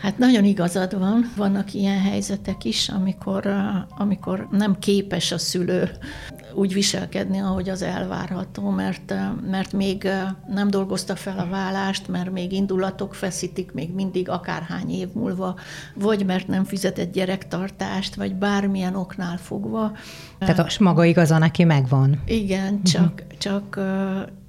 Hát 0.00 0.18
nagyon 0.18 0.44
igazad 0.44 0.98
van, 0.98 1.32
vannak 1.36 1.74
ilyen 1.74 2.00
helyzetek 2.00 2.64
is, 2.64 2.88
amikor, 2.88 3.46
amikor 3.88 4.48
nem 4.50 4.78
képes 4.78 5.32
a 5.32 5.38
szülő 5.38 5.90
úgy 6.54 6.72
viselkedni, 6.72 7.38
ahogy 7.38 7.68
az 7.68 7.82
elvárható, 7.82 8.70
mert, 8.70 9.14
mert 9.50 9.72
még 9.72 10.08
nem 10.48 10.70
dolgozta 10.70 11.16
fel 11.16 11.38
a 11.38 11.46
vállást, 11.46 12.08
mert 12.08 12.30
még 12.30 12.52
indulatok 12.52 13.14
feszítik, 13.14 13.72
még 13.72 13.94
mindig 13.94 14.28
akárhány 14.28 14.90
év 14.90 15.08
múlva, 15.12 15.56
vagy 15.94 16.24
mert 16.24 16.46
nem 16.46 16.64
fizetett 16.64 17.12
gyerektartást, 17.12 18.14
vagy 18.14 18.34
bármilyen 18.34 18.94
oknál 18.94 19.36
fogva. 19.36 19.92
Tehát 20.38 20.78
maga 20.78 21.04
igaza 21.04 21.38
neki 21.38 21.64
megvan. 21.64 22.22
Igen, 22.26 22.82
csak, 22.82 23.12
uh-huh. 23.12 23.38
csak 23.38 23.80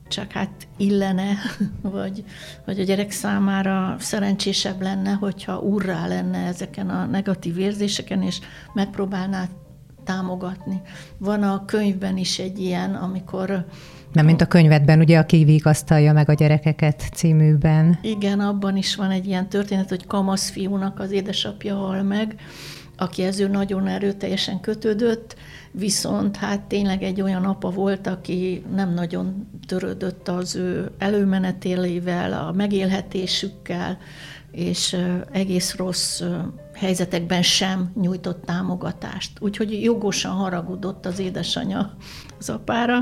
csak 0.07 0.31
hát 0.31 0.67
illene, 0.77 1.33
vagy, 1.81 2.23
vagy 2.65 2.79
a 2.79 2.83
gyerek 2.83 3.11
számára 3.11 3.95
szerencsésebb 3.99 4.81
lenne, 4.81 5.11
hogyha 5.11 5.59
urrá 5.59 6.07
lenne 6.07 6.45
ezeken 6.45 6.89
a 6.89 7.05
negatív 7.05 7.57
érzéseken, 7.57 8.21
és 8.21 8.39
megpróbálná 8.73 9.47
támogatni. 10.03 10.81
Van 11.17 11.43
a 11.43 11.65
könyvben 11.65 12.17
is 12.17 12.39
egy 12.39 12.59
ilyen, 12.59 12.95
amikor 12.95 13.65
nem, 14.13 14.25
mint 14.25 14.41
a 14.41 14.45
könyvedben, 14.45 14.99
ugye, 14.99 15.17
aki 15.17 15.43
vigasztalja 15.43 16.13
meg 16.13 16.29
a 16.29 16.33
gyerekeket 16.33 17.03
címűben. 17.13 17.99
Igen, 18.01 18.39
abban 18.39 18.77
is 18.77 18.95
van 18.95 19.11
egy 19.11 19.25
ilyen 19.25 19.49
történet, 19.49 19.89
hogy 19.89 20.07
kamasz 20.07 20.49
fiúnak 20.49 20.99
az 20.99 21.11
édesapja 21.11 21.75
hal 21.75 22.03
meg, 22.03 22.35
aki 22.97 23.23
ező 23.23 23.47
nagyon 23.47 23.87
erőteljesen 23.87 24.59
kötődött, 24.59 25.35
viszont 25.77 26.37
hát 26.37 26.61
tényleg 26.61 27.03
egy 27.03 27.21
olyan 27.21 27.43
apa 27.43 27.69
volt, 27.69 28.07
aki 28.07 28.63
nem 28.75 28.93
nagyon 28.93 29.47
törődött 29.67 30.27
az 30.27 30.55
ő 30.55 30.91
előmenetélével, 30.97 32.33
a 32.33 32.51
megélhetésükkel, 32.51 33.97
és 34.51 34.97
egész 35.31 35.75
rossz 35.75 36.21
helyzetekben 36.73 37.41
sem 37.41 37.91
nyújtott 38.01 38.45
támogatást. 38.45 39.41
Úgyhogy 39.41 39.83
jogosan 39.83 40.31
haragudott 40.31 41.05
az 41.05 41.19
édesanyja 41.19 41.95
az 42.39 42.49
apára, 42.49 42.97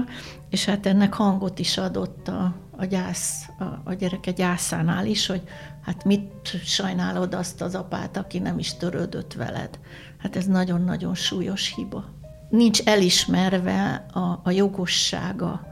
és 0.49 0.65
hát 0.65 0.85
ennek 0.85 1.13
hangot 1.13 1.59
is 1.59 1.77
adott 1.77 2.27
a, 2.27 2.55
a 2.77 2.85
gyász, 2.85 3.45
a, 3.59 3.63
a 3.83 3.93
gyereke 3.93 4.31
gyászánál 4.31 5.05
is, 5.05 5.27
hogy 5.27 5.41
hát 5.81 6.05
mit 6.05 6.47
sajnálod 6.65 7.33
azt 7.33 7.61
az 7.61 7.75
apát, 7.75 8.17
aki 8.17 8.39
nem 8.39 8.59
is 8.59 8.77
törődött 8.77 9.33
veled. 9.33 9.79
Hát 10.17 10.35
ez 10.35 10.45
nagyon-nagyon 10.45 11.15
súlyos 11.15 11.73
hiba. 11.75 12.21
Nincs 12.53 12.81
elismerve 12.81 14.05
a, 14.13 14.39
a 14.43 14.51
jogossága, 14.51 15.67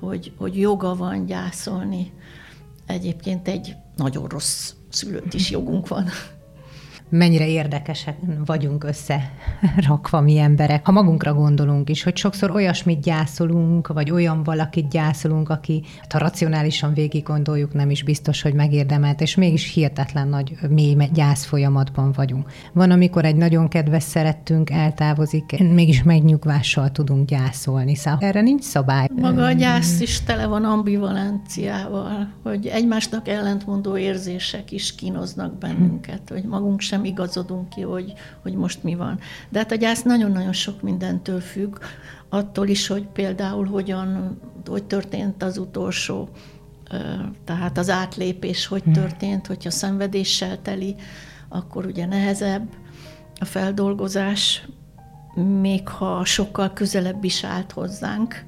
hogy, 0.00 0.32
hogy 0.36 0.58
joga 0.58 0.94
van 0.94 1.26
gyászolni. 1.26 2.12
Egyébként 2.86 3.48
egy 3.48 3.76
nagyon 3.96 4.26
rossz 4.26 4.72
szülőt 4.88 5.34
is 5.34 5.50
jogunk 5.50 5.88
van 5.88 6.08
mennyire 7.16 7.48
érdekesek 7.48 8.16
vagyunk 8.44 8.84
összerakva 8.84 10.20
mi 10.20 10.38
emberek. 10.38 10.86
Ha 10.86 10.92
magunkra 10.92 11.34
gondolunk 11.34 11.90
is, 11.90 12.02
hogy 12.02 12.16
sokszor 12.16 12.50
olyasmit 12.50 13.00
gyászolunk, 13.00 13.88
vagy 13.88 14.10
olyan 14.10 14.42
valakit 14.42 14.88
gyászolunk, 14.88 15.48
aki, 15.48 15.82
ha 16.08 16.18
racionálisan 16.18 16.94
végig 16.94 17.22
gondoljuk, 17.22 17.72
nem 17.72 17.90
is 17.90 18.02
biztos, 18.02 18.42
hogy 18.42 18.54
megérdemelt, 18.54 19.20
és 19.20 19.34
mégis 19.34 19.72
hihetetlen 19.72 20.28
nagy 20.28 20.56
mély 20.68 20.96
gyász 21.12 21.44
folyamatban 21.44 22.12
vagyunk. 22.12 22.50
Van, 22.72 22.90
amikor 22.90 23.24
egy 23.24 23.36
nagyon 23.36 23.68
kedves 23.68 24.02
szerettünk 24.02 24.70
eltávozik, 24.70 25.58
mégis 25.58 26.02
megnyugvással 26.02 26.90
tudunk 26.90 27.28
gyászolni. 27.28 27.94
Szóval 27.94 28.18
erre 28.20 28.40
nincs 28.40 28.62
szabály. 28.62 29.08
Maga 29.16 29.44
a 29.44 29.52
gyász 29.52 30.00
is 30.00 30.22
tele 30.22 30.46
van 30.46 30.64
ambivalenciával, 30.64 32.32
hogy 32.42 32.66
egymásnak 32.66 33.28
ellentmondó 33.28 33.96
érzések 33.96 34.72
is 34.72 34.94
kínoznak 34.94 35.58
bennünket, 35.58 36.28
hogy 36.28 36.44
magunk 36.44 36.80
sem 36.80 37.03
igazodunk 37.04 37.68
ki, 37.68 37.80
hogy, 37.80 38.12
hogy 38.42 38.54
most 38.54 38.82
mi 38.82 38.94
van. 38.94 39.18
De 39.48 39.58
hát 39.58 39.72
a 39.72 39.74
gyász 39.74 40.02
nagyon-nagyon 40.02 40.52
sok 40.52 40.82
mindentől 40.82 41.40
függ, 41.40 41.76
attól 42.28 42.68
is, 42.68 42.86
hogy 42.86 43.06
például 43.06 43.66
hogyan, 43.66 44.38
hogy 44.66 44.84
történt 44.84 45.42
az 45.42 45.58
utolsó, 45.58 46.28
tehát 47.44 47.78
az 47.78 47.90
átlépés 47.90 48.66
hogy 48.66 48.82
hm. 48.82 48.92
történt, 48.92 49.46
hogyha 49.46 49.70
szenvedéssel 49.70 50.62
teli, 50.62 50.96
akkor 51.48 51.86
ugye 51.86 52.06
nehezebb 52.06 52.68
a 53.40 53.44
feldolgozás, 53.44 54.68
még 55.60 55.88
ha 55.88 56.24
sokkal 56.24 56.72
közelebb 56.72 57.24
is 57.24 57.44
állt 57.44 57.72
hozzánk, 57.72 58.44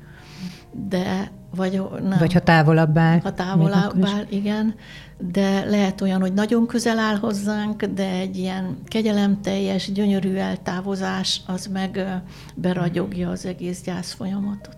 de 0.88 1.30
vagy, 1.54 1.82
nem. 2.02 2.18
vagy 2.18 2.32
ha 2.32 2.40
távolabb 2.40 2.98
áll. 2.98 3.20
Ha 3.22 3.34
távolabb 3.34 4.04
áll, 4.04 4.24
igen 4.28 4.74
de 5.18 5.64
lehet 5.64 6.00
olyan, 6.00 6.20
hogy 6.20 6.32
nagyon 6.32 6.66
közel 6.66 6.98
áll 6.98 7.16
hozzánk, 7.16 7.84
de 7.84 8.10
egy 8.10 8.36
ilyen 8.36 8.78
kegyelemteljes, 8.86 9.92
gyönyörű 9.92 10.34
eltávozás, 10.34 11.40
az 11.46 11.66
meg 11.66 12.22
beragyogja 12.54 13.30
az 13.30 13.46
egész 13.46 13.82
gyász 13.82 14.12
folyamatot. 14.12 14.76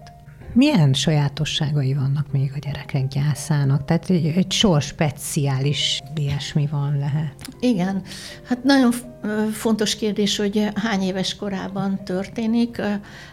Milyen 0.52 0.92
sajátosságai 0.92 1.94
vannak 1.94 2.32
még 2.32 2.52
a 2.54 2.58
gyerekek 2.58 3.08
gyászának? 3.08 3.84
Tehát 3.84 4.10
egy, 4.10 4.26
egy 4.26 4.52
sor 4.52 4.82
speciális 4.82 6.00
ilyesmi 6.14 6.66
van 6.70 6.98
lehet. 6.98 7.34
Igen, 7.60 8.02
hát 8.44 8.64
nagyon 8.64 8.92
fontos 9.52 9.96
kérdés, 9.96 10.36
hogy 10.36 10.68
hány 10.74 11.02
éves 11.02 11.36
korában 11.36 12.04
történik. 12.04 12.82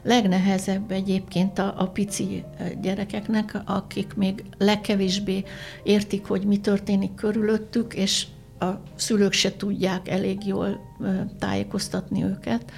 Legnehezebb 0.04 0.91
egyébként 0.91 1.60
a, 1.60 1.73
a 1.78 1.88
pici 1.88 2.43
gyerekeknek, 2.82 3.62
akik 3.65 4.13
még 4.13 4.43
legkevésbé 4.58 5.43
értik, 5.84 6.25
hogy 6.25 6.45
mi 6.45 6.58
történik 6.58 7.15
körülöttük, 7.15 7.93
és 7.93 8.25
a 8.60 8.65
szülők 8.95 9.34
se 9.34 9.56
tudják 9.56 10.10
elég 10.10 10.47
jól 10.47 10.95
tájékoztatni 11.39 12.23
őket. 12.23 12.71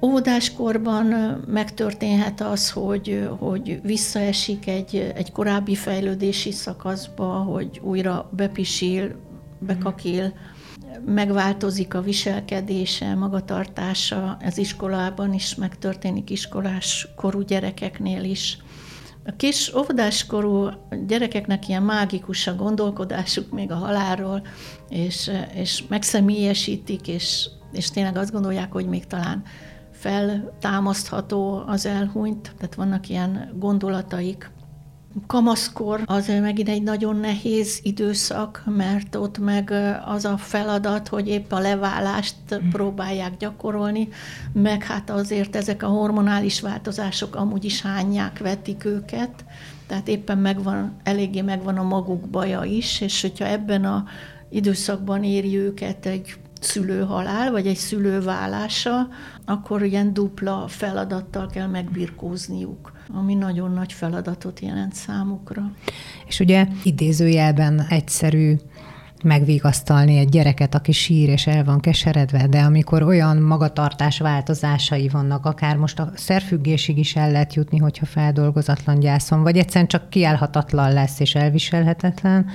Óvodáskorban 0.00 1.06
megtörténhet 1.46 2.40
az, 2.40 2.70
hogy, 2.70 3.28
hogy 3.38 3.80
visszaesik 3.82 4.66
egy, 4.66 5.12
egy 5.14 5.32
korábbi 5.32 5.74
fejlődési 5.74 6.52
szakaszba, 6.52 7.26
hogy 7.26 7.80
újra 7.82 8.30
bepisil, 8.32 9.14
bekakil, 9.58 10.32
megváltozik 11.06 11.94
a 11.94 12.00
viselkedése, 12.00 13.14
magatartása, 13.14 14.36
ez 14.40 14.58
iskolában 14.58 15.34
is 15.34 15.54
megtörténik, 15.54 16.30
iskolás 16.30 17.08
korú 17.16 17.40
gyerekeknél 17.40 18.24
is. 18.24 18.58
A 19.24 19.32
kis 19.36 19.74
óvodáskorú 19.74 20.68
gyerekeknek 21.06 21.68
ilyen 21.68 21.82
mágikus 21.82 22.46
a 22.46 22.54
gondolkodásuk 22.54 23.50
még 23.50 23.70
a 23.70 23.74
halálról, 23.74 24.42
és, 24.88 25.30
és 25.54 25.84
megszemélyesítik, 25.88 27.08
és, 27.08 27.48
és 27.72 27.90
tényleg 27.90 28.16
azt 28.16 28.32
gondolják, 28.32 28.72
hogy 28.72 28.86
még 28.86 29.06
talán 29.06 29.42
feltámasztható 29.98 31.62
az 31.66 31.86
elhunyt, 31.86 32.52
tehát 32.58 32.74
vannak 32.74 33.08
ilyen 33.08 33.54
gondolataik. 33.58 34.50
Kamaszkor 35.26 36.02
az 36.04 36.32
megint 36.40 36.68
egy 36.68 36.82
nagyon 36.82 37.16
nehéz 37.16 37.80
időszak, 37.82 38.62
mert 38.66 39.14
ott 39.14 39.38
meg 39.38 39.74
az 40.04 40.24
a 40.24 40.36
feladat, 40.36 41.08
hogy 41.08 41.28
épp 41.28 41.52
a 41.52 41.58
leválást 41.58 42.36
próbálják 42.70 43.36
gyakorolni, 43.36 44.08
meg 44.52 44.84
hát 44.84 45.10
azért 45.10 45.56
ezek 45.56 45.82
a 45.82 45.86
hormonális 45.86 46.60
változások 46.60 47.36
amúgy 47.36 47.64
is 47.64 47.82
hányják, 47.82 48.38
vetik 48.38 48.84
őket, 48.84 49.44
tehát 49.86 50.08
éppen 50.08 50.38
megvan, 50.38 50.96
eléggé 51.02 51.40
megvan 51.40 51.76
a 51.76 51.82
maguk 51.82 52.28
baja 52.28 52.64
is, 52.64 53.00
és 53.00 53.20
hogyha 53.20 53.46
ebben 53.46 53.84
a 53.84 54.04
időszakban 54.50 55.24
éri 55.24 55.56
őket 55.56 56.06
egy 56.06 56.34
szülőhalál, 56.62 57.50
vagy 57.50 57.66
egy 57.66 57.76
szülő 57.76 58.20
válása, 58.20 59.08
akkor 59.44 59.82
ilyen 59.82 60.12
dupla 60.12 60.64
feladattal 60.68 61.46
kell 61.46 61.66
megbirkózniuk, 61.66 62.92
ami 63.14 63.34
nagyon 63.34 63.72
nagy 63.72 63.92
feladatot 63.92 64.60
jelent 64.60 64.94
számukra. 64.94 65.72
És 66.26 66.40
ugye 66.40 66.66
idézőjelben 66.82 67.86
egyszerű 67.88 68.56
megvigasztalni 69.22 70.16
egy 70.16 70.28
gyereket, 70.28 70.74
aki 70.74 70.92
sír 70.92 71.28
és 71.28 71.46
el 71.46 71.64
van 71.64 71.80
keseredve, 71.80 72.46
de 72.46 72.60
amikor 72.60 73.02
olyan 73.02 73.36
magatartás 73.36 74.18
változásai 74.18 75.08
vannak, 75.08 75.46
akár 75.46 75.76
most 75.76 75.98
a 75.98 76.10
szerfüggésig 76.14 76.98
is 76.98 77.16
el 77.16 77.30
lehet 77.30 77.54
jutni, 77.54 77.78
hogyha 77.78 78.06
feldolgozatlan 78.06 78.98
gyászon, 78.98 79.42
vagy 79.42 79.56
egyszerűen 79.56 79.88
csak 79.88 80.10
kiállhatatlan 80.10 80.92
lesz 80.92 81.20
és 81.20 81.34
elviselhetetlen, 81.34 82.46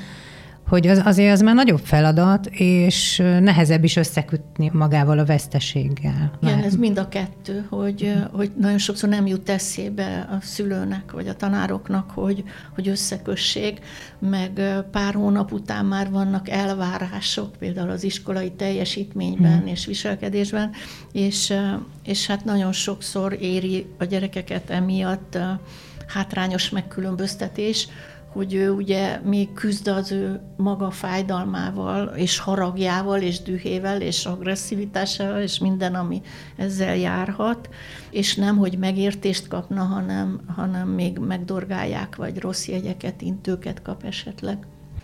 hogy 0.73 0.87
az, 0.87 1.01
azért 1.05 1.31
az 1.31 1.41
már 1.41 1.55
nagyobb 1.55 1.79
feladat, 1.83 2.45
és 2.51 3.17
nehezebb 3.39 3.83
is 3.83 3.95
összekötni 3.95 4.69
magával 4.73 5.19
a 5.19 5.25
veszteséggel. 5.25 6.31
Igen, 6.41 6.63
ez 6.63 6.75
mind 6.75 6.97
a 6.97 7.07
kettő, 7.07 7.65
hogy, 7.69 8.13
hogy 8.31 8.51
nagyon 8.59 8.77
sokszor 8.77 9.09
nem 9.09 9.27
jut 9.27 9.49
eszébe 9.49 10.27
a 10.29 10.37
szülőnek, 10.41 11.11
vagy 11.11 11.27
a 11.27 11.35
tanároknak, 11.35 12.11
hogy, 12.11 12.43
hogy 12.75 12.87
összekössék, 12.87 13.79
meg 14.19 14.61
pár 14.91 15.13
hónap 15.13 15.51
után 15.51 15.85
már 15.85 16.09
vannak 16.09 16.49
elvárások, 16.49 17.55
például 17.59 17.89
az 17.89 18.03
iskolai 18.03 18.51
teljesítményben 18.51 19.57
hmm. 19.57 19.67
és 19.67 19.85
viselkedésben, 19.85 20.71
és, 21.11 21.53
és 22.03 22.27
hát 22.27 22.45
nagyon 22.45 22.71
sokszor 22.71 23.37
éri 23.41 23.85
a 23.97 24.03
gyerekeket 24.03 24.69
emiatt 24.69 25.37
hátrányos 26.07 26.69
megkülönböztetés, 26.69 27.87
hogy 28.33 28.53
ő 28.53 28.71
ugye 28.71 29.19
még 29.23 29.53
küzd 29.53 29.87
az 29.87 30.11
ő 30.11 30.41
maga 30.57 30.91
fájdalmával, 30.91 32.13
és 32.15 32.39
haragjával, 32.39 33.21
és 33.21 33.41
dühével, 33.41 34.01
és 34.01 34.25
agresszivitásával, 34.25 35.41
és 35.41 35.59
minden, 35.59 35.95
ami 35.95 36.21
ezzel 36.55 36.95
járhat, 36.95 37.69
és 38.09 38.35
nem, 38.35 38.57
hogy 38.57 38.77
megértést 38.77 39.47
kapna, 39.47 39.83
hanem, 39.83 40.41
hanem 40.55 40.87
még 40.87 41.17
megdorgálják, 41.17 42.15
vagy 42.15 42.39
rossz 42.39 42.67
jegyeket, 42.67 43.21
intőket 43.21 43.81
kap 43.81 44.03
esetleg. 44.03 44.57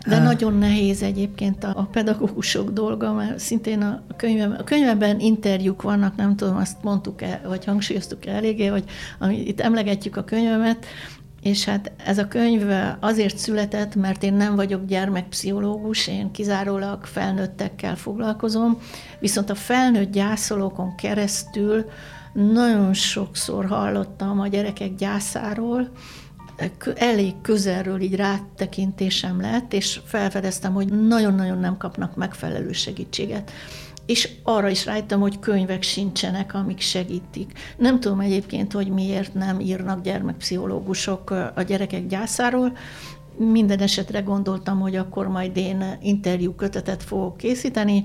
De 0.06 0.16
uh. 0.16 0.22
nagyon 0.22 0.54
nehéz 0.54 1.02
egyébként 1.02 1.64
a, 1.64 1.72
a 1.76 1.82
pedagógusok 1.82 2.70
dolga, 2.70 3.12
mert 3.12 3.38
szintén 3.38 3.82
a, 3.82 4.02
könyvem, 4.16 4.54
a 4.58 4.64
könyvben 4.64 5.20
interjúk 5.20 5.82
vannak, 5.82 6.16
nem 6.16 6.36
tudom, 6.36 6.56
azt 6.56 6.82
mondtuk 6.82 7.22
el, 7.22 7.40
vagy 7.44 7.64
hangsúlyoztuk 7.64 8.26
el 8.26 8.34
eléggé, 8.34 8.66
hogy 8.66 8.84
amit 9.18 9.48
itt 9.48 9.60
emlegetjük 9.60 10.16
a 10.16 10.24
könyvemet, 10.24 10.86
és 11.42 11.64
hát 11.64 11.92
ez 12.06 12.18
a 12.18 12.28
könyv 12.28 12.70
azért 13.00 13.38
született, 13.38 13.94
mert 13.94 14.22
én 14.22 14.34
nem 14.34 14.56
vagyok 14.56 14.84
gyermekpszichológus, 14.84 16.06
én 16.06 16.30
kizárólag 16.30 17.04
felnőttekkel 17.04 17.96
foglalkozom, 17.96 18.78
viszont 19.18 19.50
a 19.50 19.54
felnőtt 19.54 20.12
gyászolókon 20.12 20.94
keresztül 20.94 21.84
nagyon 22.32 22.94
sokszor 22.94 23.66
hallottam 23.66 24.40
a 24.40 24.48
gyerekek 24.48 24.94
gyászáról, 24.94 25.90
elég 26.94 27.34
közelről 27.42 28.00
így 28.00 28.14
rátekintésem 28.14 29.40
lett, 29.40 29.72
és 29.72 30.00
felfedeztem, 30.04 30.72
hogy 30.72 31.06
nagyon-nagyon 31.06 31.58
nem 31.58 31.76
kapnak 31.76 32.16
megfelelő 32.16 32.72
segítséget 32.72 33.50
és 34.10 34.28
arra 34.42 34.68
is 34.68 34.84
rájöttem, 34.84 35.20
hogy 35.20 35.38
könyvek 35.38 35.82
sincsenek, 35.82 36.54
amik 36.54 36.80
segítik. 36.80 37.52
Nem 37.76 38.00
tudom 38.00 38.20
egyébként, 38.20 38.72
hogy 38.72 38.88
miért 38.88 39.34
nem 39.34 39.60
írnak 39.60 40.02
gyermekpszichológusok 40.02 41.30
a 41.54 41.62
gyerekek 41.62 42.06
gyászáról, 42.06 42.76
minden 43.36 43.78
esetre 43.78 44.20
gondoltam, 44.20 44.80
hogy 44.80 44.96
akkor 44.96 45.28
majd 45.28 45.56
én 45.56 45.98
interjú 46.02 46.54
kötetet 46.54 47.02
fogok 47.02 47.36
készíteni, 47.36 48.04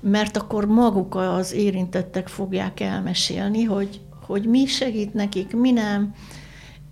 mert 0.00 0.36
akkor 0.36 0.64
maguk 0.64 1.14
az 1.14 1.52
érintettek 1.52 2.28
fogják 2.28 2.80
elmesélni, 2.80 3.62
hogy, 3.64 4.00
hogy 4.26 4.44
mi 4.44 4.66
segít 4.66 5.14
nekik, 5.14 5.56
mi 5.56 5.70
nem, 5.70 6.14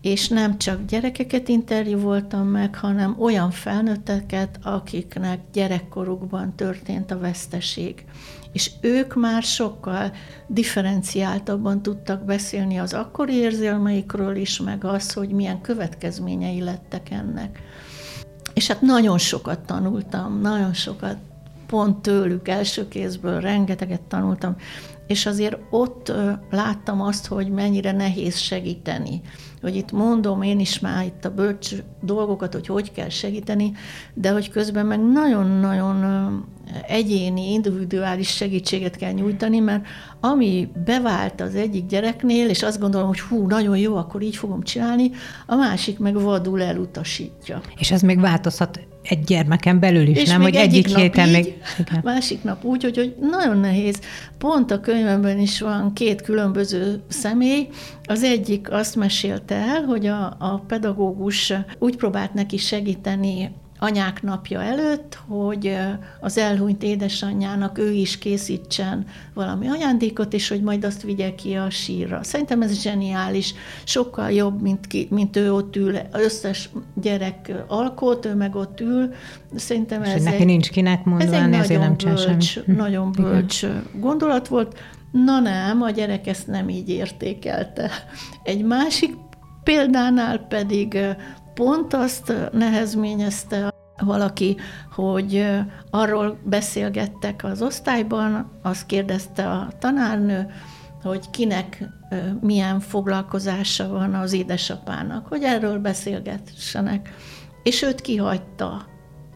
és 0.01 0.29
nem 0.29 0.59
csak 0.59 0.85
gyerekeket 0.85 1.49
interjú 1.49 1.99
voltam 1.99 2.47
meg, 2.47 2.75
hanem 2.75 3.17
olyan 3.19 3.51
felnőtteket, 3.51 4.59
akiknek 4.63 5.41
gyerekkorukban 5.53 6.55
történt 6.55 7.11
a 7.11 7.19
veszteség 7.19 8.05
és 8.53 8.71
ők 8.81 9.15
már 9.15 9.43
sokkal 9.43 10.13
differenciáltabban 10.47 11.83
tudtak 11.83 12.25
beszélni 12.25 12.79
az 12.79 12.93
akkori 12.93 13.35
érzelmeikről 13.35 14.37
is, 14.37 14.61
meg 14.61 14.85
az, 14.85 15.13
hogy 15.13 15.29
milyen 15.29 15.61
következményei 15.61 16.61
lettek 16.61 17.11
ennek. 17.11 17.59
És 18.55 18.67
hát 18.67 18.81
nagyon 18.81 19.19
sokat 19.19 19.59
tanultam, 19.59 20.41
nagyon 20.41 20.75
sokat 20.75 21.17
pont 21.67 22.03
tőlük 22.03 22.49
első 22.49 22.89
kézből 22.89 23.41
rengeteget 23.41 24.01
tanultam, 24.01 24.57
és 25.07 25.27
azért 25.27 25.59
ott 25.71 26.13
láttam 26.51 27.01
azt, 27.01 27.27
hogy 27.27 27.49
mennyire 27.49 27.93
nehéz 27.93 28.37
segíteni. 28.37 29.21
Hogy 29.61 29.77
itt 29.77 29.93
mondom 29.93 30.43
én 30.43 30.61
is 30.61 30.79
már 30.79 31.05
itt 31.05 31.25
a 31.25 31.35
bölcs 31.35 31.75
dolgokat, 32.03 32.53
hogy 32.53 32.67
hogy 32.67 32.93
kell 32.93 33.09
segíteni, 33.09 33.73
de 34.15 34.31
hogy 34.31 34.51
közben 34.51 34.87
meg 34.87 35.01
nagyon-nagyon 35.01 36.05
egyéni, 36.87 37.53
individuális 37.53 38.29
segítséget 38.29 38.97
kell 38.97 39.13
nyújtani, 39.13 39.59
mert 39.59 39.87
ami 40.21 40.69
bevált 40.85 41.41
az 41.41 41.55
egyik 41.55 41.87
gyereknél, 41.87 42.49
és 42.49 42.63
azt 42.63 42.81
gondolom, 42.81 43.07
hogy 43.07 43.21
hú, 43.21 43.47
nagyon 43.47 43.77
jó, 43.77 43.97
akkor 43.97 44.23
így 44.23 44.37
fogom 44.37 44.63
csinálni, 44.63 45.11
a 45.47 45.55
másik 45.55 45.99
meg 45.99 46.21
vadul 46.21 46.63
elutasítja. 46.63 47.61
És 47.79 47.91
ez 47.91 48.03
még 48.03 48.21
változhat 48.21 48.81
egy 49.09 49.25
gyermeken 49.25 49.81
belül 49.81 50.07
is, 50.07 50.17
és 50.17 50.29
nem, 50.29 50.43
hogy 50.43 50.55
egyik, 50.55 50.85
egyik 50.85 50.97
héten 50.97 51.27
így, 51.27 51.33
még... 51.33 51.45
Igen. 51.79 52.01
Másik 52.05 52.43
nap 52.43 52.65
úgy, 52.65 52.83
hogy, 52.83 52.97
hogy 52.97 53.15
nagyon 53.21 53.59
nehéz. 53.59 54.01
Pont 54.39 54.71
a 54.71 54.81
könyvemben 54.81 55.39
is 55.39 55.61
van 55.61 55.93
két 55.93 56.23
különböző 56.23 57.03
személy. 57.09 57.69
Az 58.05 58.23
egyik 58.23 58.71
azt 58.71 58.97
mesélte 58.97 59.55
el, 59.55 59.83
hogy 59.83 60.07
a, 60.07 60.37
a 60.39 60.63
pedagógus 60.67 61.53
úgy 61.79 61.97
próbált 61.97 62.35
neki 62.35 62.57
segíteni 62.57 63.51
anyák 63.79 64.23
napja 64.23 64.63
előtt, 64.63 65.19
hogy 65.29 65.77
az 66.21 66.39
elhunyt 66.39 66.83
édesanyjának 66.83 67.79
ő 67.79 67.93
is 67.93 68.19
készítsen 68.19 69.07
valami 69.35 69.69
ajándékot, 69.69 70.33
és 70.33 70.49
hogy 70.49 70.63
majd 70.63 70.85
azt 70.85 71.03
vigye 71.03 71.35
ki 71.35 71.55
a 71.55 71.71
sírra. 71.71 72.23
Szerintem 72.23 72.63
ez 72.63 72.81
zseniális, 72.81 73.55
sokkal 73.85 74.31
jobb, 74.31 74.61
mint, 74.63 74.87
ki, 74.87 75.07
mint 75.11 75.37
ő 75.37 75.53
ott 75.53 75.77
ül. 75.77 75.97
Összes 76.13 76.69
gyerek 76.95 77.53
alkot, 77.67 78.25
ő 78.25 78.35
meg 78.35 78.55
ott 78.55 78.81
ül. 78.81 79.15
Szerintem 79.55 80.03
és 80.03 80.09
ez 80.09 80.23
neki 80.23 80.37
egy, 80.37 80.47
nincs 80.47 80.71
kinek 80.71 81.05
mondani, 81.05 81.37
ez 81.37 81.43
egy 81.43 81.79
nagyon 81.79 81.97
nem 81.97 82.15
bölcs, 82.15 82.65
nagyon 82.85 83.13
bölcs 83.13 83.63
Igen. 83.63 83.83
gondolat 84.01 84.49
volt. 84.49 84.79
Na 85.11 85.41
nem, 85.41 85.83
a 85.83 85.91
gyerek 85.91 86.27
ezt 86.27 86.47
nem 86.47 86.69
így 86.69 86.89
értékelte. 86.89 87.91
Egy 88.43 88.65
másik 88.65 89.15
példánál 89.65 90.39
pedig 90.39 90.99
pont 91.57 91.95
azt 91.95 92.33
nehezményezte 92.53 93.75
valaki, 93.99 94.57
hogy 94.95 95.47
arról 95.91 96.39
beszélgettek 96.45 97.45
az 97.45 97.63
osztályban, 97.63 98.51
azt 98.63 98.87
kérdezte 98.87 99.51
a 99.51 99.69
tanárnő, 99.79 100.47
hogy 101.03 101.31
kinek 101.31 101.89
milyen 102.41 102.81
foglalkozása 102.81 103.89
van 103.89 104.15
az 104.15 104.33
édesapának, 104.33 105.27
hogy 105.27 105.43
erről 105.43 105.79
beszélgessenek. 105.79 107.15
És 107.63 107.83
őt 107.83 108.01
kihagyta. 108.01 108.87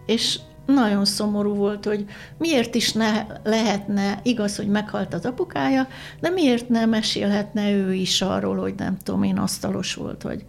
És 0.07 0.39
nagyon 0.67 1.05
szomorú 1.05 1.55
volt, 1.55 1.85
hogy 1.85 2.05
miért 2.39 2.75
is 2.75 2.93
ne 2.93 3.27
lehetne, 3.45 4.21
igaz, 4.23 4.57
hogy 4.57 4.69
meghalt 4.69 5.15
az 5.15 5.27
apukája, 5.27 5.87
de 6.21 6.31
miért 6.31 6.69
nem 6.69 6.89
mesélhetne 6.89 7.71
ő 7.71 7.93
is 7.93 8.23
arról, 8.23 8.57
hogy 8.57 8.75
nem 8.77 8.97
tudom 8.97 9.23
én, 9.23 9.39
asztalos 9.39 9.95
volt, 9.95 10.23
vagy 10.23 10.45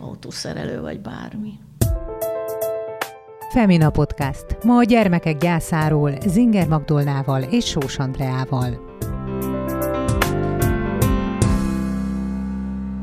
autószerelő, 0.00 0.80
vagy 0.80 1.00
bármi. 1.00 1.52
Femina 3.50 3.90
Podcast. 3.90 4.56
Ma 4.64 4.76
a 4.76 4.82
gyermekek 4.82 5.36
gyászáról 5.36 6.12
Zinger 6.26 6.68
Magdolnával 6.68 7.42
és 7.42 7.64
Sós 7.64 7.98
Andreával. 7.98 8.88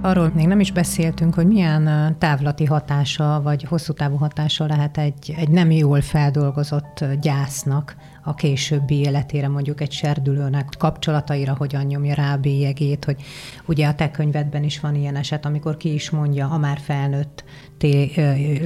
Arról 0.02 0.32
még 0.36 0.48
nem 0.48 0.60
is 0.60 0.72
beszéltünk, 0.72 1.34
hogy 1.34 1.48
milyen 1.48 2.16
távlati 2.20 2.66
hatása, 2.66 3.42
vagy 3.44 3.64
hosszú 3.64 3.94
távú 3.94 4.16
hatása 4.16 4.66
lehet 4.66 4.98
egy, 4.98 5.34
egy 5.38 5.50
nem 5.50 5.72
jól 5.72 6.02
feldolgozott 6.02 7.06
gyásznak 7.22 7.96
a 8.28 8.34
későbbi 8.34 8.96
életére, 8.96 9.48
mondjuk 9.48 9.82
egy 9.82 9.92
serdülőnek 9.92 10.70
kapcsolataira 10.78 11.56
hogyan 11.56 11.86
nyomja 11.86 12.14
rá 12.14 12.34
a 12.34 12.38
bélyegét, 12.38 13.06
hogy 13.06 13.22
ugye 13.66 13.88
a 13.88 13.96
te 13.96 14.12
könyvedben 14.12 14.64
is 14.64 14.80
van 14.80 14.96
ilyen 14.96 15.16
eset, 15.16 15.46
amikor 15.46 15.78
ki 15.78 15.94
is 15.94 16.10
mondja 16.10 16.48
a 16.48 16.58
már 16.58 16.80
felnőtt 16.80 17.44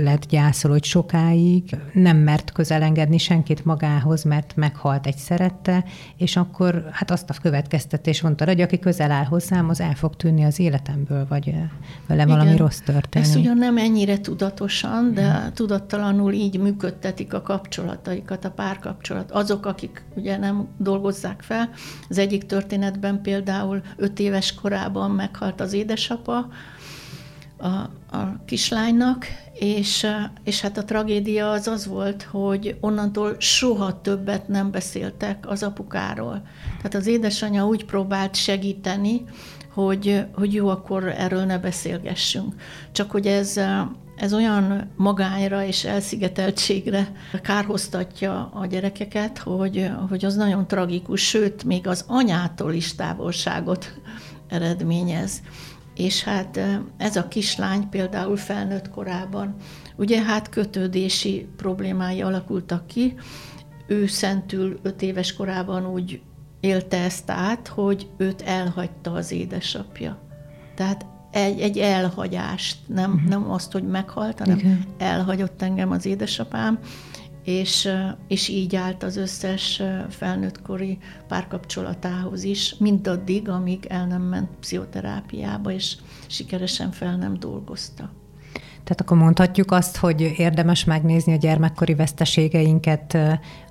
lett 0.03 0.25
gyászol, 0.25 0.71
hogy 0.71 0.83
sokáig 0.83 1.75
nem 1.93 2.17
mert 2.17 2.51
közelengedni 2.51 3.17
senkit 3.17 3.65
magához, 3.65 4.23
mert 4.23 4.55
meghalt 4.55 5.07
egy 5.07 5.17
szerette, 5.17 5.83
és 6.17 6.35
akkor 6.35 6.89
hát 6.91 7.11
azt 7.11 7.29
a 7.29 7.33
következtetés 7.41 8.21
mondta, 8.21 8.45
hogy 8.45 8.61
aki 8.61 8.79
közel 8.79 9.11
áll 9.11 9.23
hozzám, 9.23 9.69
az 9.69 9.81
el 9.81 9.93
fog 9.93 10.15
tűnni 10.15 10.43
az 10.43 10.59
életemből, 10.59 11.25
vagy 11.29 11.53
vele 12.07 12.25
valami 12.25 12.45
Igen. 12.45 12.57
rossz 12.57 12.79
történik. 12.79 13.27
Ezt 13.27 13.37
ugyan 13.37 13.57
nem 13.57 13.77
ennyire 13.77 14.19
tudatosan, 14.19 15.13
de 15.13 15.31
hmm. 15.31 15.53
tudattalanul 15.53 16.33
így 16.33 16.59
működtetik 16.59 17.33
a 17.33 17.41
kapcsolataikat, 17.41 18.45
a 18.45 18.51
párkapcsolat. 18.51 19.31
Azok, 19.31 19.65
akik 19.65 20.03
ugye 20.15 20.37
nem 20.37 20.67
dolgozzák 20.77 21.41
fel. 21.41 21.69
Az 22.09 22.17
egyik 22.17 22.45
történetben 22.45 23.21
például 23.21 23.81
öt 23.95 24.19
éves 24.19 24.53
korában 24.53 25.11
meghalt 25.11 25.61
az 25.61 25.73
édesapa, 25.73 26.47
a, 27.61 27.89
a 28.17 28.43
kislánynak, 28.45 29.25
és, 29.53 30.07
és 30.43 30.61
hát 30.61 30.77
a 30.77 30.83
tragédia 30.83 31.51
az 31.51 31.67
az 31.67 31.85
volt, 31.85 32.23
hogy 32.23 32.77
onnantól 32.79 33.35
soha 33.39 34.01
többet 34.01 34.47
nem 34.47 34.71
beszéltek 34.71 35.45
az 35.47 35.63
apukáról. 35.63 36.41
Tehát 36.77 36.93
az 36.93 37.07
édesanyja 37.07 37.65
úgy 37.65 37.85
próbált 37.85 38.35
segíteni, 38.35 39.23
hogy, 39.73 40.25
hogy 40.33 40.53
jó, 40.53 40.67
akkor 40.69 41.07
erről 41.07 41.43
ne 41.43 41.57
beszélgessünk. 41.57 42.53
Csak 42.91 43.11
hogy 43.11 43.27
ez 43.27 43.59
ez 44.21 44.33
olyan 44.33 44.91
magányra 44.95 45.63
és 45.63 45.83
elszigeteltségre 45.83 47.11
kárhoztatja 47.41 48.51
a 48.53 48.65
gyerekeket, 48.65 49.37
hogy, 49.37 49.89
hogy 50.09 50.25
az 50.25 50.35
nagyon 50.35 50.67
tragikus, 50.67 51.27
sőt, 51.27 51.63
még 51.63 51.87
az 51.87 52.05
anyától 52.07 52.73
is 52.73 52.95
távolságot 52.95 53.93
eredményez. 54.47 55.41
És 55.95 56.23
hát 56.23 56.59
ez 56.97 57.15
a 57.15 57.27
kislány 57.27 57.89
például 57.89 58.37
felnőtt 58.37 58.89
korában, 58.89 59.55
ugye 59.95 60.21
hát 60.21 60.49
kötődési 60.49 61.47
problémái 61.57 62.21
alakultak 62.21 62.87
ki, 62.87 63.13
ő 63.87 64.07
szentül 64.07 64.79
öt 64.81 65.01
éves 65.01 65.33
korában 65.33 65.87
úgy 65.87 66.21
élte 66.59 66.97
ezt 66.97 67.29
át, 67.31 67.67
hogy 67.67 68.09
őt 68.17 68.41
elhagyta 68.41 69.11
az 69.11 69.31
édesapja. 69.31 70.19
Tehát 70.75 71.05
egy, 71.31 71.59
egy 71.59 71.77
elhagyást, 71.77 72.77
nem, 72.87 73.11
uh-huh. 73.13 73.29
nem 73.29 73.51
azt, 73.51 73.71
hogy 73.71 73.83
meghalt, 73.83 74.39
hanem 74.39 74.57
Igen. 74.57 74.85
elhagyott 74.97 75.61
engem 75.61 75.91
az 75.91 76.05
édesapám, 76.05 76.79
és, 77.43 77.89
és 78.27 78.47
így 78.47 78.75
állt 78.75 79.03
az 79.03 79.17
összes 79.17 79.81
felnőttkori 80.09 80.97
párkapcsolatához 81.27 82.43
is, 82.43 82.75
mindaddig, 82.79 83.49
amíg 83.49 83.85
el 83.89 84.07
nem 84.07 84.21
ment 84.21 84.49
pszichoterápiába, 84.59 85.71
és 85.71 85.97
sikeresen 86.27 86.91
fel 86.91 87.17
nem 87.17 87.39
dolgozta. 87.39 88.09
Tehát 88.83 89.01
akkor 89.01 89.17
mondhatjuk 89.17 89.71
azt, 89.71 89.97
hogy 89.97 90.33
érdemes 90.37 90.83
megnézni 90.83 91.33
a 91.33 91.37
gyermekkori 91.37 91.93
veszteségeinket, 91.93 93.17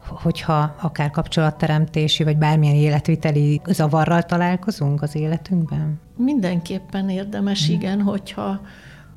hogyha 0.08 0.74
akár 0.80 1.10
kapcsolatteremtési, 1.10 2.24
vagy 2.24 2.36
bármilyen 2.36 2.74
életviteli 2.74 3.60
zavarral 3.66 4.22
találkozunk 4.22 5.02
az 5.02 5.14
életünkben? 5.14 6.00
Mindenképpen 6.16 7.08
érdemes, 7.08 7.70
mm. 7.70 7.72
igen, 7.72 8.02
hogyha 8.02 8.60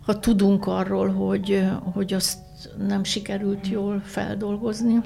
ha 0.06 0.20
tudunk 0.20 0.68
arról, 0.68 1.10
hogy, 1.10 1.68
hogy 1.94 2.14
azt 2.14 2.40
nem 2.88 3.04
sikerült 3.04 3.68
jól 3.68 4.02
feldolgozni 4.06 5.02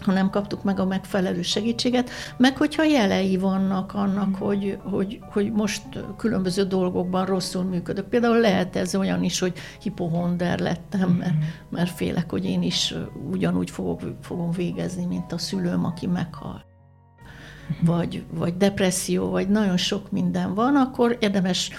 ha 0.00 0.12
nem 0.12 0.30
kaptuk 0.30 0.62
meg 0.62 0.80
a 0.80 0.84
megfelelő 0.84 1.42
segítséget, 1.42 2.10
meg 2.36 2.56
hogyha 2.56 2.84
jelei 2.84 3.36
vannak 3.36 3.94
annak, 3.94 4.34
hogy, 4.34 4.78
hogy, 4.82 5.18
hogy 5.30 5.52
most 5.52 5.82
különböző 6.16 6.62
dolgokban 6.64 7.24
rosszul 7.24 7.62
működök. 7.62 8.08
Például 8.08 8.40
lehet 8.40 8.76
ez 8.76 8.94
olyan 8.94 9.22
is, 9.22 9.38
hogy 9.38 9.52
hipohonder 9.80 10.58
lettem, 10.58 11.10
mert, 11.10 11.34
mm. 11.34 11.40
mert 11.70 11.90
félek, 11.90 12.30
hogy 12.30 12.44
én 12.44 12.62
is 12.62 12.94
ugyanúgy 13.30 13.70
fogok, 13.70 14.00
fogom 14.22 14.50
végezni, 14.50 15.04
mint 15.04 15.32
a 15.32 15.38
szülőm, 15.38 15.84
aki 15.84 16.06
meghal. 16.06 16.64
Mm. 16.64 17.86
Vagy, 17.86 18.24
vagy 18.34 18.56
depresszió, 18.56 19.30
vagy 19.30 19.48
nagyon 19.48 19.76
sok 19.76 20.10
minden 20.10 20.54
van, 20.54 20.76
akkor 20.76 21.16
érdemes 21.20 21.70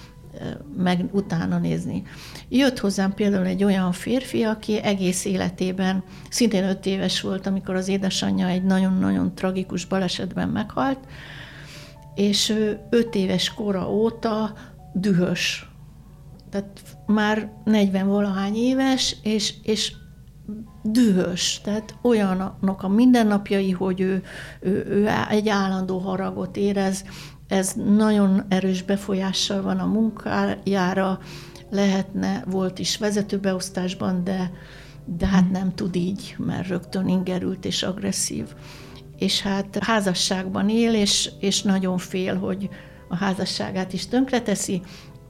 meg 0.78 1.06
utána 1.12 1.58
nézni. 1.58 2.04
Jött 2.50 2.80
hozzám 2.80 3.14
például 3.14 3.46
egy 3.46 3.64
olyan 3.64 3.92
férfi, 3.92 4.44
aki 4.44 4.82
egész 4.82 5.26
életében, 5.26 6.04
szintén 6.30 6.64
öt 6.64 6.86
éves 6.86 7.22
volt, 7.22 7.48
amikor 7.48 7.76
az 7.76 7.88
édesanyja 7.88 8.48
egy 8.48 8.64
nagyon-nagyon 8.64 9.36
tragikus 9.36 9.86
balesetben 9.86 10.50
meghalt, 10.50 11.00
és 12.16 12.50
ő 12.50 12.80
öt 12.90 13.16
éves 13.16 13.54
kora 13.54 13.92
óta 13.92 14.54
dühös. 14.94 15.70
Tehát 16.50 16.82
már 17.06 17.52
40 17.64 18.08
valahány 18.08 18.56
éves, 18.56 19.16
és, 19.24 19.54
és 19.64 19.94
dühös, 20.84 21.62
tehát 21.64 21.96
olyanok 22.02 22.84
a 22.84 22.88
mindennapjai, 22.88 23.72
hogy 23.72 24.02
ő, 24.02 24.24
ő, 24.60 24.86
ő 24.90 25.10
egy 25.30 25.50
állandó 25.50 25.98
haragot 25.98 26.58
érez, 26.58 27.04
ez 27.48 27.74
nagyon 27.74 28.46
erős 28.48 28.82
befolyással 28.82 29.62
van 29.62 29.80
a 29.80 29.86
munkájára, 29.86 31.20
lehetne, 31.70 32.44
volt 32.46 32.80
is 32.80 32.98
vezetőbeosztásban, 32.98 34.24
de, 34.24 34.52
de 35.06 35.26
hát 35.26 35.52
nem 35.52 35.76
tud 35.76 35.96
így, 35.96 36.36
mert 36.38 36.68
rögtön 36.68 37.08
ingerült 37.08 37.66
és 37.66 37.84
agresszív. 37.84 38.46
És 39.18 39.42
hát 39.42 39.78
házasságban 39.82 40.70
él, 40.70 40.94
és, 40.94 41.30
és 41.40 41.62
nagyon 41.62 41.98
fél, 41.98 42.38
hogy 42.38 42.70
a 43.10 43.16
házasságát 43.16 43.94
is 43.94 44.08
tönkreteszi, 44.08 44.82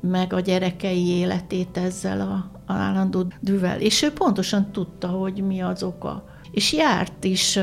meg 0.01 0.33
a 0.33 0.39
gyerekei 0.39 1.07
életét 1.07 1.77
ezzel 1.77 2.21
a, 2.21 2.51
a 2.73 2.73
állandó 2.73 3.31
dűvel. 3.39 3.81
És 3.81 4.01
ő 4.01 4.11
pontosan 4.11 4.71
tudta, 4.71 5.07
hogy 5.07 5.43
mi 5.43 5.61
az 5.61 5.83
oka. 5.83 6.25
És 6.51 6.73
járt 6.73 7.23
is 7.23 7.59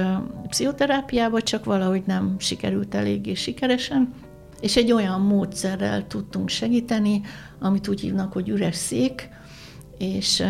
pszichoterápiába, 0.49 1.43
csak 1.43 1.65
valahogy 1.65 2.03
nem 2.07 2.37
sikerült 2.39 2.95
eléggé 2.95 3.35
sikeresen, 3.35 4.15
és 4.65 4.77
egy 4.77 4.93
olyan 4.93 5.21
módszerrel 5.21 6.07
tudtunk 6.07 6.49
segíteni, 6.49 7.21
amit 7.59 7.89
úgy 7.89 8.01
hívnak, 8.01 8.33
hogy 8.33 8.49
üres 8.49 8.77
szék, 8.77 9.29
és, 9.99 10.43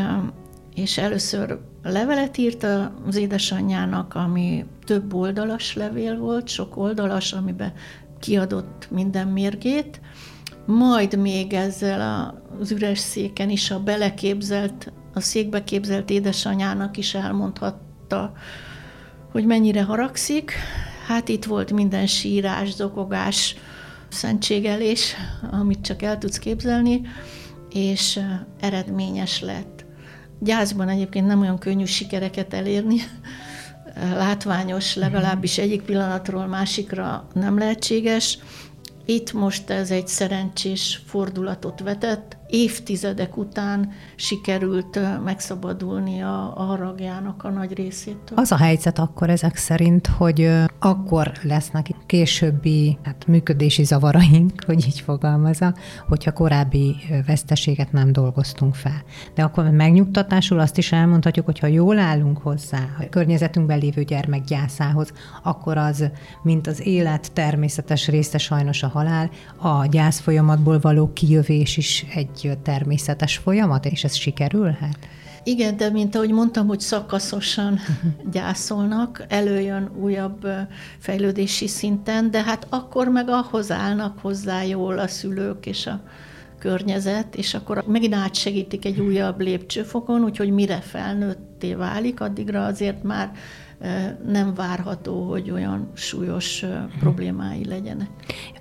és 0.75 0.99
először 0.99 1.59
levelet 1.83 2.37
írt 2.39 2.67
az 3.07 3.17
édesanyjának, 3.17 4.15
ami 4.15 4.65
több 4.85 5.15
oldalas 5.15 5.75
levél 5.75 6.19
volt, 6.19 6.49
sok 6.49 6.77
oldalas, 6.77 7.33
amiben 7.33 7.73
kiadott 8.21 8.89
minden 8.91 9.29
mérgét, 9.29 10.01
majd 10.67 11.19
még 11.19 11.53
ezzel 11.53 12.35
az 12.61 12.71
üres 12.71 12.99
széken 12.99 13.51
is 13.51 13.71
a 13.71 13.83
beleképzelt, 13.83 14.93
a 15.15 15.21
székbe 15.21 15.65
képzelt 15.65 16.11
édesanyának 16.11 16.97
is 16.97 17.15
elmondhatta, 17.15 18.33
hogy 19.33 19.45
mennyire 19.45 19.83
haragszik. 19.83 20.53
Hát 21.07 21.29
itt 21.29 21.45
volt 21.45 21.73
minden 21.73 22.07
sírás, 22.07 22.75
zokogás, 22.75 23.57
szentségelés, 24.15 25.15
amit 25.51 25.81
csak 25.81 26.03
el 26.03 26.19
tudsz 26.19 26.39
képzelni, 26.39 27.01
és 27.71 28.21
eredményes 28.61 29.41
lett. 29.41 29.85
Gyászban 30.41 30.89
egyébként 30.89 31.27
nem 31.27 31.41
olyan 31.41 31.59
könnyű 31.59 31.85
sikereket 31.85 32.55
elérni, 32.55 32.97
látványos, 34.17 34.95
legalábbis 34.95 35.59
egyik 35.59 35.83
pillanatról 35.83 36.47
másikra 36.47 37.29
nem 37.33 37.59
lehetséges. 37.59 38.39
Itt 39.05 39.33
most 39.33 39.71
ez 39.71 39.91
egy 39.91 40.09
szerencsés 40.09 41.03
fordulatot 41.07 41.81
vetett, 41.81 42.37
évtizedek 42.49 43.37
után 43.37 43.93
sikerült 44.17 45.01
megszabadulni 45.25 46.23
a, 46.23 46.53
a 46.57 46.63
haragjának 46.63 47.45
a 47.45 47.51
nagy 47.51 47.73
részétől. 47.73 48.39
Az 48.39 48.53
a 48.53 48.57
helyzet 48.57 48.99
akkor 48.99 49.31
ezek 49.31 49.57
szerint, 49.57 50.07
hogy 50.07 50.51
akkor 50.79 51.33
lesznek 51.43 51.87
későbbi 52.07 52.99
hát, 53.03 53.27
működési 53.27 53.85
zavaraink, 53.85 54.53
hogy 54.67 54.87
így 54.87 55.01
fogalmazza, 55.01 55.75
hogyha 56.09 56.33
korábbi 56.33 56.97
veszteséget 57.27 57.93
nem 57.93 58.13
dolgoztunk 58.13 58.75
fel. 58.75 59.03
De 59.35 59.43
akkor 59.43 59.71
megnyugtatásul 59.71 60.59
azt 60.59 60.79
is 60.79 60.93
elmondhatjuk, 60.93 61.45
hogy 61.45 61.59
ha 61.59 61.67
jól 61.67 61.99
állunk 61.99 62.39
hozzá 62.39 62.79
a 62.99 63.09
környezetünkben 63.11 63.79
lévő 63.79 64.03
gyermek 64.03 64.45
gyászához, 64.45 65.13
akkor 65.43 65.77
az, 65.77 66.11
mint 66.43 66.67
az 66.67 66.87
élet 66.87 67.33
természetes 67.33 68.09
része 68.09 68.39
sajnos 68.39 68.83
a 68.83 68.89
halál, 68.89 69.31
a 69.57 69.87
gyász 69.87 70.21
folyamatból 70.21 70.79
való 70.79 71.13
kijövés 71.13 71.77
is 71.77 72.07
egy 72.15 72.44
természetes 72.53 73.37
folyamat, 73.37 73.87
és 73.87 74.05
ez 74.05 74.15
sikerülhet? 74.15 74.99
Igen, 75.47 75.77
de 75.77 75.91
mint 75.91 76.15
ahogy 76.15 76.31
mondtam, 76.31 76.67
hogy 76.67 76.81
szakaszosan 76.81 77.79
gyászolnak, 78.33 79.25
előjön 79.29 79.91
újabb 80.01 80.47
fejlődési 80.99 81.67
szinten, 81.67 82.31
de 82.31 82.43
hát 82.43 82.67
akkor 82.71 83.09
meg 83.09 83.29
ahhoz 83.29 83.71
állnak 83.71 84.19
hozzá 84.19 84.63
jól 84.63 84.99
a 84.99 85.09
szülők 85.09 85.67
és 85.67 85.87
a 85.87 86.01
környezet, 86.59 87.37
és 87.37 87.55
akkor 87.55 87.85
megint 87.87 88.15
átsegítik 88.15 88.85
egy 88.85 89.01
újabb 89.01 89.41
lépcsőfokon, 89.41 90.25
úgyhogy 90.25 90.51
mire 90.51 90.81
felnőtté 90.81 91.75
válik, 91.75 92.21
addigra 92.21 92.65
azért 92.65 93.03
már 93.03 93.33
nem 94.27 94.55
várható, 94.55 95.29
hogy 95.31 95.51
olyan 95.51 95.91
súlyos 95.95 96.65
problémái 96.99 97.65
legyenek. 97.65 98.09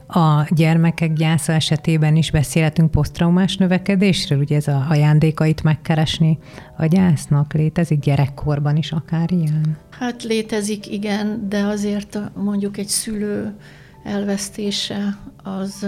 A 0.08 0.48
gyermekek 0.50 1.14
gyásza 1.14 1.52
esetében 1.54 2.16
is 2.16 2.32
beszélhetünk 2.32 2.92
posztraumás 2.92 3.58
növekedésről, 3.58 4.40
ugye 4.40 4.56
ez 4.56 4.68
a 4.68 4.86
ajándékait 4.90 5.64
megkeresni 5.64 6.38
a 6.78 6.86
gyásznak 6.86 7.54
létezik 7.54 8.00
gyerekkorban 8.00 8.76
is 8.76 8.92
akár 8.92 9.32
ilyen? 9.32 9.78
Hát 9.90 10.24
létezik, 10.24 10.92
igen, 10.92 11.46
de 11.50 11.64
azért 11.64 12.20
mondjuk 12.36 12.78
egy 12.78 12.88
szülő 12.88 13.54
elvesztése 14.04 15.18
az, 15.44 15.88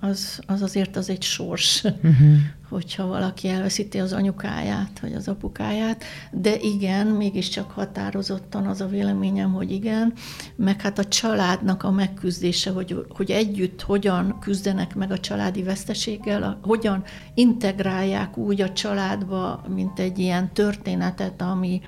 az, 0.00 0.40
az 0.46 0.62
azért 0.62 0.96
az 0.96 1.10
egy 1.10 1.22
sors. 1.22 1.84
Uh-huh 1.84 2.36
hogyha 2.68 3.06
valaki 3.06 3.48
elveszíti 3.48 3.98
az 3.98 4.12
anyukáját, 4.12 5.00
vagy 5.00 5.12
az 5.12 5.28
apukáját, 5.28 6.04
de 6.30 6.56
igen, 6.58 7.06
mégiscsak 7.06 7.70
határozottan 7.70 8.66
az 8.66 8.80
a 8.80 8.86
véleményem, 8.86 9.52
hogy 9.52 9.70
igen, 9.72 10.12
meg 10.56 10.80
hát 10.80 10.98
a 10.98 11.04
családnak 11.04 11.82
a 11.82 11.90
megküzdése, 11.90 12.70
hogy, 12.70 13.06
hogy 13.08 13.30
együtt 13.30 13.82
hogyan 13.82 14.38
küzdenek 14.40 14.94
meg 14.94 15.10
a 15.10 15.18
családi 15.18 15.62
veszteséggel, 15.62 16.42
a, 16.42 16.58
hogyan 16.62 17.02
integrálják 17.34 18.36
úgy 18.36 18.60
a 18.60 18.72
családba, 18.72 19.64
mint 19.68 19.98
egy 19.98 20.18
ilyen 20.18 20.52
történetet, 20.52 21.42
ami, 21.42 21.80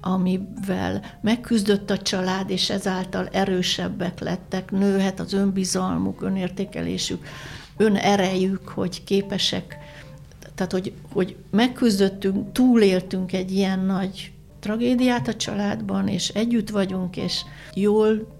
amivel 0.00 1.02
megküzdött 1.20 1.90
a 1.90 1.98
család, 1.98 2.50
és 2.50 2.70
ezáltal 2.70 3.28
erősebbek 3.32 4.20
lettek, 4.20 4.70
nőhet 4.70 5.20
az 5.20 5.32
önbizalmuk, 5.32 6.22
önértékelésük, 6.22 7.26
önerejük, 7.76 8.68
hogy 8.68 9.04
képesek 9.04 9.78
Tehát, 10.54 10.72
hogy, 10.72 10.92
hogy 11.12 11.36
megküzdöttünk, 11.50 12.52
túléltünk 12.52 13.32
egy 13.32 13.52
ilyen 13.52 13.80
nagy 13.80 14.32
tragédiát 14.60 15.28
a 15.28 15.34
családban, 15.34 16.08
és 16.08 16.28
együtt 16.28 16.70
vagyunk, 16.70 17.16
és 17.16 17.42
jól 17.74 18.34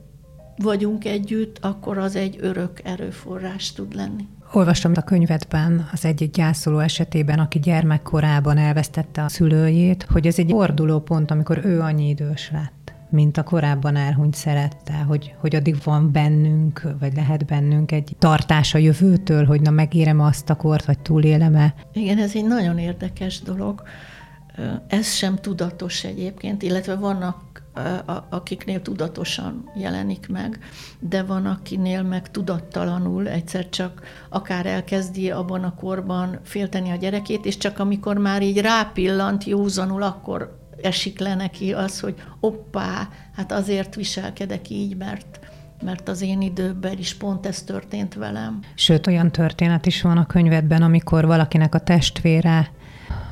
vagyunk 0.57 1.05
együtt, 1.05 1.59
akkor 1.61 1.99
az 1.99 2.17
egy 2.17 2.37
örök 2.41 2.81
erőforrás 2.85 3.73
tud 3.73 3.95
lenni. 3.95 4.29
Olvastam 4.53 4.93
a 4.95 5.01
könyvedben 5.01 5.89
az 5.93 6.05
egyik 6.05 6.31
gyászoló 6.31 6.79
esetében, 6.79 7.39
aki 7.39 7.59
gyermekkorában 7.59 8.57
elvesztette 8.57 9.23
a 9.23 9.29
szülőjét, 9.29 10.07
hogy 10.11 10.27
ez 10.27 10.39
egy 10.39 10.51
fordulópont, 10.51 11.31
amikor 11.31 11.61
ő 11.65 11.81
annyi 11.81 12.09
idős 12.09 12.51
lett 12.53 12.84
mint 13.11 13.37
a 13.37 13.43
korábban 13.43 13.97
elhunyt 13.97 14.35
szerette, 14.35 14.95
hogy, 14.95 15.35
hogy 15.39 15.57
addig 15.57 15.77
van 15.85 16.13
bennünk, 16.13 16.83
vagy 17.01 17.15
lehet 17.15 17.47
bennünk 17.47 17.93
egy 17.93 18.17
tartás 18.19 18.75
a 18.75 18.79
jövőtől, 18.79 19.45
hogy 19.45 19.61
na 19.61 19.71
megérem 19.71 20.21
azt 20.21 20.51
a 20.51 20.55
kort, 20.55 20.85
vagy 20.85 20.99
túlélem-e. 20.99 21.75
Igen, 21.93 22.19
ez 22.19 22.35
egy 22.35 22.47
nagyon 22.47 22.79
érdekes 22.79 23.41
dolog. 23.41 23.83
Ez 24.87 25.13
sem 25.13 25.37
tudatos 25.37 26.05
egyébként, 26.05 26.63
illetve 26.63 26.95
vannak 26.95 27.55
akiknél 28.29 28.83
tudatosan 28.83 29.71
jelenik 29.75 30.29
meg, 30.29 30.59
de 30.99 31.23
van, 31.23 31.47
akinél 31.47 32.03
meg 32.03 32.31
tudattalanul 32.31 33.29
egyszer 33.29 33.69
csak 33.69 34.03
akár 34.29 34.67
elkezdi 34.67 35.31
abban 35.31 35.65
a 35.65 35.75
korban 35.75 36.39
félteni 36.43 36.91
a 36.91 36.97
gyerekét, 36.97 37.45
és 37.45 37.57
csak 37.57 37.79
amikor 37.79 38.19
már 38.19 38.43
így 38.43 38.61
rápillant 38.61 39.45
józanul, 39.45 40.03
akkor 40.03 40.64
esik 40.83 41.19
le 41.19 41.35
neki 41.35 41.73
az, 41.73 42.01
hogy 42.01 42.15
oppá, 42.41 43.09
hát 43.37 43.53
azért 43.53 43.95
viselkedek 43.95 44.71
így, 44.71 44.97
mert 44.97 45.39
mert 45.83 46.09
az 46.09 46.23
én 46.23 46.41
időben 46.41 46.99
is 46.99 47.15
pont 47.15 47.47
ez 47.47 47.63
történt 47.63 48.15
velem. 48.15 48.61
Sőt, 48.75 49.07
olyan 49.07 49.33
történet 49.33 49.87
is 49.87 50.03
van 50.03 50.17
a 50.17 50.27
könyvedben, 50.27 50.83
amikor 50.83 51.27
valakinek 51.27 51.75
a 51.75 51.79
testvére 51.79 52.71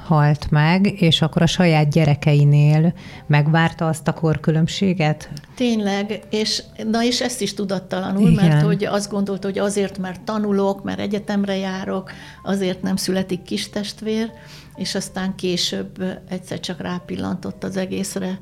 halt 0.07 0.51
meg, 0.51 1.03
és 1.03 1.23
akkor 1.23 1.43
a 1.43 1.47
saját 1.47 1.91
gyerekeinél 1.91 2.95
megvárta 3.27 3.87
azt 3.87 4.09
a 4.09 4.13
korkülönbséget? 4.13 5.31
Tényleg, 5.55 6.21
és 6.31 6.63
na 6.91 7.05
és 7.05 7.21
ezt 7.21 7.41
is 7.41 7.55
tudattalanul, 7.55 8.31
Igen. 8.31 8.47
mert 8.47 8.65
hogy 8.65 8.85
azt 8.85 9.11
gondolta, 9.11 9.47
hogy 9.47 9.59
azért, 9.59 9.99
mert 9.99 10.21
tanulok, 10.21 10.85
mert 10.85 11.01
egyetemre 11.01 11.57
járok, 11.57 12.11
azért 12.43 12.83
nem 12.83 12.97
születik 12.97 13.43
kis 13.43 13.71
testvér, 13.71 14.31
és 14.77 14.95
aztán 14.95 15.35
később 15.35 16.05
egyszer 16.29 16.61
csak 16.61 16.81
rápillantott 16.81 17.65
az 17.65 17.77
egészre, 17.77 18.39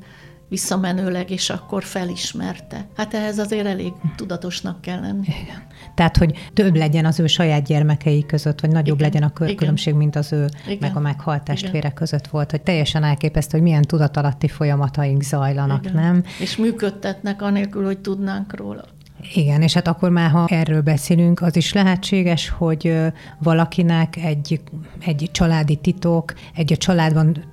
visszamenőleg, 0.51 1.29
és 1.29 1.49
akkor 1.49 1.83
felismerte. 1.83 2.87
Hát 2.95 3.13
ehhez 3.13 3.37
azért 3.39 3.65
elég 3.65 3.93
tudatosnak 4.15 4.81
kell 4.81 4.99
lenni. 4.99 5.27
Igen. 5.43 5.63
Tehát, 5.95 6.17
hogy 6.17 6.49
több 6.53 6.75
legyen 6.75 7.05
az 7.05 7.19
ő 7.19 7.27
saját 7.27 7.63
gyermekei 7.63 8.25
között, 8.25 8.59
vagy 8.59 8.71
nagyobb 8.71 8.99
Igen. 8.99 9.11
legyen 9.11 9.29
a 9.29 9.55
különbség, 9.55 9.93
mint 9.93 10.15
az 10.15 10.33
ő 10.33 10.49
Igen. 10.65 10.77
meg 10.79 10.95
a 10.95 10.99
meghalt 10.99 11.43
testvére 11.43 11.77
Igen. 11.77 11.93
között 11.93 12.27
volt, 12.27 12.51
hogy 12.51 12.61
teljesen 12.61 13.03
elképesztő, 13.03 13.57
hogy 13.57 13.67
milyen 13.67 13.81
tudatalatti 13.81 14.47
folyamataink 14.47 15.21
zajlanak, 15.21 15.85
Igen. 15.85 15.95
nem? 15.95 16.23
És 16.39 16.57
működtetnek 16.57 17.41
anélkül, 17.41 17.85
hogy 17.85 17.99
tudnánk 17.99 18.55
róla. 18.55 18.83
Igen, 19.33 19.61
és 19.61 19.73
hát 19.73 19.87
akkor 19.87 20.09
már, 20.09 20.29
ha 20.29 20.47
erről 20.49 20.81
beszélünk, 20.81 21.41
az 21.41 21.55
is 21.55 21.73
lehetséges, 21.73 22.49
hogy 22.49 22.95
valakinek 23.39 24.17
egy, 24.17 24.61
egy 24.99 25.29
családi 25.31 25.75
titok, 25.75 26.33
egy 26.55 26.73
a 26.73 26.77
családban 26.77 27.43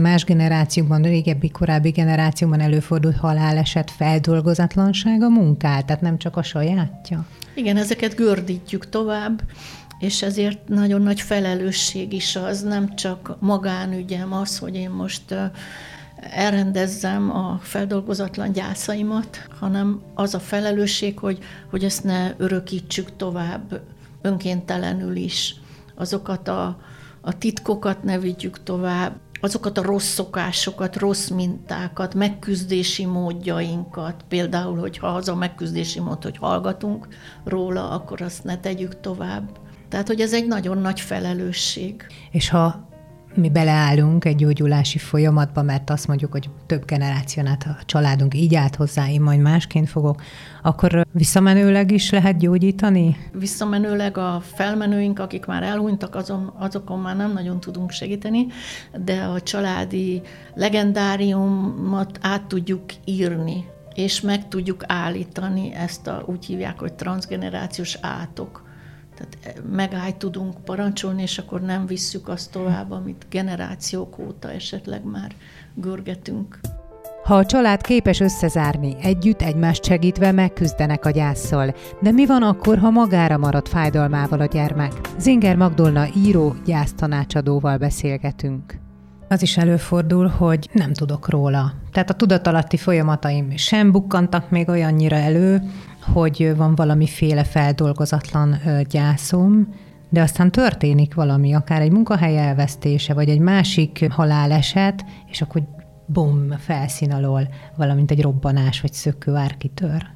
más 0.00 0.24
generációkban, 0.24 1.02
régebbi, 1.02 1.48
korábbi 1.48 1.90
generációkban 1.90 2.60
előfordult 2.60 3.16
haláleset, 3.16 3.90
feldolgozatlansága 3.90 5.28
munkát, 5.28 5.86
tehát 5.86 6.02
nem 6.02 6.18
csak 6.18 6.36
a 6.36 6.42
sajátja. 6.42 7.26
Igen, 7.54 7.76
ezeket 7.76 8.14
gördítjük 8.14 8.88
tovább, 8.88 9.42
és 9.98 10.22
ezért 10.22 10.68
nagyon 10.68 11.02
nagy 11.02 11.20
felelősség 11.20 12.12
is 12.12 12.36
az, 12.36 12.62
nem 12.62 12.94
csak 12.94 13.36
magánügyem 13.40 14.32
az, 14.32 14.58
hogy 14.58 14.74
én 14.74 14.90
most 14.90 15.34
elrendezzem 16.20 17.30
a 17.36 17.58
feldolgozatlan 17.62 18.52
gyászaimat, 18.52 19.46
hanem 19.58 20.02
az 20.14 20.34
a 20.34 20.40
felelősség, 20.40 21.18
hogy, 21.18 21.38
hogy 21.70 21.84
ezt 21.84 22.04
ne 22.04 22.34
örökítsük 22.36 23.16
tovább 23.16 23.80
önkéntelenül 24.22 25.16
is. 25.16 25.54
Azokat 25.94 26.48
a, 26.48 26.78
a 27.20 27.38
titkokat 27.38 28.02
ne 28.02 28.18
vigyük 28.18 28.62
tovább, 28.62 29.16
azokat 29.40 29.78
a 29.78 29.82
rossz 29.82 30.12
szokásokat, 30.12 30.96
rossz 30.96 31.28
mintákat, 31.28 32.14
megküzdési 32.14 33.06
módjainkat, 33.06 34.24
például, 34.28 34.78
hogyha 34.78 35.06
az 35.06 35.28
a 35.28 35.34
megküzdési 35.34 36.00
mód, 36.00 36.22
hogy 36.22 36.36
hallgatunk 36.36 37.08
róla, 37.44 37.90
akkor 37.90 38.22
azt 38.22 38.44
ne 38.44 38.58
tegyük 38.58 39.00
tovább. 39.00 39.58
Tehát, 39.88 40.06
hogy 40.06 40.20
ez 40.20 40.32
egy 40.32 40.46
nagyon 40.46 40.78
nagy 40.78 41.00
felelősség. 41.00 42.06
És 42.30 42.48
ha 42.48 42.87
mi 43.38 43.50
beleállunk 43.50 44.24
egy 44.24 44.36
gyógyulási 44.36 44.98
folyamatba, 44.98 45.62
mert 45.62 45.90
azt 45.90 46.06
mondjuk, 46.06 46.32
hogy 46.32 46.50
több 46.66 46.84
generáción 46.84 47.46
át 47.46 47.62
a 47.62 47.84
családunk 47.84 48.34
így 48.34 48.54
állt 48.54 48.76
hozzá, 48.76 49.08
én 49.08 49.20
majd 49.20 49.40
másként 49.40 49.88
fogok, 49.88 50.22
akkor 50.62 51.06
visszamenőleg 51.12 51.90
is 51.90 52.10
lehet 52.10 52.38
gyógyítani? 52.38 53.16
Visszamenőleg 53.32 54.18
a 54.18 54.42
felmenőink, 54.54 55.18
akik 55.18 55.46
már 55.46 55.62
elhunytak, 55.62 56.14
azon, 56.14 56.52
azokon 56.58 57.00
már 57.00 57.16
nem 57.16 57.32
nagyon 57.32 57.60
tudunk 57.60 57.90
segíteni, 57.90 58.46
de 59.04 59.22
a 59.22 59.40
családi 59.40 60.22
legendáriumot 60.54 62.18
át 62.22 62.42
tudjuk 62.42 62.82
írni, 63.04 63.64
és 63.94 64.20
meg 64.20 64.48
tudjuk 64.48 64.84
állítani 64.86 65.74
ezt 65.74 66.06
a, 66.06 66.22
úgy 66.26 66.46
hívják, 66.46 66.78
hogy 66.78 66.92
transgenerációs 66.92 67.98
átok 68.00 68.67
tehát 69.18 69.62
megállt 69.72 70.16
tudunk 70.16 70.64
parancsolni, 70.64 71.22
és 71.22 71.38
akkor 71.38 71.60
nem 71.60 71.86
visszük 71.86 72.28
azt 72.28 72.52
tovább, 72.52 72.90
amit 72.90 73.26
generációk 73.30 74.18
óta 74.18 74.50
esetleg 74.50 75.04
már 75.04 75.34
görgetünk. 75.74 76.58
Ha 77.24 77.36
a 77.36 77.46
család 77.46 77.80
képes 77.80 78.20
összezárni, 78.20 78.96
együtt 79.00 79.42
egymást 79.42 79.84
segítve 79.84 80.32
megküzdenek 80.32 81.04
a 81.04 81.10
gyászsal. 81.10 81.74
De 82.00 82.10
mi 82.10 82.26
van 82.26 82.42
akkor, 82.42 82.78
ha 82.78 82.90
magára 82.90 83.36
marad 83.36 83.68
fájdalmával 83.68 84.40
a 84.40 84.46
gyermek? 84.46 84.92
Zinger 85.18 85.56
Magdolna 85.56 86.06
író 86.16 86.54
gyásztanácsadóval 86.64 87.76
beszélgetünk. 87.76 88.78
Az 89.28 89.42
is 89.42 89.56
előfordul, 89.56 90.26
hogy 90.26 90.68
nem 90.72 90.92
tudok 90.92 91.28
róla. 91.28 91.72
Tehát 91.92 92.10
a 92.10 92.14
tudatalatti 92.14 92.76
folyamataim 92.76 93.56
sem 93.56 93.92
bukkantak 93.92 94.50
még 94.50 94.68
olyannyira 94.68 95.16
elő, 95.16 95.62
hogy 96.12 96.52
van 96.56 96.74
valamiféle 96.74 97.44
feldolgozatlan 97.44 98.60
gyászom, 98.88 99.74
de 100.08 100.22
aztán 100.22 100.50
történik 100.50 101.14
valami, 101.14 101.54
akár 101.54 101.80
egy 101.80 101.90
munkahely 101.90 102.38
elvesztése, 102.38 103.14
vagy 103.14 103.28
egy 103.28 103.38
másik 103.38 104.06
haláleset, 104.10 105.04
és 105.26 105.40
akkor 105.40 105.62
bum, 106.06 106.50
felszín 106.58 107.12
alól, 107.12 107.48
valamint 107.76 108.10
egy 108.10 108.22
robbanás 108.22 108.80
vagy 108.80 108.92
szökőár 108.92 109.56
kitör. 109.56 110.06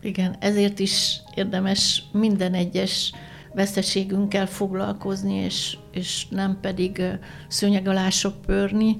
Igen, 0.00 0.36
ezért 0.40 0.78
is 0.78 1.20
érdemes 1.34 2.02
minden 2.12 2.54
egyes 2.54 3.12
veszteségünkkel 3.54 4.46
foglalkozni, 4.46 5.34
és, 5.34 5.78
és 5.92 6.26
nem 6.28 6.58
pedig 6.60 7.02
szőnyeg 7.48 7.88
alá 7.88 8.08
pörni, 8.46 8.96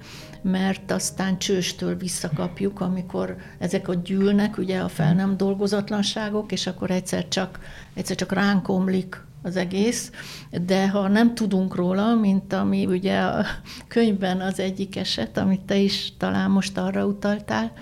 mert 0.51 0.91
aztán 0.91 1.39
csőstől 1.39 1.97
visszakapjuk, 1.97 2.81
amikor 2.81 3.37
ezek 3.59 3.89
a 3.89 3.95
gyűlnek, 3.95 4.59
ugye 4.59 4.79
a 4.79 4.89
fel 4.89 5.15
nem 5.15 5.37
dolgozatlanságok, 5.37 6.53
és 6.53 6.67
akkor 6.67 6.91
egyszer 6.91 7.29
csak, 7.29 7.59
egyszer 7.95 8.17
csak 8.17 8.33
ránk 8.33 8.69
omlik 8.69 9.21
az 9.43 9.57
egész, 9.57 10.11
de 10.67 10.89
ha 10.89 11.09
nem 11.09 11.35
tudunk 11.35 11.75
róla, 11.75 12.15
mint 12.15 12.53
ami 12.53 12.87
ugye 12.87 13.19
a 13.19 13.45
könyvben 13.89 14.41
az 14.41 14.61
egyik 14.61 14.97
eset, 14.97 15.37
amit 15.37 15.61
te 15.61 15.77
is 15.77 16.13
talán 16.19 16.51
most 16.51 16.79
arra 16.79 17.07
utaltál, 17.07 17.73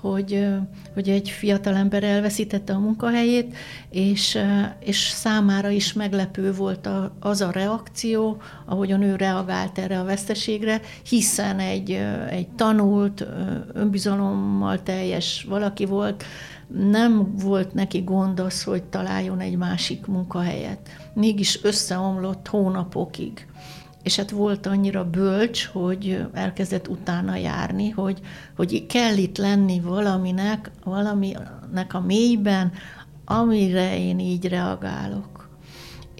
hogy, 0.00 0.46
hogy 0.94 1.08
egy 1.08 1.30
fiatalember 1.30 2.04
elveszítette 2.04 2.72
a 2.72 2.78
munkahelyét, 2.78 3.56
és, 3.90 4.38
és 4.80 5.08
számára 5.08 5.68
is 5.68 5.92
meglepő 5.92 6.52
volt 6.52 6.86
a, 6.86 7.16
az 7.20 7.40
a 7.40 7.50
reakció, 7.50 8.42
ahogyan 8.66 9.02
ő 9.02 9.16
reagált 9.16 9.78
erre 9.78 9.98
a 9.98 10.04
veszteségre, 10.04 10.80
hiszen 11.08 11.58
egy, 11.58 11.90
egy 12.30 12.48
tanult, 12.48 13.26
önbizalommal 13.72 14.82
teljes 14.82 15.46
valaki 15.48 15.84
volt, 15.84 16.24
nem 16.90 17.34
volt 17.36 17.74
neki 17.74 18.00
gond 18.00 18.40
az, 18.40 18.62
hogy 18.62 18.82
találjon 18.82 19.40
egy 19.40 19.56
másik 19.56 20.06
munkahelyet. 20.06 20.88
Mégis 21.14 21.58
összeomlott 21.62 22.48
hónapokig 22.48 23.46
és 24.02 24.16
hát 24.16 24.30
volt 24.30 24.66
annyira 24.66 25.10
bölcs, 25.10 25.66
hogy 25.66 26.26
elkezdett 26.32 26.88
utána 26.88 27.36
járni, 27.36 27.88
hogy, 27.88 28.20
hogy 28.56 28.86
kell 28.86 29.16
itt 29.16 29.36
lenni 29.36 29.80
valaminek, 29.80 30.70
valaminek 30.84 31.94
a 31.94 32.00
mélyben, 32.00 32.72
amire 33.24 33.98
én 33.98 34.18
így 34.18 34.48
reagálok. 34.48 35.48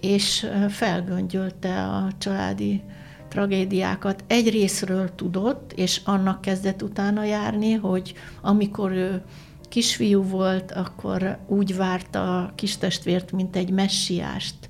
És 0.01 0.47
felgöngyölte 0.69 1.83
a 1.83 2.07
családi 2.17 2.81
tragédiákat. 3.29 4.23
Egy 4.27 4.49
részről 4.49 5.15
tudott, 5.15 5.73
és 5.73 6.01
annak 6.03 6.41
kezdett 6.41 6.83
utána 6.83 7.23
járni, 7.23 7.73
hogy 7.73 8.13
amikor 8.41 8.91
ő 8.91 9.21
kisfiú 9.69 10.23
volt, 10.23 10.71
akkor 10.71 11.37
úgy 11.47 11.75
várta 11.75 12.37
a 12.37 12.51
kistestvért, 12.55 13.31
mint 13.31 13.55
egy 13.55 13.71
messiást. 13.71 14.69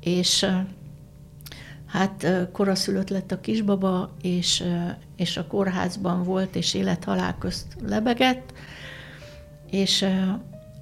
És 0.00 0.46
Hát 1.94 2.26
koraszülött 2.52 3.08
lett 3.08 3.32
a 3.32 3.40
kisbaba, 3.40 4.10
és, 4.22 4.64
és 5.16 5.36
a 5.36 5.46
kórházban 5.46 6.22
volt, 6.22 6.56
és 6.56 6.74
élet-halál 6.74 7.38
közt 7.38 7.66
lebegett, 7.86 8.52
és 9.70 10.06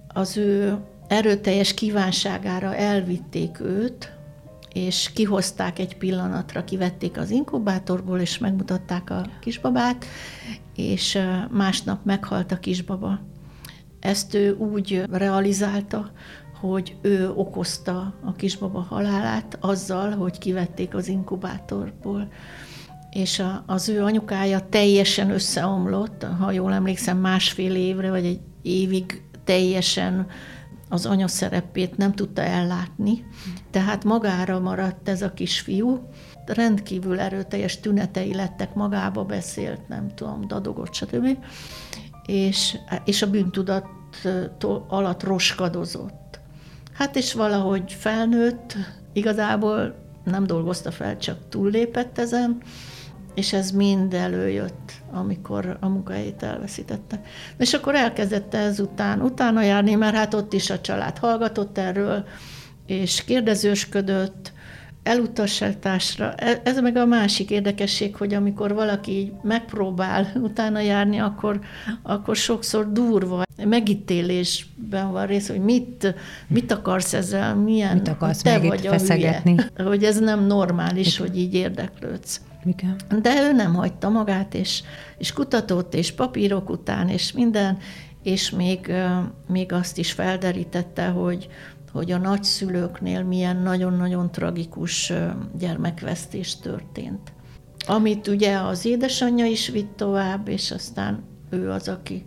az 0.08 0.36
ő 0.36 0.78
erőteljes 1.08 1.74
kívánságára 1.74 2.74
elvitték 2.74 3.60
őt, 3.60 4.12
és 4.72 5.10
kihozták 5.14 5.78
egy 5.78 5.96
pillanatra, 5.96 6.64
kivették 6.64 7.18
az 7.18 7.30
inkubátorból, 7.30 8.18
és 8.20 8.38
megmutatták 8.38 9.10
a 9.10 9.26
kisbabát, 9.40 10.04
és 10.76 11.18
másnap 11.50 12.04
meghalt 12.04 12.52
a 12.52 12.58
kisbaba. 12.58 13.20
Ezt 14.00 14.34
ő 14.34 14.54
úgy 14.54 15.04
realizálta, 15.10 16.10
hogy 16.62 16.96
ő 17.00 17.30
okozta 17.34 18.14
a 18.24 18.32
kisbaba 18.32 18.80
halálát 18.80 19.58
azzal, 19.60 20.10
hogy 20.10 20.38
kivették 20.38 20.94
az 20.94 21.08
inkubátorból. 21.08 22.28
És 23.10 23.38
a, 23.38 23.64
az 23.66 23.88
ő 23.88 24.02
anyukája 24.02 24.68
teljesen 24.68 25.30
összeomlott, 25.30 26.26
ha 26.38 26.52
jól 26.52 26.72
emlékszem, 26.72 27.18
másfél 27.18 27.74
évre, 27.74 28.10
vagy 28.10 28.24
egy 28.24 28.40
évig 28.62 29.22
teljesen 29.44 30.26
az 30.88 31.06
anya 31.06 31.28
szerepét 31.28 31.96
nem 31.96 32.12
tudta 32.12 32.42
ellátni, 32.42 33.24
tehát 33.70 34.04
magára 34.04 34.60
maradt 34.60 35.08
ez 35.08 35.22
a 35.22 35.32
kisfiú, 35.32 36.08
rendkívül 36.46 37.20
erőteljes 37.20 37.80
tünetei 37.80 38.34
lettek, 38.34 38.74
magába 38.74 39.24
beszélt, 39.24 39.88
nem 39.88 40.14
tudom, 40.14 40.46
dadogott, 40.46 40.94
stb. 40.94 41.38
És, 42.26 42.76
és 43.04 43.22
a 43.22 43.30
bűntudat 43.30 43.86
alatt 44.88 45.22
roskadozott. 45.22 46.21
Hát 47.02 47.16
és 47.16 47.32
valahogy 47.32 47.92
felnőtt, 47.98 48.76
igazából 49.12 49.94
nem 50.24 50.46
dolgozta 50.46 50.90
fel, 50.90 51.18
csak 51.18 51.48
túllépett 51.48 52.18
ezen, 52.18 52.62
és 53.34 53.52
ez 53.52 53.70
mind 53.70 54.14
előjött, 54.14 54.92
amikor 55.12 55.76
a 55.80 55.88
munkahelyét 55.88 56.42
elveszítette. 56.42 57.22
És 57.58 57.72
akkor 57.72 57.94
elkezdett 57.94 58.54
ezután 58.54 59.20
utána 59.20 59.62
járni, 59.62 59.94
mert 59.94 60.14
hát 60.14 60.34
ott 60.34 60.52
is 60.52 60.70
a 60.70 60.80
család 60.80 61.18
hallgatott 61.18 61.78
erről, 61.78 62.24
és 62.86 63.24
kérdezősködött, 63.24 64.52
elutasításra. 65.02 66.34
E, 66.34 66.60
ez 66.64 66.80
meg 66.80 66.96
a 66.96 67.06
másik 67.06 67.50
érdekesség, 67.50 68.16
hogy 68.16 68.34
amikor 68.34 68.74
valaki 68.74 69.32
megpróbál 69.42 70.32
utána 70.34 70.80
járni, 70.80 71.18
akkor, 71.18 71.60
akkor 72.02 72.36
sokszor 72.36 72.92
durva, 72.92 73.42
megítélésben 73.64 75.12
van 75.12 75.26
rész, 75.26 75.48
hogy 75.48 75.60
mit, 75.60 76.14
mit 76.46 76.72
akarsz 76.72 77.12
ezzel, 77.12 77.54
milyen, 77.54 77.96
mit 77.96 78.08
akarsz 78.08 78.42
te 78.42 78.58
vagy 78.58 78.86
a 78.86 78.98
hülye, 78.98 79.42
hogy 79.76 80.04
ez 80.04 80.18
nem 80.18 80.46
normális, 80.46 81.16
hogy 81.16 81.38
így 81.38 81.54
érdeklődsz. 81.54 82.40
Igen. 82.64 82.96
De 83.22 83.42
ő 83.42 83.52
nem 83.52 83.74
hagyta 83.74 84.08
magát, 84.08 84.54
és, 84.54 84.82
és 85.18 85.32
kutatott, 85.32 85.94
és 85.94 86.12
papírok 86.12 86.70
után, 86.70 87.08
és 87.08 87.32
minden, 87.32 87.78
és 88.22 88.50
még, 88.50 88.92
még 89.46 89.72
azt 89.72 89.98
is 89.98 90.12
felderítette, 90.12 91.06
hogy, 91.06 91.48
hogy 91.92 92.10
a 92.10 92.18
nagyszülőknél 92.18 93.22
milyen 93.22 93.56
nagyon-nagyon 93.56 94.30
tragikus 94.30 95.12
gyermekvesztés 95.58 96.56
történt. 96.56 97.32
Amit 97.86 98.28
ugye 98.28 98.58
az 98.58 98.84
édesanyja 98.84 99.44
is 99.46 99.68
vitt 99.68 99.96
tovább, 99.96 100.48
és 100.48 100.70
aztán 100.70 101.22
ő 101.50 101.70
az, 101.70 101.88
aki 101.88 102.24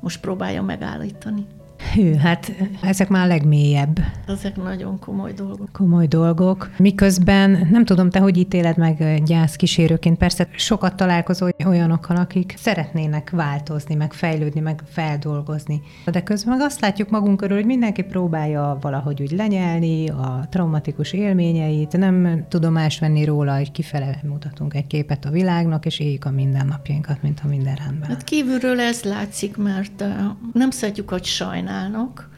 most 0.00 0.20
próbálja 0.20 0.62
megállítani. 0.62 1.46
Hű, 1.94 2.14
hát 2.14 2.52
ezek 2.82 3.08
már 3.08 3.24
a 3.24 3.28
legmélyebb. 3.28 3.98
Ezek 4.26 4.56
nagyon 4.56 4.98
komoly 4.98 5.32
dolgok. 5.32 5.68
Komoly 5.72 6.06
dolgok. 6.06 6.70
Miközben 6.76 7.68
nem 7.70 7.84
tudom, 7.84 8.10
te 8.10 8.18
hogy 8.18 8.36
ítéled 8.36 8.76
meg 8.76 9.22
gyász 9.24 9.56
kísérőként. 9.56 10.18
Persze 10.18 10.48
sokat 10.56 10.96
találkozol 10.96 11.50
olyanokkal, 11.66 12.16
akik 12.16 12.54
szeretnének 12.58 13.30
változni, 13.30 13.94
meg 13.94 14.12
fejlődni, 14.12 14.60
meg 14.60 14.82
feldolgozni. 14.88 15.82
De 16.04 16.22
közben 16.22 16.56
meg 16.56 16.66
azt 16.66 16.80
látjuk 16.80 17.10
magunk 17.10 17.36
körül, 17.36 17.56
hogy 17.56 17.66
mindenki 17.66 18.02
próbálja 18.02 18.78
valahogy 18.80 19.22
úgy 19.22 19.30
lenyelni 19.30 20.08
a 20.08 20.46
traumatikus 20.50 21.12
élményeit, 21.12 21.96
nem 21.96 22.44
tudomás 22.48 22.98
venni 22.98 23.24
róla, 23.24 23.56
hogy 23.56 23.72
kifele 23.72 24.20
mutatunk 24.28 24.74
egy 24.74 24.86
képet 24.86 25.24
a 25.24 25.30
világnak, 25.30 25.86
és 25.86 25.98
éljük 25.98 26.24
a 26.24 26.30
mindennapjainkat, 26.30 27.22
mint 27.22 27.40
ha 27.40 27.48
minden 27.48 27.74
rendben. 27.74 28.08
Hát 28.08 28.24
kívülről 28.24 28.80
ez 28.80 29.02
látszik, 29.02 29.56
mert 29.56 30.04
nem 30.52 30.70
szeretjük, 30.70 31.10
hogy 31.10 31.24
csinálnak. 31.66 32.28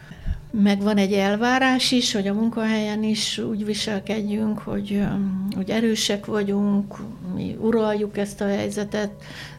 Meg 0.50 0.82
van 0.82 0.96
egy 0.96 1.12
elvárás 1.12 1.92
is, 1.92 2.12
hogy 2.12 2.26
a 2.26 2.34
munkahelyen 2.34 3.02
is 3.02 3.38
úgy 3.38 3.64
viselkedjünk, 3.64 4.58
hogy, 4.58 5.02
hogy 5.54 5.70
erősek 5.70 6.26
vagyunk, 6.26 6.96
mi 7.34 7.56
uraljuk 7.60 8.16
ezt 8.16 8.40
a 8.40 8.46
helyzetet, 8.46 9.10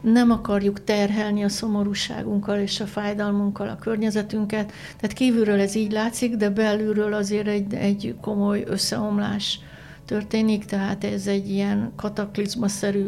nem 0.01 0.31
akarjuk 0.31 0.83
terhelni 0.83 1.43
a 1.43 1.49
szomorúságunkkal 1.49 2.59
és 2.59 2.79
a 2.79 2.85
fájdalmunkkal 2.85 3.69
a 3.69 3.75
környezetünket. 3.75 4.71
Tehát 4.99 5.15
kívülről 5.15 5.59
ez 5.59 5.75
így 5.75 5.91
látszik, 5.91 6.35
de 6.35 6.49
belülről 6.49 7.13
azért 7.13 7.47
egy, 7.47 7.73
egy 7.73 8.15
komoly 8.21 8.63
összeomlás 8.67 9.59
történik, 10.05 10.65
tehát 10.65 11.03
ez 11.03 11.27
egy 11.27 11.49
ilyen 11.49 11.91
kataklizmaszerű 11.95 13.05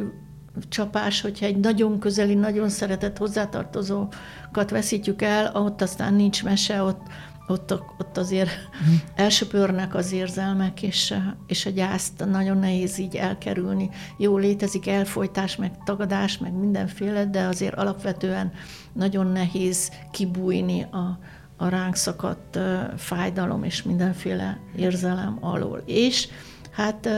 csapás, 0.70 1.22
hogyha 1.22 1.46
egy 1.46 1.58
nagyon 1.58 2.00
közeli, 2.00 2.34
nagyon 2.34 2.70
szeretett 2.70 3.18
hozzátartozókat 3.18 4.70
veszítjük 4.70 5.22
el, 5.22 5.56
ott 5.56 5.82
aztán 5.82 6.14
nincs 6.14 6.44
mese, 6.44 6.82
ott, 6.82 7.02
ott, 7.48 7.72
ott 7.72 8.18
azért 8.18 8.50
uh-huh. 8.50 8.96
elsöpörnek 9.16 9.96
az 9.96 10.12
érzelmek, 10.12 10.82
és, 10.84 11.14
és 11.48 11.66
a 11.66 11.70
gyászt 11.70 12.26
nagyon 12.26 12.58
nehéz 12.58 12.98
így 12.98 13.16
elkerülni. 13.16 13.90
Jó, 14.18 14.38
létezik 14.38 14.88
elfolytás, 14.88 15.56
meg 15.56 15.72
tagadás, 15.84 16.38
meg 16.38 16.54
mindenféle, 16.54 17.26
de 17.26 17.42
azért 17.42 17.76
alapvetően 17.76 18.52
nagyon 18.94 19.28
nehéz 19.28 19.92
kibújni 20.12 20.82
a, 20.82 21.20
a 21.58 21.68
ránk 21.68 21.96
szakadt 21.96 22.60
fájdalom 22.98 23.64
és 23.64 23.84
mindenféle 23.84 24.60
érzelem 24.76 25.38
alól. 25.42 25.82
És 25.86 26.28
hát, 26.72 27.10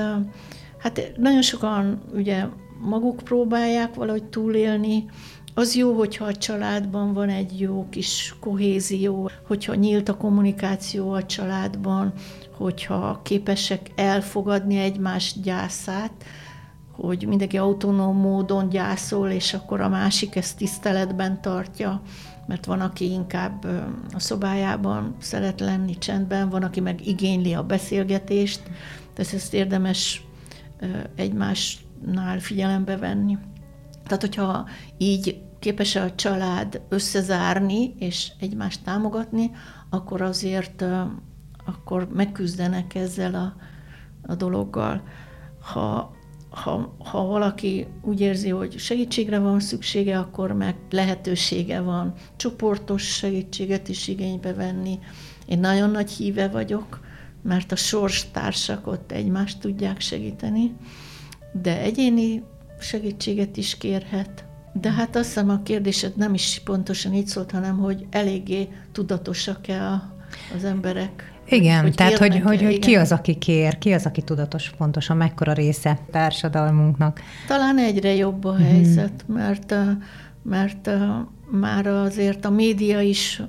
hát 0.77 1.11
nagyon 1.17 1.41
sokan 1.41 2.01
ugye 2.13 2.45
maguk 2.83 3.15
próbálják 3.23 3.95
valahogy 3.95 4.23
túlélni. 4.23 5.05
Az 5.53 5.75
jó, 5.75 5.93
hogyha 5.93 6.25
a 6.25 6.35
családban 6.35 7.13
van 7.13 7.29
egy 7.29 7.59
jó 7.59 7.87
kis 7.89 8.35
kohézió, 8.39 9.29
hogyha 9.47 9.75
nyílt 9.75 10.09
a 10.09 10.17
kommunikáció 10.17 11.11
a 11.11 11.25
családban, 11.25 12.13
hogyha 12.57 13.19
képesek 13.23 13.91
elfogadni 13.95 14.77
egymás 14.77 15.35
gyászát, 15.41 16.11
hogy 16.91 17.27
mindenki 17.27 17.57
autonóm 17.57 18.17
módon 18.17 18.69
gyászol, 18.69 19.29
és 19.29 19.53
akkor 19.53 19.81
a 19.81 19.89
másik 19.89 20.35
ezt 20.35 20.57
tiszteletben 20.57 21.41
tartja, 21.41 22.01
mert 22.47 22.65
van, 22.65 22.81
aki 22.81 23.11
inkább 23.11 23.65
a 24.13 24.19
szobájában 24.19 25.15
szeret 25.19 25.59
lenni 25.59 25.97
csendben, 25.97 26.49
van, 26.49 26.63
aki 26.63 26.79
meg 26.79 27.07
igényli 27.07 27.53
a 27.53 27.63
beszélgetést, 27.63 28.61
tehát 29.13 29.33
ezt 29.33 29.53
érdemes 29.53 30.25
egymás 31.15 31.82
nál 32.05 32.39
figyelembe 32.39 32.97
venni. 32.97 33.37
Tehát, 34.03 34.21
hogyha 34.21 34.67
így 34.97 35.41
képes 35.59 35.95
a 35.95 36.15
család 36.15 36.81
összezárni 36.89 37.95
és 37.99 38.31
egymást 38.39 38.83
támogatni, 38.83 39.51
akkor 39.89 40.21
azért 40.21 40.85
akkor 41.65 42.07
megküzdenek 42.13 42.95
ezzel 42.95 43.35
a, 43.35 43.55
a 44.31 44.35
dologgal. 44.35 45.03
Ha, 45.61 46.15
ha, 46.49 46.95
ha 46.97 47.25
valaki 47.25 47.87
úgy 48.01 48.19
érzi, 48.19 48.49
hogy 48.49 48.79
segítségre 48.79 49.39
van 49.39 49.59
szüksége, 49.59 50.19
akkor 50.19 50.51
meg 50.51 50.75
lehetősége 50.89 51.81
van 51.81 52.13
csoportos 52.35 53.03
segítséget 53.03 53.87
is 53.87 54.07
igénybe 54.07 54.53
venni. 54.53 54.99
Én 55.45 55.59
nagyon 55.59 55.89
nagy 55.89 56.11
híve 56.11 56.47
vagyok, 56.47 56.99
mert 57.41 57.71
a 57.71 57.75
sorstársak 57.75 58.87
ott 58.87 59.11
egymást 59.11 59.59
tudják 59.59 59.99
segíteni 59.99 60.75
de 61.61 61.79
egyéni 61.79 62.43
segítséget 62.79 63.57
is 63.57 63.77
kérhet. 63.77 64.45
De 64.73 64.91
hát 64.91 65.15
azt 65.15 65.25
hiszem 65.25 65.49
a 65.49 65.63
kérdésed 65.63 66.15
nem 66.15 66.33
is 66.33 66.61
pontosan 66.65 67.13
így 67.13 67.27
szólt, 67.27 67.51
hanem 67.51 67.77
hogy 67.77 68.05
eléggé 68.09 68.67
tudatosak-e 68.91 69.87
a, 69.87 70.13
az 70.55 70.63
emberek. 70.63 71.31
Igen, 71.45 71.81
hogy 71.81 71.95
tehát 71.95 72.17
hogy, 72.17 72.39
hogy, 72.39 72.61
hogy 72.61 72.79
ki 72.79 72.95
az, 72.95 73.11
aki 73.11 73.35
kér, 73.37 73.77
ki 73.77 73.93
az, 73.93 74.05
aki 74.05 74.21
tudatos 74.21 74.71
pontosan, 74.77 75.17
mekkora 75.17 75.53
része 75.53 75.99
társadalmunknak. 76.11 77.21
Talán 77.47 77.77
egyre 77.77 78.15
jobb 78.15 78.45
a 78.45 78.51
mhm. 78.51 78.61
helyzet, 78.61 79.25
mm. 79.31 79.35
mert, 79.35 79.75
mert 80.43 80.89
már 81.51 81.87
azért 81.87 82.45
a 82.45 82.49
média 82.49 83.01
is, 83.01 83.41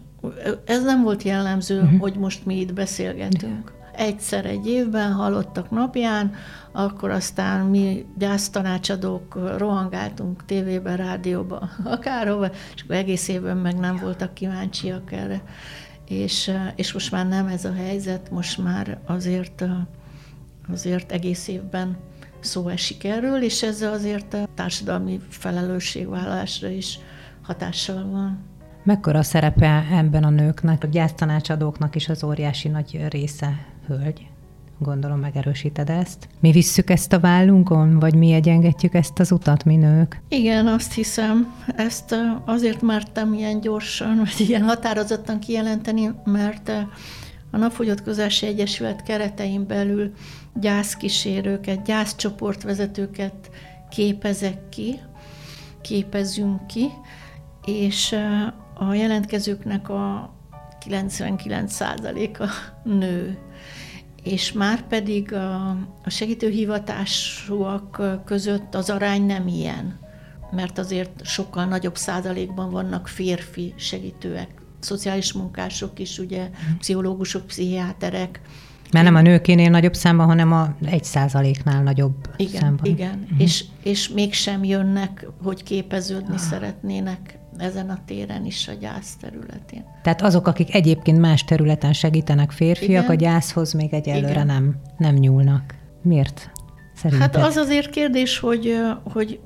ez 0.65 0.83
nem 0.83 1.03
volt 1.03 1.23
jellemző, 1.23 1.83
mm. 1.83 1.99
hogy 1.99 2.17
most 2.17 2.47
mi 2.47 2.61
itt 2.61 2.73
beszélgetünk 2.73 3.73
egyszer 3.97 4.47
egy 4.47 4.67
évben 4.67 5.13
halottak 5.13 5.71
napján, 5.71 6.35
akkor 6.73 7.11
aztán 7.11 7.67
mi 7.67 8.07
gyásztanácsadók 8.19 9.39
rohangáltunk 9.57 10.45
tévébe, 10.45 10.97
rádióba, 10.97 11.69
akárhova, 11.85 12.51
és 12.75 12.83
akkor 12.83 12.97
egész 12.97 13.29
évben 13.29 13.57
meg 13.57 13.79
nem 13.79 13.97
voltak 13.97 14.35
kíváncsiak 14.35 15.13
erre. 15.13 15.43
És, 16.09 16.51
és 16.75 16.93
most 16.93 17.11
már 17.11 17.29
nem 17.29 17.47
ez 17.47 17.65
a 17.65 17.73
helyzet, 17.73 18.31
most 18.31 18.63
már 18.63 18.99
azért, 19.07 19.65
azért 20.73 21.13
egész 21.13 21.49
évben 21.49 21.97
szó 22.41 22.69
esik 22.69 23.05
erről, 23.05 23.43
és 23.43 23.63
ez 23.63 23.83
azért 23.83 24.35
a 24.35 24.49
társadalmi 24.55 25.21
felelősségvállalásra 25.29 26.69
is 26.69 26.99
hatással 27.43 28.09
van. 28.11 28.53
Mekkora 28.85 29.23
szerepe 29.23 29.85
ebben 29.93 30.25
a 30.25 30.31
nőknek, 30.31 30.85
a 30.85 30.87
gyásztanácsadóknak 30.87 31.95
is 31.95 32.09
az 32.09 32.25
óriási 32.25 32.69
nagy 32.69 33.07
része 33.09 33.74
hölgy? 33.87 34.27
Gondolom 34.79 35.19
megerősíted 35.19 35.91
ezt. 35.91 36.29
Mi 36.41 36.51
visszük 36.51 36.91
ezt 36.91 37.13
a 37.13 37.21
vállunkon, 37.21 37.99
vagy 37.99 38.15
mi 38.15 38.33
egyengetjük 38.33 38.95
ezt 38.95 39.19
az 39.19 39.33
utat, 39.33 39.65
mi 39.65 39.77
nők? 39.77 40.23
Igen, 40.29 40.67
azt 40.67 40.93
hiszem. 40.93 41.55
Ezt 41.77 42.15
azért 42.45 42.83
mertem 42.83 43.35
ilyen 43.35 43.61
gyorsan, 43.61 44.17
vagy 44.25 44.49
ilyen 44.49 44.63
határozottan 44.63 45.39
kijelenteni, 45.39 46.11
mert 46.25 46.73
a 47.51 47.57
Napfogyatkozási 47.57 48.47
Egyesület 48.47 49.03
keretein 49.03 49.67
belül 49.67 50.13
gyászkísérőket, 50.55 51.83
gyászcsoportvezetőket 51.83 53.51
képezek 53.91 54.69
ki, 54.69 55.01
képezünk 55.81 56.67
ki, 56.67 56.89
és 57.65 58.17
a 58.75 58.95
jelentkezőknek 58.95 59.89
a 59.89 60.35
99%-a 60.89 62.49
nő 62.89 63.39
és 64.25 64.53
már 64.53 64.87
pedig 64.87 65.33
a, 65.33 65.71
a 66.05 66.11
segítőhivatásúak 66.11 68.03
között 68.25 68.75
az 68.75 68.91
arány 68.91 69.23
nem 69.23 69.47
ilyen, 69.47 69.99
mert 70.51 70.79
azért 70.79 71.25
sokkal 71.25 71.65
nagyobb 71.65 71.97
százalékban 71.97 72.71
vannak 72.71 73.09
férfi 73.09 73.75
segítőek, 73.77 74.49
szociális 74.81 75.33
munkások 75.33 75.99
is, 75.99 76.19
ugye, 76.19 76.51
pszichológusok, 76.79 77.47
pszichiáterek, 77.47 78.41
mert 78.93 79.05
nem 79.05 79.15
a 79.15 79.21
nőkénél 79.21 79.71
nagyobb 79.71 79.95
számban, 79.95 80.27
hanem 80.27 80.53
a 80.53 80.75
egy 80.85 81.05
százaléknál 81.05 81.83
nagyobb 81.83 82.15
igen, 82.37 82.61
számban. 82.61 82.87
Igen, 82.87 83.21
uh-huh. 83.23 83.41
és, 83.41 83.65
és 83.83 84.09
mégsem 84.09 84.65
jönnek, 84.65 85.27
hogy 85.43 85.63
képeződni 85.63 86.35
ah. 86.35 86.41
szeretnének 86.41 87.39
ezen 87.57 87.91
a 87.91 87.99
téren 88.07 88.45
is 88.45 88.69
a 88.69 88.73
gyász 88.73 89.17
területén. 89.21 89.85
Tehát 90.03 90.23
azok, 90.23 90.47
akik 90.47 90.75
egyébként 90.75 91.19
más 91.19 91.45
területen 91.45 91.93
segítenek 91.93 92.51
férfiak, 92.51 92.89
Igen. 92.89 93.05
a 93.11 93.15
gyászhoz 93.15 93.73
még 93.73 93.95
egyelőre 93.95 94.31
Igen. 94.31 94.47
nem, 94.47 94.77
nem 94.99 95.15
nyúlnak. 95.15 95.75
Miért? 96.03 96.51
Szerinted? 96.95 97.35
Hát 97.35 97.47
az 97.47 97.57
azért 97.57 97.91
kérdés, 97.91 98.39
hogy, 98.39 98.77
hogy 99.05 99.41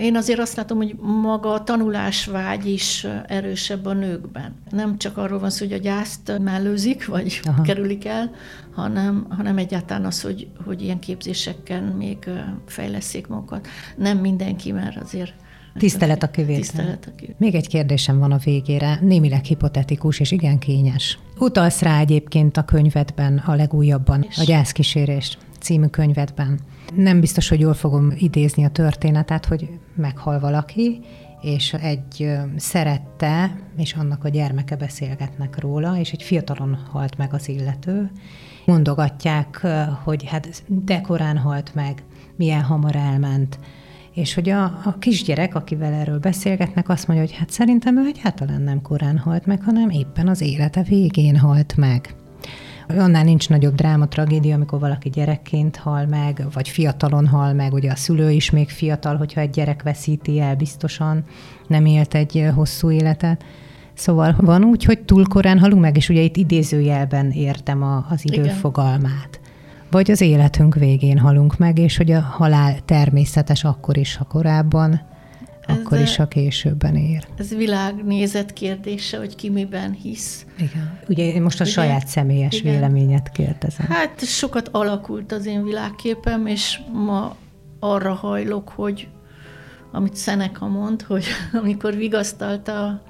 én 0.00 0.16
azért 0.16 0.38
azt 0.38 0.56
látom, 0.56 0.76
hogy 0.76 0.96
maga 1.00 1.52
a 1.52 1.62
tanulásvágy 1.62 2.66
is 2.66 3.06
erősebb 3.26 3.86
a 3.86 3.92
nőkben. 3.92 4.54
Nem 4.70 4.98
csak 4.98 5.16
arról 5.16 5.38
van 5.38 5.50
szó, 5.50 5.64
hogy 5.66 5.74
a 5.74 5.78
gyászt 5.78 6.38
mellőzik, 6.38 7.06
vagy 7.06 7.40
Aha. 7.44 7.62
kerülik 7.62 8.06
el, 8.06 8.30
hanem, 8.74 9.26
hanem 9.28 9.58
egyáltalán 9.58 10.04
az, 10.04 10.20
hogy, 10.20 10.48
hogy 10.64 10.82
ilyen 10.82 10.98
képzésekkel 10.98 11.94
még 11.94 12.30
fejleszék 12.66 13.26
magukat. 13.26 13.68
Nem 13.96 14.18
mindenki, 14.18 14.72
mert 14.72 14.96
azért 14.96 15.34
Tisztelet 15.78 16.22
a 16.22 16.30
kivétel. 16.30 16.60
Tisztelet 16.60 17.06
a 17.06 17.10
kivétel. 17.16 17.36
Még 17.38 17.54
egy 17.54 17.68
kérdésem 17.68 18.18
van 18.18 18.32
a 18.32 18.36
végére, 18.36 18.98
némileg 19.00 19.44
hipotetikus 19.44 20.20
és 20.20 20.30
igen 20.30 20.58
kényes. 20.58 21.18
Utalsz 21.38 21.82
rá 21.82 22.00
egyébként 22.00 22.56
a 22.56 22.64
könyvedben, 22.64 23.42
a 23.46 23.54
legújabban, 23.54 24.26
és? 24.28 24.38
a 24.38 24.44
gyászkísérés 24.44 25.38
című 25.60 25.86
könyvedben. 25.86 26.60
Nem 26.94 27.20
biztos, 27.20 27.48
hogy 27.48 27.60
jól 27.60 27.74
fogom 27.74 28.12
idézni 28.16 28.64
a 28.64 28.68
történetet, 28.68 29.44
hogy 29.46 29.68
meghal 29.94 30.40
valaki, 30.40 31.00
és 31.40 31.72
egy 31.72 32.30
szerette, 32.56 33.56
és 33.76 33.92
annak 33.92 34.24
a 34.24 34.28
gyermeke 34.28 34.76
beszélgetnek 34.76 35.60
róla, 35.60 35.98
és 35.98 36.12
egy 36.12 36.22
fiatalon 36.22 36.78
halt 36.90 37.16
meg 37.16 37.34
az 37.34 37.48
illető. 37.48 38.10
Mondogatják, 38.64 39.66
hogy 40.04 40.24
hát 40.24 40.62
dekorán 40.66 41.38
halt 41.38 41.74
meg, 41.74 42.02
milyen 42.36 42.62
hamar 42.62 42.96
elment, 42.96 43.58
és 44.18 44.34
hogy 44.34 44.48
a, 44.48 44.64
a 44.64 44.96
kisgyerek, 44.98 45.54
akivel 45.54 45.92
erről 45.92 46.18
beszélgetnek, 46.18 46.88
azt 46.88 47.06
mondja, 47.06 47.26
hogy 47.26 47.36
hát 47.36 47.50
szerintem 47.50 47.98
ő 47.98 48.06
egyáltalán 48.06 48.62
nem 48.62 48.82
korán 48.82 49.18
halt 49.18 49.46
meg, 49.46 49.62
hanem 49.62 49.90
éppen 49.90 50.28
az 50.28 50.40
élete 50.40 50.82
végén 50.82 51.36
halt 51.36 51.76
meg. 51.76 52.14
Annál 52.88 53.24
nincs 53.24 53.48
nagyobb 53.48 53.74
dráma, 53.74 54.08
tragédia, 54.08 54.54
amikor 54.54 54.78
valaki 54.78 55.08
gyerekként 55.08 55.76
hal 55.76 56.06
meg, 56.06 56.46
vagy 56.52 56.68
fiatalon 56.68 57.26
hal 57.26 57.52
meg, 57.52 57.72
ugye 57.72 57.90
a 57.90 57.96
szülő 57.96 58.30
is 58.30 58.50
még 58.50 58.68
fiatal, 58.68 59.16
hogyha 59.16 59.40
egy 59.40 59.50
gyerek 59.50 59.82
veszíti 59.82 60.40
el, 60.40 60.56
biztosan 60.56 61.24
nem 61.66 61.86
élt 61.86 62.14
egy 62.14 62.48
hosszú 62.54 62.90
életet. 62.90 63.44
Szóval 63.94 64.34
van 64.38 64.64
úgy, 64.64 64.84
hogy 64.84 64.98
túl 65.04 65.26
korán 65.26 65.58
halunk 65.58 65.82
meg, 65.82 65.96
és 65.96 66.08
ugye 66.08 66.20
itt 66.20 66.36
idézőjelben 66.36 67.30
értem 67.30 67.82
a, 67.82 68.06
az 68.10 68.20
időfogalmát 68.24 69.40
vagy 69.90 70.10
az 70.10 70.20
életünk 70.20 70.74
végén 70.74 71.18
halunk 71.18 71.58
meg, 71.58 71.78
és 71.78 71.96
hogy 71.96 72.10
a 72.10 72.20
halál 72.20 72.78
természetes 72.84 73.64
akkor 73.64 73.96
is, 73.96 74.16
ha 74.16 74.24
korábban, 74.24 74.92
ez 75.66 75.76
akkor 75.76 75.98
is, 75.98 76.16
ha 76.16 76.28
későbben 76.28 76.96
ér. 76.96 77.26
Ez 77.36 77.54
világnézet 77.54 78.52
kérdése, 78.52 79.18
hogy 79.18 79.34
ki 79.34 79.50
miben 79.50 79.92
hisz. 79.92 80.46
Igen. 80.58 80.98
Ugye 81.08 81.32
én 81.32 81.42
most 81.42 81.60
a 81.60 81.64
Igen. 81.64 81.74
saját 81.74 82.06
személyes 82.06 82.54
Igen. 82.54 82.72
véleményet 82.72 83.30
kérdezem. 83.30 83.86
Hát 83.86 84.24
sokat 84.24 84.68
alakult 84.68 85.32
az 85.32 85.46
én 85.46 85.64
világképem, 85.64 86.46
és 86.46 86.80
ma 86.92 87.36
arra 87.80 88.14
hajlok, 88.14 88.68
hogy 88.68 89.08
amit 89.92 90.16
Szeneka 90.16 90.66
mond, 90.66 91.02
hogy 91.02 91.24
amikor 91.62 91.96
vigasztalta 91.96 93.02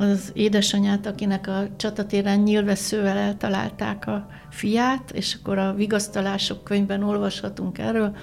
az 0.00 0.30
édesanyát, 0.32 1.06
akinek 1.06 1.46
a 1.46 1.66
csatatéren 1.76 2.38
nyilvesszővel 2.38 3.16
eltalálták 3.16 4.06
a 4.06 4.26
fiát, 4.50 5.10
és 5.10 5.34
akkor 5.40 5.58
a 5.58 5.74
vigasztalások 5.74 6.64
könyvben 6.64 7.02
olvashatunk 7.02 7.78
erről, 7.78 8.16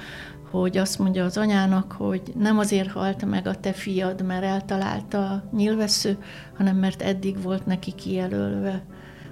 hogy 0.51 0.77
azt 0.77 0.99
mondja 0.99 1.25
az 1.25 1.37
anyának, 1.37 1.91
hogy 1.91 2.21
nem 2.37 2.57
azért 2.57 2.91
halt 2.91 3.25
meg 3.25 3.47
a 3.47 3.55
te 3.55 3.73
fiad, 3.73 4.25
mert 4.25 4.43
eltalálta 4.43 5.29
a 5.29 5.43
nyilvessző, 5.55 6.17
hanem 6.57 6.75
mert 6.75 7.01
eddig 7.01 7.41
volt 7.41 7.65
neki 7.65 7.93
kijelölve 7.95 8.85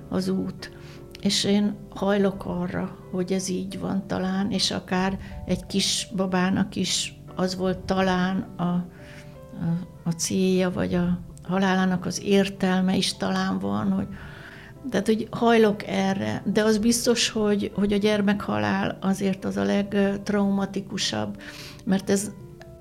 az 0.10 0.28
út. 0.28 0.72
És 1.22 1.44
én 1.44 1.76
hajlok 1.90 2.46
arra, 2.46 2.98
hogy 3.12 3.32
ez 3.32 3.50
így 3.50 3.80
van 3.80 4.08
talán, 4.08 4.52
és 4.52 4.72
akár 4.72 5.18
egy 5.46 5.66
kis 5.66 6.08
babának 6.16 6.76
is 6.76 7.20
az 7.36 7.56
volt 7.56 7.80
talán 7.80 8.48
a, 8.58 8.64
a, 8.64 8.86
a 10.04 10.12
célja, 10.12 10.72
vagy 10.72 10.94
a, 10.94 11.20
halálának 11.48 12.06
az 12.06 12.22
értelme 12.24 12.96
is 12.96 13.18
talán 13.18 13.60
van, 13.60 13.92
hogy, 13.92 14.08
tehát, 14.90 15.06
hogy 15.06 15.28
hajlok 15.32 15.88
erre, 15.88 16.44
de 16.46 16.64
az 16.64 16.78
biztos, 16.78 17.30
hogy, 17.30 17.72
hogy 17.76 17.94
a 17.94 17.98
gyermekhalál 17.98 18.98
azért 19.02 19.46
az 19.46 19.58
a 19.58 19.64
legtraumatikusabb, 19.64 21.42
mert 21.86 22.10
ez 22.10 22.32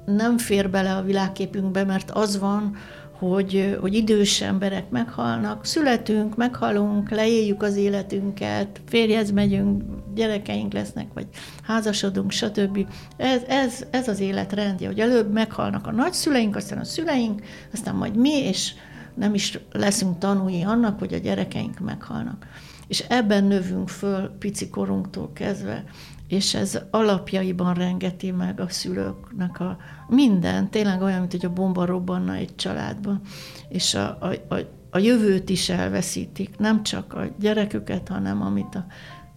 nem 0.06 0.38
fér 0.38 0.70
bele 0.70 0.94
a 0.94 1.02
világképünkbe, 1.02 1.84
mert 1.84 2.10
az 2.10 2.38
van, 2.38 2.76
hogy, 3.18 3.76
hogy 3.80 3.94
idős 3.94 4.40
emberek 4.40 4.90
meghalnak, 4.90 5.64
születünk, 5.64 6.36
meghalunk, 6.36 7.10
leéljük 7.10 7.62
az 7.62 7.76
életünket, 7.76 8.80
férjhez 8.88 9.30
megyünk, 9.30 9.82
gyerekeink 10.14 10.72
lesznek, 10.72 11.06
vagy 11.14 11.26
házasodunk, 11.62 12.30
stb. 12.30 12.86
Ez, 13.16 13.42
ez, 13.48 13.84
ez 13.90 14.08
az 14.08 14.20
életrendje, 14.20 14.86
hogy 14.86 15.00
előbb 15.00 15.32
meghalnak 15.32 15.86
a 15.86 15.92
nagyszüleink, 15.92 16.56
aztán 16.56 16.78
a 16.78 16.84
szüleink, 16.84 17.42
aztán 17.72 17.94
majd 17.94 18.16
mi, 18.16 18.38
és 18.38 18.72
nem 19.14 19.34
is 19.34 19.58
leszünk 19.72 20.18
tanúi 20.18 20.62
annak, 20.62 20.98
hogy 20.98 21.14
a 21.14 21.18
gyerekeink 21.18 21.78
meghalnak. 21.78 22.46
És 22.86 23.04
ebben 23.08 23.44
növünk 23.44 23.88
föl 23.88 24.30
pici 24.38 24.68
korunktól 24.68 25.30
kezdve, 25.32 25.84
és 26.29 26.55
ez 26.55 26.79
alapjaiban 26.91 27.75
rengeti 27.75 28.31
meg 28.31 28.61
a 28.61 28.68
szülőknek 28.68 29.61
a 29.61 29.77
minden, 30.09 30.70
tényleg 30.70 31.03
olyan, 31.03 31.18
mint 31.18 31.31
hogy 31.31 31.45
a 31.45 31.53
bomba 31.53 31.85
robbanna 31.85 32.35
egy 32.35 32.55
családban, 32.55 33.20
és 33.68 33.95
a, 33.95 34.18
a, 34.20 34.55
a, 34.55 34.59
a 34.91 34.99
jövőt 34.99 35.49
is 35.49 35.68
elveszítik, 35.68 36.59
nem 36.59 36.83
csak 36.83 37.12
a 37.12 37.25
gyereküket, 37.39 38.09
hanem 38.09 38.43
amit 38.43 38.75
a 38.75 38.87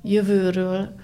jövőről 0.03 0.95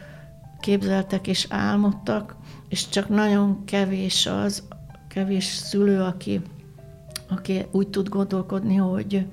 képzeltek 0.59 1.27
és 1.27 1.47
álmodtak, 1.49 2.35
és 2.69 2.89
csak 2.89 3.09
nagyon 3.09 3.65
kevés 3.65 4.25
az, 4.25 4.63
kevés 5.07 5.45
szülő, 5.45 6.01
aki, 6.01 6.41
aki 7.29 7.65
úgy 7.71 7.87
tud 7.87 8.09
gondolkodni, 8.09 8.75
hogy, 8.75 9.25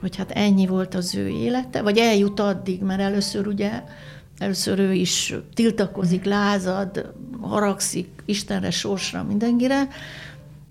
hogy 0.00 0.16
hát 0.16 0.30
ennyi 0.30 0.66
volt 0.66 0.94
az 0.94 1.14
ő 1.14 1.28
élete, 1.28 1.82
vagy 1.82 1.98
eljut 1.98 2.40
addig, 2.40 2.82
mert 2.82 3.00
először 3.00 3.46
ugye 3.46 3.82
Először 4.40 4.78
ő 4.78 4.92
is 4.92 5.34
tiltakozik, 5.54 6.24
lázad, 6.24 7.12
haragszik 7.40 8.08
Istenre, 8.24 8.70
sorsra, 8.70 9.22
mindenkire, 9.22 9.88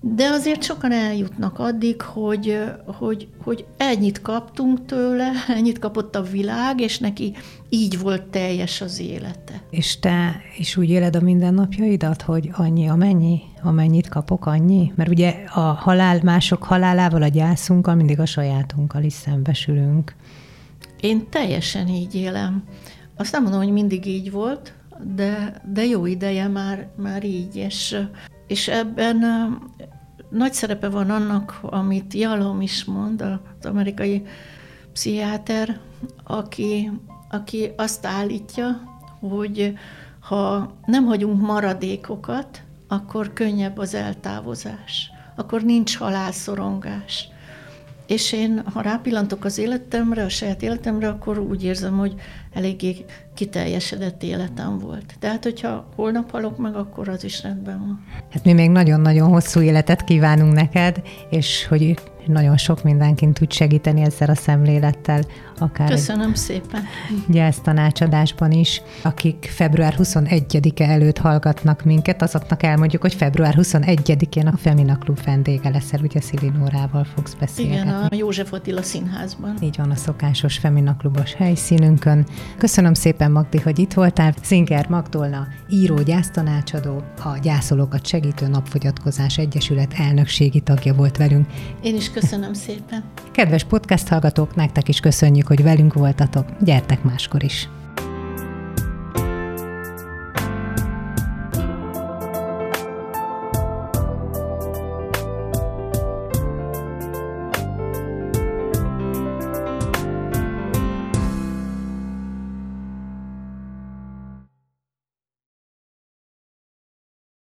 de 0.02 0.26
azért 0.28 0.64
sokan 0.64 0.92
eljutnak 0.92 1.60
addig, 1.60 2.02
hogy, 2.02 2.62
hogy, 2.86 3.28
hogy 3.44 3.66
ennyit 3.78 4.22
kaptunk 4.22 4.86
tőle, 4.86 5.32
ennyit 5.48 5.80
kapott 5.80 6.16
a 6.16 6.22
világ, 6.22 6.80
és 6.80 6.98
neki 6.98 7.34
így 7.70 8.00
volt 8.00 8.24
teljes 8.24 8.82
az 8.82 9.00
élete. 9.00 9.62
És 9.70 10.00
te 10.00 10.42
is 10.58 10.78
úgy 10.78 10.90
éled 10.90 11.16
a 11.16 11.22
mindennapjaidat, 11.22 12.22
hogy 12.22 12.50
annyi, 12.54 12.88
amennyi, 12.88 13.42
amennyit 13.64 14.10
kapok, 14.10 14.46
annyi? 14.46 14.92
Mert 14.96 15.10
ugye 15.10 15.30
a 15.54 15.60
halál, 15.60 16.20
mások 16.24 16.64
halálával, 16.64 17.22
a 17.22 17.28
gyászunkkal 17.28 17.96
mindig 17.96 18.20
a 18.20 18.26
sajátunkkal 18.26 19.04
is 19.04 19.14
szembesülünk. 19.14 20.16
Én 21.00 21.30
teljesen 21.30 21.88
így 21.88 22.16
élem. 22.16 22.64
Azt 23.20 23.32
nem 23.32 23.42
mondom, 23.42 23.62
hogy 23.62 23.72
mindig 23.72 24.06
így 24.06 24.32
volt, 24.32 24.74
de, 25.16 25.62
de 25.74 25.86
jó 25.86 26.06
ideje 26.06 26.48
már, 26.48 26.88
már 26.96 27.24
így, 27.24 27.56
és, 27.56 27.98
és 28.48 28.68
ebben 28.68 29.18
nagy 30.30 30.54
szerepe 30.54 30.90
van 30.90 31.10
annak, 31.10 31.60
amit 31.62 32.14
Jalom 32.14 32.62
is 32.62 32.86
mond, 32.86 33.22
az 33.22 33.66
amerikai 33.66 34.26
pszichiáter, 34.94 35.80
aki, 36.24 36.92
aki 37.30 37.72
azt 37.78 38.06
állítja, 38.06 38.82
hogy 39.20 39.74
ha 40.20 40.74
nem 40.86 41.06
hagyunk 41.06 41.42
maradékokat, 41.42 42.64
akkor 42.88 43.34
könnyebb 43.34 43.78
az 43.78 43.94
eltávozás, 43.94 45.12
akkor 45.36 45.62
nincs 45.62 45.98
halálszorongás. 45.98 47.28
És 48.10 48.34
én, 48.34 48.62
ha 48.74 48.82
rápillantok 48.82 49.46
az 49.46 49.58
életemre, 49.58 50.24
a 50.24 50.30
saját 50.30 50.62
életemre, 50.62 51.08
akkor 51.08 51.40
úgy 51.40 51.64
érzem, 51.64 51.98
hogy 51.98 52.14
eléggé 52.54 53.06
kiteljesedett 53.34 54.24
életem 54.24 54.80
volt. 54.80 55.14
Tehát, 55.20 55.44
hogyha 55.44 55.90
holnap 55.96 56.32
halok 56.32 56.58
meg, 56.58 56.76
akkor 56.76 57.10
az 57.10 57.24
is 57.24 57.44
rendben 57.44 57.80
van. 57.80 58.06
Hát 58.32 58.44
mi 58.44 58.54
még 58.54 58.70
nagyon-nagyon 58.70 59.30
hosszú 59.30 59.62
életet 59.62 60.04
kívánunk 60.04 60.54
neked, 60.54 61.02
és 61.30 61.66
hogy 61.68 61.94
nagyon 62.26 62.58
sok 62.58 62.84
mindenkin 62.84 63.34
tud 63.34 63.52
segíteni 63.52 64.02
ezzel 64.02 64.30
a 64.30 64.36
szemlélettel. 64.36 65.22
Akár 65.60 65.90
Köszönöm 65.90 66.30
egy 66.30 66.36
szépen. 66.36 66.84
Gyász 67.28 67.60
tanácsadásban 67.60 68.52
is. 68.52 68.82
Akik 69.02 69.50
február 69.56 69.96
21-e 69.98 70.84
előtt 70.84 71.18
hallgatnak 71.18 71.84
minket, 71.84 72.22
azoknak 72.22 72.64
elmondjuk, 72.64 73.02
hogy 73.02 73.14
február 73.14 73.56
21-én 73.58 74.48
a 74.48 74.58
Femina 74.58 74.98
Klub 74.98 75.24
vendége 75.24 75.70
leszel, 75.70 76.00
ugye 76.04 76.22
Szilinórával 76.22 77.04
fogsz 77.04 77.34
beszélni. 77.34 77.72
Igen, 77.72 77.88
a 77.88 78.16
József 78.16 78.54
Attila 78.54 78.82
színházban. 78.82 79.56
Így 79.62 79.78
van, 79.78 79.92
a 79.92 79.96
szokásos 79.96 80.58
Femina 80.58 80.96
Klubos 80.96 81.34
helyszínünkön. 81.34 82.26
Köszönöm 82.58 82.94
szépen, 82.94 83.32
Magdi, 83.32 83.60
hogy 83.60 83.80
itt 83.80 83.94
voltál. 83.94 84.34
Szinger 84.42 84.88
Magdolna, 84.90 85.48
író, 85.70 85.96
gyásztanácsadó, 85.96 87.04
a 87.24 87.38
Gyászolókat 87.42 88.08
Segítő 88.08 88.48
Napfogyatkozás 88.48 89.38
Egyesület 89.38 89.94
elnökségi 89.98 90.60
tagja 90.60 90.94
volt 90.94 91.18
velünk. 91.18 91.48
Én 91.82 91.96
is 91.96 92.12
köszönöm 92.12 92.54
szépen. 92.54 93.04
Kedves 93.32 93.64
podcast 93.64 94.08
hallgatók, 94.08 94.56
nektek 94.56 94.88
is 94.88 95.00
köszönjük, 95.00 95.48
hogy 95.50 95.64
velünk 95.64 95.94
voltatok. 95.94 96.46
Gyertek 96.60 97.04
máskor 97.04 97.44
is! 97.44 97.70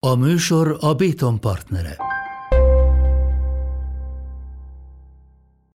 A 0.06 0.14
műsor 0.14 0.76
a 0.80 0.94
Béton 0.94 1.40
partnere. 1.40 1.96